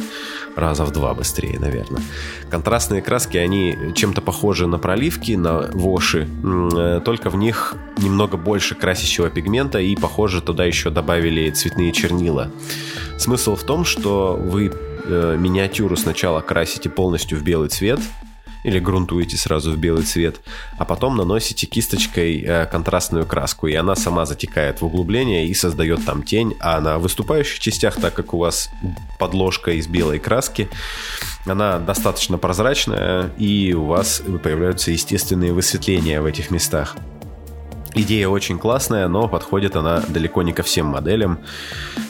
раза 0.57 0.85
в 0.85 0.91
два 0.91 1.08
быстрее, 1.15 1.59
наверное. 1.59 2.03
Контрастные 2.51 3.03
краски, 3.03 3.37
они 3.37 3.77
чем-то 3.95 4.21
похожи 4.21 4.67
на 4.67 4.79
проливки, 4.79 5.33
на 5.33 5.71
воши, 5.73 6.29
э, 6.45 7.01
только 7.05 7.31
в 7.31 7.37
них 7.37 7.77
немного 7.99 8.37
больше 8.37 8.75
красящего 8.75 9.31
пигмента 9.31 9.79
и, 9.79 9.97
похоже, 9.97 10.41
туда 10.41 10.65
еще 10.65 10.91
добавили 10.91 11.51
цветные 11.51 11.93
чернила. 11.93 12.51
Смысл 13.19 13.57
в 13.57 13.65
том, 13.65 13.85
что 13.85 14.37
вы 14.37 14.73
э, 15.05 15.37
миниатюру 15.39 15.97
сначала 15.97 16.41
красите 16.41 16.89
полностью 16.89 17.39
в 17.39 17.43
белый 17.43 17.69
цвет, 17.69 18.01
или 18.65 18.79
грунтуете 18.79 19.37
сразу 19.37 19.73
в 19.73 19.77
белый 19.77 20.05
цвет, 20.05 20.41
а 20.77 20.85
потом 20.85 21.17
наносите 21.17 21.67
кисточкой 21.67 22.43
э, 22.43 22.67
контрастную 22.67 23.27
краску, 23.27 23.67
и 23.67 23.75
она 23.75 23.97
сама 23.97 24.27
затекает 24.27 24.81
в 24.81 24.87
углубление 24.87 25.47
и 25.47 25.55
создает 25.55 26.05
там 26.05 26.23
тень, 26.23 26.55
а 26.61 26.81
на 26.81 26.99
выступающих 26.99 27.59
частях, 27.61 28.01
так 28.01 28.15
как 28.15 28.35
у 28.35 28.39
вас 28.39 28.71
подложка 29.19 29.73
из 29.73 29.87
белой 29.87 30.19
краски, 30.19 30.69
она 31.47 31.79
достаточно 31.79 32.39
прозрачная, 32.39 33.31
и 33.39 33.73
у 33.73 33.85
вас 33.85 34.23
появляются 34.43 34.91
естественные 34.91 35.53
высветления 35.53 36.21
в 36.21 36.27
этих 36.27 36.51
местах. 36.51 36.97
Идея 38.01 38.29
очень 38.29 38.61
классная, 38.61 39.09
но 39.09 39.27
подходит 39.27 39.75
она 39.75 40.01
далеко 40.09 40.43
не 40.43 40.53
ко 40.53 40.63
всем 40.63 40.87
моделям. 40.87 41.41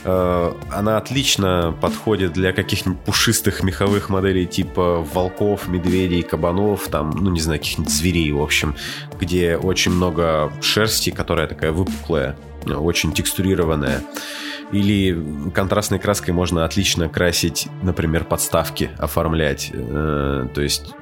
Э, 0.05 0.53
она 0.71 0.99
отлично 0.99 1.75
подходит 1.81 2.35
для 2.35 2.53
каких-нибудь 2.53 3.01
пушистых 3.05 3.63
меховых 3.63 4.11
моделей 4.11 4.45
типа 4.45 5.03
волков, 5.15 5.67
медведей, 5.67 6.21
кабанов, 6.21 6.89
там, 6.89 7.13
ну 7.13 7.31
не 7.31 7.41
знаю, 7.41 7.59
каких-нибудь 7.61 7.91
зверей, 7.91 8.31
в 8.33 8.43
общем, 8.43 8.77
где 9.19 9.57
очень 9.57 9.93
много 9.93 10.53
шерсти, 10.61 11.09
которая 11.09 11.47
такая 11.47 11.73
выпуклая, 11.73 12.37
очень 12.67 13.15
текстурированная. 13.15 14.03
Или 14.73 15.19
контрастной 15.55 15.99
краской 15.99 16.35
можно 16.35 16.67
отлично 16.67 17.09
красить, 17.09 17.69
например, 17.81 18.25
подставки, 18.25 18.91
оформлять. 18.99 19.71
Э, 19.73 20.49
то 20.53 20.61
есть 20.61 20.93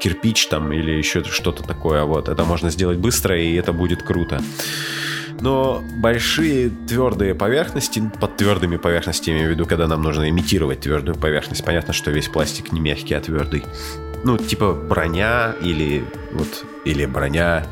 кирпич 0.00 0.46
там 0.48 0.72
или 0.72 0.92
еще 0.92 1.22
что-то 1.24 1.62
такое. 1.62 2.04
Вот. 2.04 2.28
Это 2.28 2.44
можно 2.44 2.70
сделать 2.70 2.98
быстро, 2.98 3.40
и 3.40 3.54
это 3.54 3.72
будет 3.72 4.02
круто. 4.02 4.40
Но 5.40 5.82
большие 5.96 6.70
твердые 6.70 7.34
поверхности, 7.34 8.02
под 8.20 8.36
твердыми 8.36 8.76
поверхностями, 8.76 9.34
я 9.34 9.40
имею 9.40 9.52
в 9.52 9.54
виду, 9.54 9.66
когда 9.66 9.86
нам 9.86 10.02
нужно 10.02 10.28
имитировать 10.28 10.80
твердую 10.80 11.16
поверхность, 11.16 11.64
понятно, 11.64 11.94
что 11.94 12.10
весь 12.10 12.28
пластик 12.28 12.72
не 12.72 12.80
мягкий, 12.80 13.14
а 13.14 13.20
твердый. 13.20 13.64
Ну, 14.22 14.36
типа 14.36 14.72
броня 14.74 15.54
или 15.62 16.04
вот, 16.32 16.66
или 16.84 17.06
броня, 17.06 17.66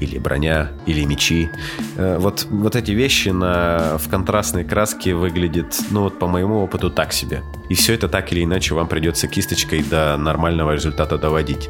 или 0.00 0.18
броня, 0.18 0.70
или 0.86 1.04
мечи. 1.04 1.50
Э, 1.96 2.18
вот, 2.18 2.46
вот 2.50 2.76
эти 2.76 2.92
вещи 2.92 3.28
на, 3.28 3.98
в 3.98 4.08
контрастной 4.08 4.64
краске 4.64 5.14
выглядят, 5.14 5.78
ну 5.90 6.02
вот 6.02 6.18
по 6.18 6.26
моему 6.26 6.62
опыту, 6.62 6.90
так 6.90 7.12
себе. 7.12 7.42
И 7.68 7.74
все 7.74 7.94
это 7.94 8.08
так 8.08 8.32
или 8.32 8.44
иначе 8.44 8.74
вам 8.74 8.88
придется 8.88 9.28
кисточкой 9.28 9.82
до 9.82 10.16
нормального 10.16 10.72
результата 10.72 11.18
доводить. 11.18 11.68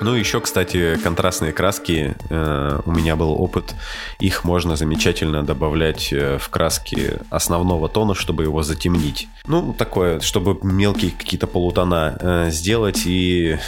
Ну, 0.00 0.14
еще, 0.14 0.40
кстати, 0.40 0.98
контрастные 1.02 1.52
краски. 1.52 2.14
Э, 2.28 2.80
у 2.84 2.92
меня 2.92 3.16
был 3.16 3.30
опыт. 3.32 3.74
Их 4.20 4.44
можно 4.44 4.76
замечательно 4.76 5.42
добавлять 5.42 6.12
э, 6.12 6.38
в 6.38 6.48
краски 6.50 7.14
основного 7.30 7.88
тона, 7.88 8.14
чтобы 8.14 8.42
его 8.42 8.62
затемнить. 8.62 9.28
Ну, 9.46 9.72
такое, 9.72 10.20
чтобы 10.20 10.58
мелкие 10.62 11.12
какие-то 11.12 11.46
полутона 11.46 12.48
сделать 12.50 13.02
и 13.06 13.58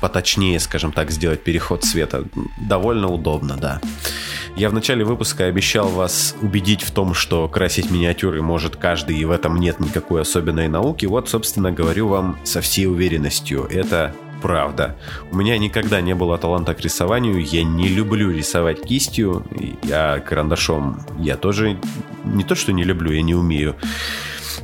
поточнее, 0.00 0.58
скажем 0.60 0.92
так, 0.92 1.10
сделать 1.10 1.42
переход 1.42 1.84
цвета. 1.84 2.24
Довольно 2.60 3.08
удобно, 3.08 3.56
да. 3.56 3.80
Я 4.56 4.70
в 4.70 4.74
начале 4.74 5.04
выпуска 5.04 5.46
обещал 5.46 5.88
вас 5.88 6.36
убедить 6.40 6.82
в 6.82 6.92
том, 6.92 7.12
что 7.14 7.48
красить 7.48 7.90
миниатюры 7.90 8.40
может 8.40 8.76
каждый, 8.76 9.18
и 9.18 9.24
в 9.24 9.30
этом 9.30 9.58
нет 9.58 9.80
никакой 9.80 10.22
особенной 10.22 10.68
науки. 10.68 11.06
Вот, 11.06 11.28
собственно, 11.28 11.72
говорю 11.72 12.08
вам 12.08 12.38
со 12.44 12.60
всей 12.60 12.86
уверенностью. 12.86 13.64
Это 13.64 14.14
правда. 14.42 14.96
У 15.32 15.36
меня 15.36 15.56
никогда 15.58 16.00
не 16.02 16.14
было 16.14 16.36
таланта 16.38 16.74
к 16.74 16.80
рисованию, 16.82 17.42
я 17.42 17.64
не 17.64 17.88
люблю 17.88 18.30
рисовать 18.30 18.82
кистью, 18.82 19.44
а 19.90 20.20
карандашом 20.20 21.00
я 21.18 21.36
тоже 21.36 21.78
не 22.24 22.44
то, 22.44 22.54
что 22.54 22.72
не 22.72 22.84
люблю, 22.84 23.10
я 23.10 23.22
не 23.22 23.34
умею. 23.34 23.74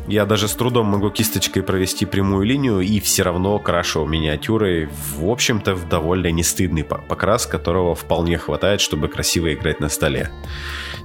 Я 0.07 0.27
даже 0.27 0.49
с 0.49 0.55
трудом 0.55 0.87
могу 0.87 1.11
кисточкой 1.11 1.63
провести 1.63 2.07
прямую 2.07 2.45
линию 2.45 2.81
и 2.81 3.01
все 3.01 3.23
равно 3.23 3.59
крашу 3.59 4.05
миниатюрой, 4.07 4.89
в 5.17 5.29
общем-то, 5.29 5.75
в 5.75 5.89
довольно 5.89 6.31
нестыдный 6.31 6.85
покрас, 6.85 7.47
которого 7.47 7.95
вполне 7.95 8.39
хватает, 8.39 8.81
чтобы 8.81 9.09
красиво 9.09 9.53
играть 9.53 9.81
на 9.81 9.89
столе. 9.89 10.31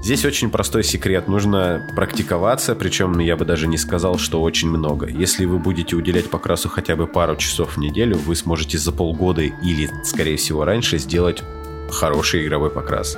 Здесь 0.01 0.25
очень 0.25 0.49
простой 0.49 0.83
секрет. 0.83 1.27
Нужно 1.27 1.87
практиковаться, 1.95 2.75
причем 2.75 3.17
я 3.19 3.35
бы 3.37 3.45
даже 3.45 3.67
не 3.67 3.77
сказал, 3.77 4.17
что 4.17 4.41
очень 4.41 4.69
много. 4.69 5.07
Если 5.07 5.45
вы 5.45 5.57
будете 5.57 5.95
уделять 5.95 6.29
покрасу 6.29 6.69
хотя 6.69 6.95
бы 6.95 7.07
пару 7.07 7.35
часов 7.35 7.75
в 7.75 7.79
неделю, 7.79 8.17
вы 8.17 8.35
сможете 8.35 8.77
за 8.77 8.91
полгода 8.91 9.41
или, 9.41 9.89
скорее 10.03 10.37
всего, 10.37 10.63
раньше 10.63 10.97
сделать 10.99 11.43
хороший 11.91 12.45
игровой 12.45 12.69
покрас. 12.69 13.17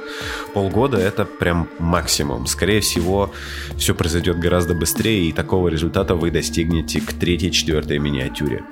Полгода 0.54 0.98
это 0.98 1.26
прям 1.26 1.68
максимум. 1.80 2.48
Скорее 2.48 2.82
всего, 2.82 3.32
все 3.78 3.94
произойдет 3.96 4.40
гораздо 4.40 4.74
быстрее, 4.74 5.30
и 5.30 5.34
такого 5.34 5.68
результата 5.68 6.16
вы 6.16 6.32
достигнете 6.32 7.02
к 7.02 7.14
третьей-четвертой 7.14 8.00
миниатюре. 8.00 8.64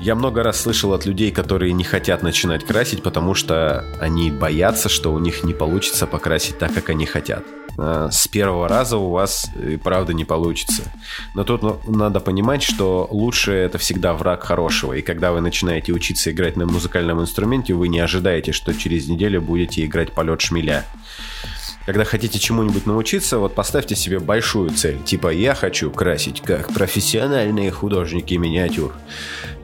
Я 0.00 0.14
много 0.14 0.42
раз 0.42 0.62
слышал 0.62 0.94
от 0.94 1.04
людей, 1.04 1.30
которые 1.30 1.72
не 1.74 1.84
хотят 1.84 2.22
начинать 2.22 2.64
красить, 2.64 3.02
потому 3.02 3.34
что 3.34 3.84
они 4.00 4.30
боятся, 4.30 4.88
что 4.88 5.12
у 5.12 5.18
них 5.18 5.44
не 5.44 5.52
получится 5.52 6.06
покрасить 6.06 6.58
так, 6.58 6.72
как 6.72 6.88
они 6.88 7.04
хотят. 7.04 7.44
А, 7.82 8.10
с 8.10 8.28
первого 8.28 8.68
раза 8.68 8.98
у 8.98 9.10
вас 9.10 9.50
и 9.56 9.76
правда 9.76 10.12
не 10.12 10.24
получится. 10.24 10.82
Но 11.34 11.44
тут 11.44 11.62
ну, 11.62 11.80
надо 11.86 12.20
понимать, 12.20 12.62
что 12.62 13.08
лучшее 13.10 13.64
это 13.64 13.78
всегда 13.78 14.12
враг 14.12 14.44
хорошего. 14.44 14.92
И 14.92 15.02
когда 15.02 15.32
вы 15.32 15.40
начинаете 15.40 15.92
учиться 15.92 16.30
играть 16.30 16.56
на 16.56 16.66
музыкальном 16.66 17.20
инструменте, 17.22 17.72
вы 17.72 17.88
не 17.88 18.00
ожидаете, 18.00 18.52
что 18.52 18.74
через 18.74 19.08
неделю 19.08 19.40
будете 19.40 19.84
играть 19.84 20.12
полет 20.12 20.40
шмеля 20.40 20.84
когда 21.86 22.04
хотите 22.04 22.38
чему-нибудь 22.38 22.86
научиться, 22.86 23.38
вот 23.38 23.54
поставьте 23.54 23.96
себе 23.96 24.20
большую 24.20 24.70
цель. 24.70 25.02
Типа, 25.02 25.32
я 25.32 25.54
хочу 25.54 25.90
красить 25.90 26.40
как 26.40 26.72
профессиональные 26.72 27.72
художники 27.72 28.34
миниатюр. 28.34 28.94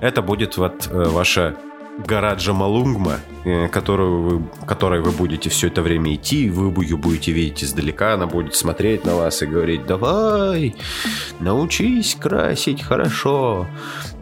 Это 0.01 0.23
будет 0.23 0.57
вот 0.57 0.89
э, 0.91 1.05
ваша 1.05 1.57
гора 1.99 2.35
Джамалунгма, 2.35 3.21
э, 3.45 3.69
которую 3.69 4.23
вы, 4.23 4.67
которой 4.67 5.01
вы 5.01 5.13
будете 5.13 5.51
все 5.51 5.69
это 5.69 5.83
время 5.83 6.15
идти, 6.15 6.51
вы 6.51 6.85
ее 6.85 6.97
будете 6.97 7.33
видеть 7.33 7.65
издалека, 7.65 8.15
она 8.15 8.27
будет 8.27 8.55
смотреть 8.55 9.05
на 9.05 9.17
вас 9.17 9.43
и 9.43 9.47
говорить, 9.47 9.87
давай, 9.87 10.77
научись 11.41 12.15
красить 12.15 12.83
хорошо. 12.83 13.67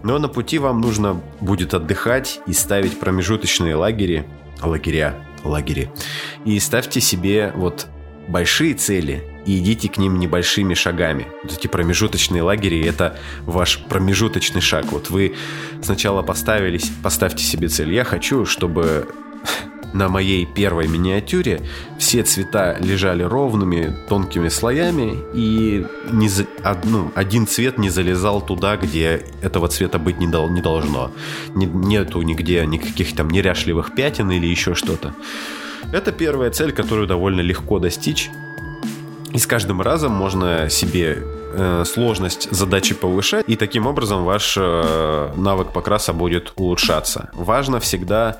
Но 0.03 0.19
на 0.19 0.29
пути 0.29 0.59
вам 0.59 0.81
нужно 0.81 1.21
будет 1.41 1.75
отдыхать 1.75 2.41
и 2.47 2.53
ставить 2.53 2.99
промежуточные 3.01 3.75
лагеря, 3.75 4.27
лагеря, 4.63 5.15
лагере. 5.43 5.91
И 6.45 6.59
ставьте 6.61 7.01
себе 7.01 7.53
вот 7.57 7.87
большие 8.29 8.75
цели 8.75 9.34
и 9.47 9.59
идите 9.59 9.89
к 9.89 9.99
ним 9.99 10.19
небольшими 10.19 10.75
шагами. 10.75 11.27
Вот 11.43 11.53
эти 11.53 11.67
промежуточные 11.67 12.43
лагеря– 12.43 12.89
это 12.89 13.19
ваш 13.47 13.79
промежуточный 13.89 14.61
шаг. 14.61 14.87
Вот 14.93 15.11
вы 15.11 15.35
сначала 15.83 16.23
поставились, 16.23 16.91
поставьте 17.03 17.45
себе 17.45 17.69
цель. 17.69 17.93
Я 17.93 18.05
хочу, 18.05 18.47
чтобы 18.47 19.09
на 19.93 20.09
моей 20.09 20.47
первой 20.47 20.89
миниатюре 20.89 21.61
все 21.99 22.23
цвета 22.23 22.77
лежали 22.81 23.23
ровными, 23.23 23.95
тонкими 24.09 24.49
слоями, 24.49 25.17
и 25.35 25.87
не 26.11 26.29
за, 26.29 26.47
ну, 26.85 27.13
один 27.15 27.47
цвет 27.47 27.79
не 27.79 27.91
залезал 27.91 28.41
туда, 28.41 28.77
где 28.77 29.25
этого 29.43 29.69
цвета 29.69 29.99
быть 29.99 30.19
не, 30.19 30.27
дол, 30.27 30.51
не 30.51 30.61
должно. 30.61 31.13
Не, 31.55 31.67
нету 31.67 32.21
нигде 32.23 32.65
никаких 32.67 33.15
там 33.15 33.31
неряшливых 33.31 33.95
пятен 33.95 34.31
или 34.31 34.47
еще 34.47 34.75
что-то. 34.75 35.15
Это 35.93 36.13
первая 36.13 36.51
цель, 36.51 36.73
которую 36.73 37.07
довольно 37.07 37.41
легко 37.41 37.79
достичь. 37.79 38.31
И 39.35 39.39
с 39.39 39.49
каждым 39.49 39.83
разом 39.83 40.13
можно 40.13 40.71
себе 40.71 41.25
э, 41.57 41.85
сложность 41.85 42.51
задачи 42.51 42.95
повышать, 42.95 43.45
и 43.49 43.57
таким 43.57 43.87
образом 43.87 44.25
ваш 44.25 44.57
э, 44.57 45.33
навык 45.37 45.73
покраса 45.73 46.13
будет 46.13 46.53
улучшаться. 46.57 47.31
Важно 47.33 47.81
всегда, 47.81 48.39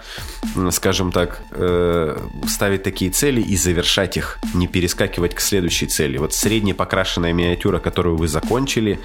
скажем 0.71 1.13
так, 1.13 1.41
э, 1.51 2.19
ставить 2.47 2.83
такие 2.83 3.11
цели 3.11 3.41
и 3.41 3.57
завершать 3.57 4.17
их, 4.17 4.39
не 4.55 4.67
перескакивать 4.67 5.35
к 5.35 5.41
следующей 5.41 5.87
цели. 5.87 6.19
Вот 6.19 6.35
средне 6.35 6.75
покрашенная 6.75 7.33
миниатюра, 7.33 7.79
которую 7.79 8.17
вы 8.17 8.29
закончили, 8.29 9.01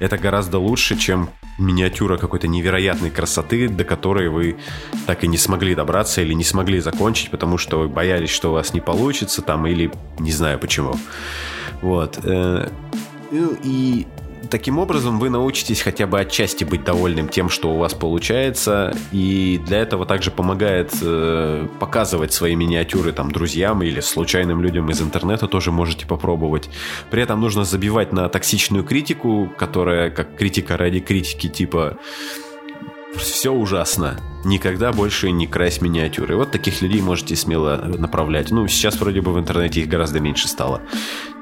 это 0.00 0.18
гораздо 0.18 0.58
лучше, 0.58 0.96
чем 0.96 1.30
миниатюра 1.58 2.16
какой-то 2.16 2.48
невероятной 2.48 3.10
красоты, 3.10 3.68
до 3.68 3.84
которой 3.84 4.28
вы 4.28 4.56
так 5.06 5.24
и 5.24 5.28
не 5.28 5.38
смогли 5.38 5.74
добраться 5.74 6.20
или 6.20 6.32
не 6.32 6.44
смогли 6.44 6.80
закончить, 6.80 7.30
потому 7.30 7.58
что 7.58 7.78
вы 7.78 7.88
боялись, 7.88 8.30
что 8.30 8.50
у 8.50 8.52
вас 8.54 8.74
не 8.74 8.80
получится 8.80 9.42
там, 9.42 9.66
или 9.66 9.90
не 10.18 10.32
знаю 10.32 10.58
почему. 10.58 10.96
Вот. 11.80 12.18
Ну 13.34 13.56
и 13.64 14.06
таким 14.48 14.78
образом 14.78 15.18
вы 15.18 15.28
научитесь 15.28 15.82
хотя 15.82 16.06
бы 16.06 16.20
отчасти 16.20 16.62
быть 16.62 16.84
довольным 16.84 17.28
тем, 17.28 17.48
что 17.48 17.74
у 17.74 17.78
вас 17.78 17.92
получается, 17.92 18.96
и 19.10 19.60
для 19.66 19.78
этого 19.78 20.06
также 20.06 20.30
помогает 20.30 20.92
э, 21.02 21.66
показывать 21.80 22.32
свои 22.32 22.54
миниатюры 22.54 23.10
там 23.10 23.32
друзьям 23.32 23.82
или 23.82 23.98
случайным 23.98 24.62
людям 24.62 24.88
из 24.88 25.02
интернета 25.02 25.48
тоже 25.48 25.72
можете 25.72 26.06
попробовать. 26.06 26.70
При 27.10 27.22
этом 27.22 27.40
нужно 27.40 27.64
забивать 27.64 28.12
на 28.12 28.28
токсичную 28.28 28.84
критику, 28.84 29.52
которая 29.56 30.10
как 30.10 30.36
критика 30.36 30.76
ради 30.76 31.00
критики 31.00 31.48
типа 31.48 31.98
все 33.16 33.50
ужасно. 33.50 34.18
Никогда 34.44 34.92
больше 34.92 35.30
не 35.30 35.46
крась 35.46 35.80
миниатюры. 35.80 36.36
Вот 36.36 36.50
таких 36.50 36.82
людей 36.82 37.00
можете 37.00 37.34
смело 37.34 37.76
направлять. 37.76 38.50
Ну, 38.50 38.68
сейчас 38.68 39.00
вроде 39.00 39.20
бы 39.22 39.32
в 39.32 39.38
интернете 39.38 39.80
их 39.80 39.88
гораздо 39.88 40.20
меньше 40.20 40.48
стало. 40.48 40.82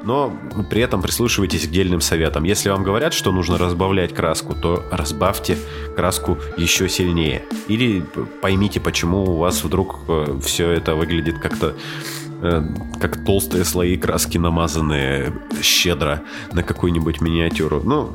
Но 0.04 0.36
при 0.70 0.82
этом 0.82 1.02
прислушивайтесь 1.02 1.66
к 1.66 1.70
дельным 1.70 2.00
советам. 2.00 2.44
Если 2.44 2.68
вам 2.68 2.84
говорят, 2.84 3.12
что 3.12 3.32
нужно 3.32 3.58
разбавлять 3.58 4.14
краску, 4.14 4.54
то 4.54 4.84
разбавьте 4.90 5.56
краску 5.96 6.38
еще 6.56 6.88
сильнее. 6.88 7.42
Или 7.68 8.04
поймите, 8.40 8.80
почему 8.80 9.24
у 9.24 9.36
вас 9.36 9.64
вдруг 9.64 10.00
э, 10.08 10.38
все 10.44 10.70
это 10.70 10.94
выглядит 10.94 11.38
как-то 11.38 11.74
э, 12.40 12.62
как 13.00 13.24
толстые 13.24 13.64
слои 13.64 13.96
краски, 13.96 14.38
намазанные 14.38 15.32
щедро 15.60 16.22
на 16.52 16.62
какую-нибудь 16.62 17.20
миниатюру. 17.20 17.80
Ну, 17.84 18.12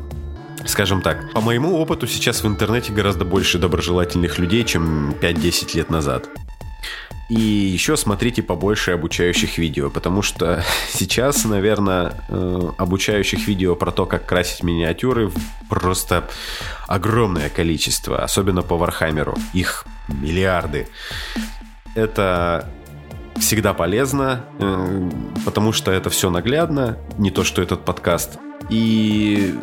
Скажем 0.67 1.01
так, 1.01 1.31
по 1.31 1.41
моему 1.41 1.77
опыту 1.77 2.07
сейчас 2.07 2.43
в 2.43 2.47
интернете 2.47 2.91
гораздо 2.91 3.25
больше 3.25 3.57
доброжелательных 3.57 4.37
людей, 4.37 4.63
чем 4.63 5.11
5-10 5.11 5.77
лет 5.77 5.89
назад. 5.89 6.29
И 7.29 7.39
еще 7.39 7.97
смотрите 7.97 8.41
побольше 8.41 8.91
обучающих 8.91 9.57
видео, 9.57 9.89
потому 9.89 10.21
что 10.21 10.63
сейчас, 10.89 11.45
наверное, 11.45 12.13
э, 12.29 12.61
обучающих 12.77 13.47
видео 13.47 13.75
про 13.75 13.91
то, 13.91 14.05
как 14.05 14.25
красить 14.25 14.63
миниатюры, 14.63 15.31
просто 15.69 16.29
огромное 16.87 17.49
количество, 17.49 18.23
особенно 18.23 18.61
по 18.61 18.77
Warhammer 18.77 19.27
у. 19.27 19.37
Их 19.53 19.85
миллиарды. 20.07 20.87
Это 21.95 22.69
всегда 23.37 23.73
полезно, 23.73 24.45
э, 24.59 25.09
потому 25.45 25.73
что 25.73 25.91
это 25.91 26.09
все 26.09 26.29
наглядно, 26.29 26.97
не 27.17 27.31
то, 27.31 27.43
что 27.43 27.61
этот 27.61 27.83
подкаст. 27.83 28.37
И 28.69 29.53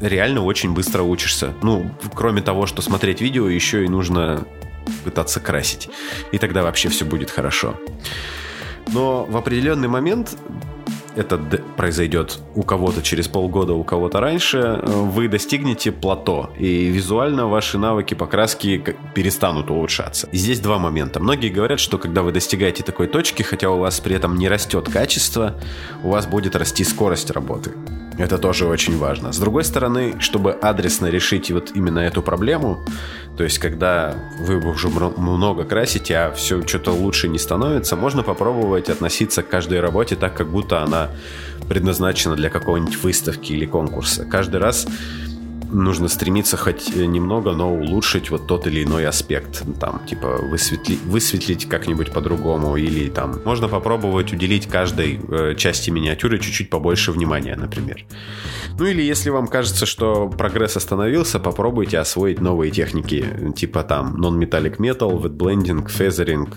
реально 0.00 0.44
очень 0.44 0.72
быстро 0.72 1.02
учишься. 1.02 1.54
Ну, 1.62 1.90
кроме 2.14 2.42
того, 2.42 2.66
что 2.66 2.82
смотреть 2.82 3.20
видео, 3.20 3.48
еще 3.48 3.84
и 3.84 3.88
нужно 3.88 4.46
пытаться 5.04 5.40
красить. 5.40 5.88
И 6.32 6.38
тогда 6.38 6.62
вообще 6.62 6.88
все 6.88 7.04
будет 7.04 7.30
хорошо. 7.30 7.74
Но 8.92 9.24
в 9.24 9.36
определенный 9.36 9.88
момент 9.88 10.36
это 11.18 11.36
произойдет 11.76 12.38
у 12.54 12.62
кого-то 12.62 13.02
через 13.02 13.26
полгода, 13.28 13.74
у 13.74 13.82
кого-то 13.82 14.20
раньше, 14.20 14.58
э, 14.58 14.86
вы 14.86 15.28
достигнете 15.28 15.90
плато, 15.90 16.50
и 16.56 16.84
визуально 16.86 17.48
ваши 17.48 17.76
навыки 17.76 18.14
покраски 18.14 18.96
перестанут 19.14 19.70
улучшаться. 19.70 20.28
И 20.30 20.36
здесь 20.36 20.60
два 20.60 20.78
момента. 20.78 21.20
Многие 21.20 21.48
говорят, 21.48 21.80
что 21.80 21.98
когда 21.98 22.22
вы 22.22 22.32
достигаете 22.32 22.84
такой 22.84 23.08
точки, 23.08 23.42
хотя 23.42 23.70
у 23.70 23.78
вас 23.78 24.00
при 24.00 24.14
этом 24.14 24.36
не 24.36 24.48
растет 24.48 24.88
качество, 24.88 25.54
у 26.04 26.10
вас 26.10 26.26
будет 26.26 26.54
расти 26.54 26.84
скорость 26.84 27.30
работы. 27.30 27.72
Это 28.18 28.36
тоже 28.36 28.66
очень 28.66 28.98
важно. 28.98 29.32
С 29.32 29.38
другой 29.38 29.62
стороны, 29.62 30.16
чтобы 30.18 30.52
адресно 30.52 31.06
решить 31.06 31.52
вот 31.52 31.70
именно 31.74 32.00
эту 32.00 32.20
проблему, 32.20 32.78
то 33.36 33.44
есть 33.44 33.60
когда 33.60 34.16
вы 34.40 34.58
уже 34.58 34.88
много 34.88 35.64
красите, 35.64 36.16
а 36.16 36.32
все 36.32 36.66
что-то 36.66 36.90
лучше 36.90 37.28
не 37.28 37.38
становится, 37.38 37.94
можно 37.94 38.24
попробовать 38.24 38.90
относиться 38.90 39.44
к 39.44 39.48
каждой 39.48 39.78
работе 39.80 40.16
так, 40.16 40.34
как 40.34 40.48
будто 40.48 40.82
она 40.82 41.07
предназначена 41.68 42.36
для 42.36 42.50
какой-нибудь 42.50 43.02
выставки 43.02 43.52
или 43.52 43.66
конкурса. 43.66 44.24
Каждый 44.24 44.56
раз 44.56 44.86
нужно 45.70 46.08
стремиться 46.08 46.56
хоть 46.56 46.94
немного, 46.94 47.52
но 47.52 47.72
улучшить 47.72 48.30
вот 48.30 48.46
тот 48.46 48.66
или 48.66 48.84
иной 48.84 49.06
аспект. 49.06 49.62
Там, 49.78 50.00
типа, 50.06 50.38
высветли, 50.42 50.98
высветлить 51.04 51.68
как-нибудь 51.68 52.12
по-другому. 52.12 52.76
Или 52.76 53.08
там, 53.08 53.40
можно 53.44 53.68
попробовать 53.68 54.32
уделить 54.32 54.66
каждой 54.66 55.20
э, 55.28 55.54
части 55.56 55.90
миниатюры 55.90 56.38
чуть-чуть 56.38 56.70
побольше 56.70 57.12
внимания, 57.12 57.56
например. 57.56 58.04
Ну 58.78 58.86
или 58.86 59.02
если 59.02 59.30
вам 59.30 59.48
кажется, 59.48 59.86
что 59.86 60.28
прогресс 60.28 60.76
остановился, 60.76 61.38
попробуйте 61.38 61.98
освоить 61.98 62.40
новые 62.40 62.70
техники, 62.70 63.52
типа 63.56 63.82
там 63.82 64.16
non-metallic 64.16 64.76
metal, 64.78 65.20
wet 65.20 65.36
blending, 65.36 65.86
feathering, 65.86 66.48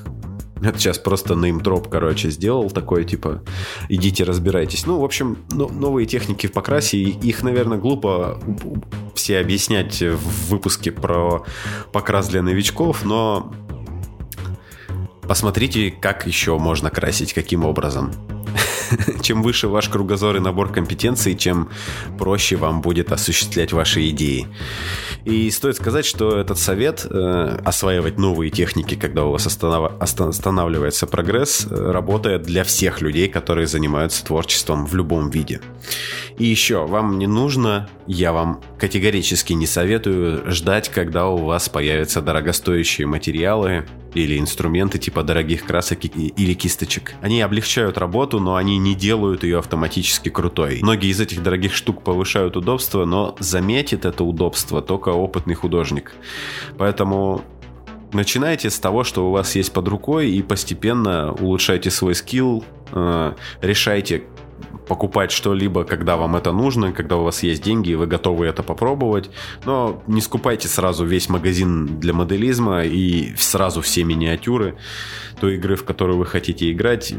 это 0.62 0.80
сейчас 0.80 0.97
просто 0.97 1.36
неймдроп, 1.36 1.89
короче, 1.89 2.30
сделал 2.30 2.70
такое, 2.70 3.03
типа, 3.03 3.43
идите 3.89 4.24
разбирайтесь. 4.24 4.86
Ну, 4.86 4.99
в 4.99 5.03
общем, 5.03 5.38
ну, 5.51 5.70
новые 5.70 6.05
техники 6.05 6.47
в 6.47 6.51
покрасе, 6.51 6.97
их, 6.97 7.43
наверное, 7.43 7.78
глупо 7.78 8.39
все 9.16 9.39
объяснять 9.39 10.01
в 10.01 10.49
выпуске 10.49 10.91
про 10.91 11.45
покрас 11.91 12.28
для 12.28 12.41
новичков, 12.41 13.03
но 13.03 13.53
посмотрите, 15.28 15.91
как 15.91 16.28
еще 16.28 16.57
можно 16.57 16.89
красить, 16.89 17.34
каким 17.34 17.66
образом. 17.66 18.12
чем 19.22 19.44
выше 19.44 19.68
ваш 19.68 19.89
кругозор 19.89 20.38
и 20.38 20.39
набор 20.39 20.72
компетенций, 20.72 21.36
чем 21.36 21.70
проще 22.18 22.56
вам 22.56 22.82
будет 22.82 23.12
осуществлять 23.12 23.74
ваши 23.74 24.10
идеи. 24.10 24.48
И 25.26 25.50
стоит 25.52 25.76
сказать, 25.76 26.06
что 26.06 26.38
этот 26.38 26.58
совет 26.58 27.06
э, 27.10 27.60
осваивать 27.64 28.18
новые 28.18 28.50
техники, 28.50 28.96
когда 28.96 29.26
у 29.26 29.32
вас 29.32 29.46
останов... 29.46 29.94
останавливается 30.00 31.08
прогресс, 31.08 31.68
э, 31.70 31.92
работает 31.92 32.44
для 32.44 32.64
всех 32.64 33.02
людей, 33.02 33.28
которые 33.28 33.68
занимаются 33.68 34.26
творчеством 34.26 34.86
в 34.86 34.96
любом 34.96 35.30
виде. 35.30 35.62
И 36.38 36.46
еще, 36.46 36.86
вам 36.88 37.20
не 37.20 37.28
нужно, 37.28 37.89
я 38.08 38.34
вам 38.34 38.62
категорически 38.80 39.54
не 39.54 39.68
советую 39.68 40.50
ждать, 40.52 40.89
когда 40.89 41.28
у 41.28 41.38
вас 41.38 41.70
появятся 41.70 42.22
дорогостоящие 42.22 43.06
материалы, 43.06 43.86
или 44.14 44.38
инструменты 44.38 45.00
типа 45.00 45.24
дорогих 45.24 45.66
красок 45.66 46.00
или 46.04 46.54
кисточек. 46.54 47.14
Они 47.22 47.42
облегчают 47.42 47.98
работу, 47.98 48.39
но 48.39 48.56
они 48.56 48.78
не 48.84 48.95
делают 48.95 49.43
ее 49.43 49.59
автоматически 49.59 50.29
крутой. 50.29 50.79
Многие 50.82 51.09
из 51.09 51.19
этих 51.19 51.43
дорогих 51.43 51.73
штук 51.73 52.03
повышают 52.03 52.57
удобство, 52.57 53.05
но 53.05 53.36
заметит 53.39 54.05
это 54.05 54.23
удобство 54.23 54.82
только 54.82 55.09
опытный 55.09 55.55
художник. 55.55 56.13
Поэтому 56.77 57.41
начинайте 58.13 58.69
с 58.69 58.79
того, 58.79 59.03
что 59.03 59.27
у 59.27 59.32
вас 59.32 59.55
есть 59.55 59.73
под 59.73 59.88
рукой, 59.88 60.32
и 60.32 60.41
постепенно 60.41 61.32
улучшайте 61.34 61.89
свой 61.91 62.15
скилл, 62.15 62.63
э, 62.91 63.34
решайте, 63.61 64.23
покупать 64.88 65.32
что-либо, 65.32 65.84
когда 65.84 66.17
вам 66.17 66.36
это 66.36 66.51
нужно, 66.51 66.91
когда 66.91 67.17
у 67.17 67.24
вас 67.24 67.43
есть 67.43 67.63
деньги 67.63 67.91
и 67.91 67.95
вы 67.95 68.07
готовы 68.07 68.45
это 68.45 68.63
попробовать. 68.63 69.30
Но 69.65 70.01
не 70.07 70.22
скупайте 70.22 70.67
сразу 70.67 71.05
весь 71.05 71.30
магазин 71.30 71.99
для 71.99 72.13
моделизма 72.13 72.84
и 72.84 73.36
сразу 73.38 73.82
все 73.82 74.03
миниатюры 74.03 74.76
той 75.39 75.55
игры, 75.55 75.76
в 75.76 75.84
которую 75.84 76.17
вы 76.17 76.26
хотите 76.26 76.72
играть. 76.72 77.13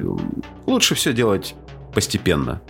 Лучше 0.67 0.95
все 0.95 1.13
делать 1.13 1.55
постепенно 1.95 2.61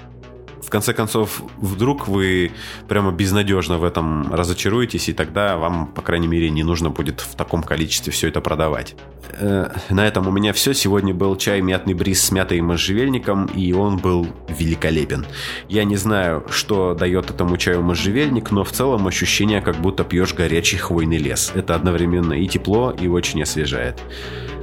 конце 0.73 0.95
концов, 0.95 1.43
вдруг 1.59 2.09
вы 2.09 2.51
прямо 2.89 3.13
безнадежно 3.13 3.79
в 3.79 3.85
этом 3.85 4.33
разочаруетесь, 4.33 5.09
и 5.09 5.13
тогда 5.13 5.57
вам, 5.57 5.87
по 5.87 6.03
крайней 6.03 6.27
мере, 6.27 6.51
не 6.51 6.65
нужно 6.65 6.91
будет 6.91 7.21
в 7.21 7.37
таком 7.37 7.63
количестве 7.63 8.13
все 8.13 8.29
это 8.29 8.41
продавать. 8.41 8.97
Э, 9.39 9.71
на 9.91 10.07
этом 10.07 10.27
у 10.27 10.31
меня 10.31 10.53
все. 10.53 10.75
Сегодня 10.75 11.15
был 11.15 11.37
чай 11.37 11.61
мятный 11.61 11.95
бриз 11.95 12.23
с 12.23 12.33
мятой 12.33 12.59
и 12.59 12.63
можжевельником, 12.63 13.47
и 13.47 13.73
он 13.73 13.99
был 13.99 14.27
великолепен. 14.49 15.27
Я 15.69 15.85
не 15.85 15.97
знаю, 15.97 16.45
что 16.51 16.95
дает 16.95 17.31
этому 17.31 17.57
чаю 17.59 17.83
можжевельник, 17.83 18.51
но 18.51 18.65
в 18.65 18.73
целом 18.73 19.07
ощущение, 19.07 19.61
как 19.61 19.77
будто 19.77 20.05
пьешь 20.05 20.35
горячий 20.35 20.79
хвойный 20.79 21.19
лес. 21.19 21.53
Это 21.55 21.75
одновременно 21.75 22.33
и 22.33 22.47
тепло, 22.47 22.95
и 22.99 23.09
очень 23.09 23.43
освежает. 23.43 24.01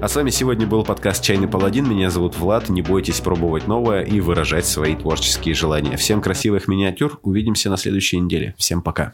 А 0.01 0.07
с 0.07 0.15
вами 0.15 0.29
сегодня 0.29 0.65
был 0.65 0.85
подкаст 0.85 1.21
«Чайный 1.21 1.49
паладин». 1.49 1.89
Меня 1.89 2.09
зовут 2.09 2.37
Влад. 2.37 2.69
Не 2.69 2.81
бойтесь 2.81 3.19
пробовать 3.19 3.67
новое 3.67 4.03
и 4.03 4.21
выражать 4.21 4.65
свои 4.65 4.95
творческие 4.95 5.53
желания. 5.55 5.97
Всем 5.99 6.21
красивых 6.21 6.69
миниатюр. 6.69 7.19
Увидимся 7.23 7.69
на 7.69 7.75
следующей 7.75 8.19
неделе. 8.19 8.55
Всем 8.57 8.81
пока. 8.81 9.13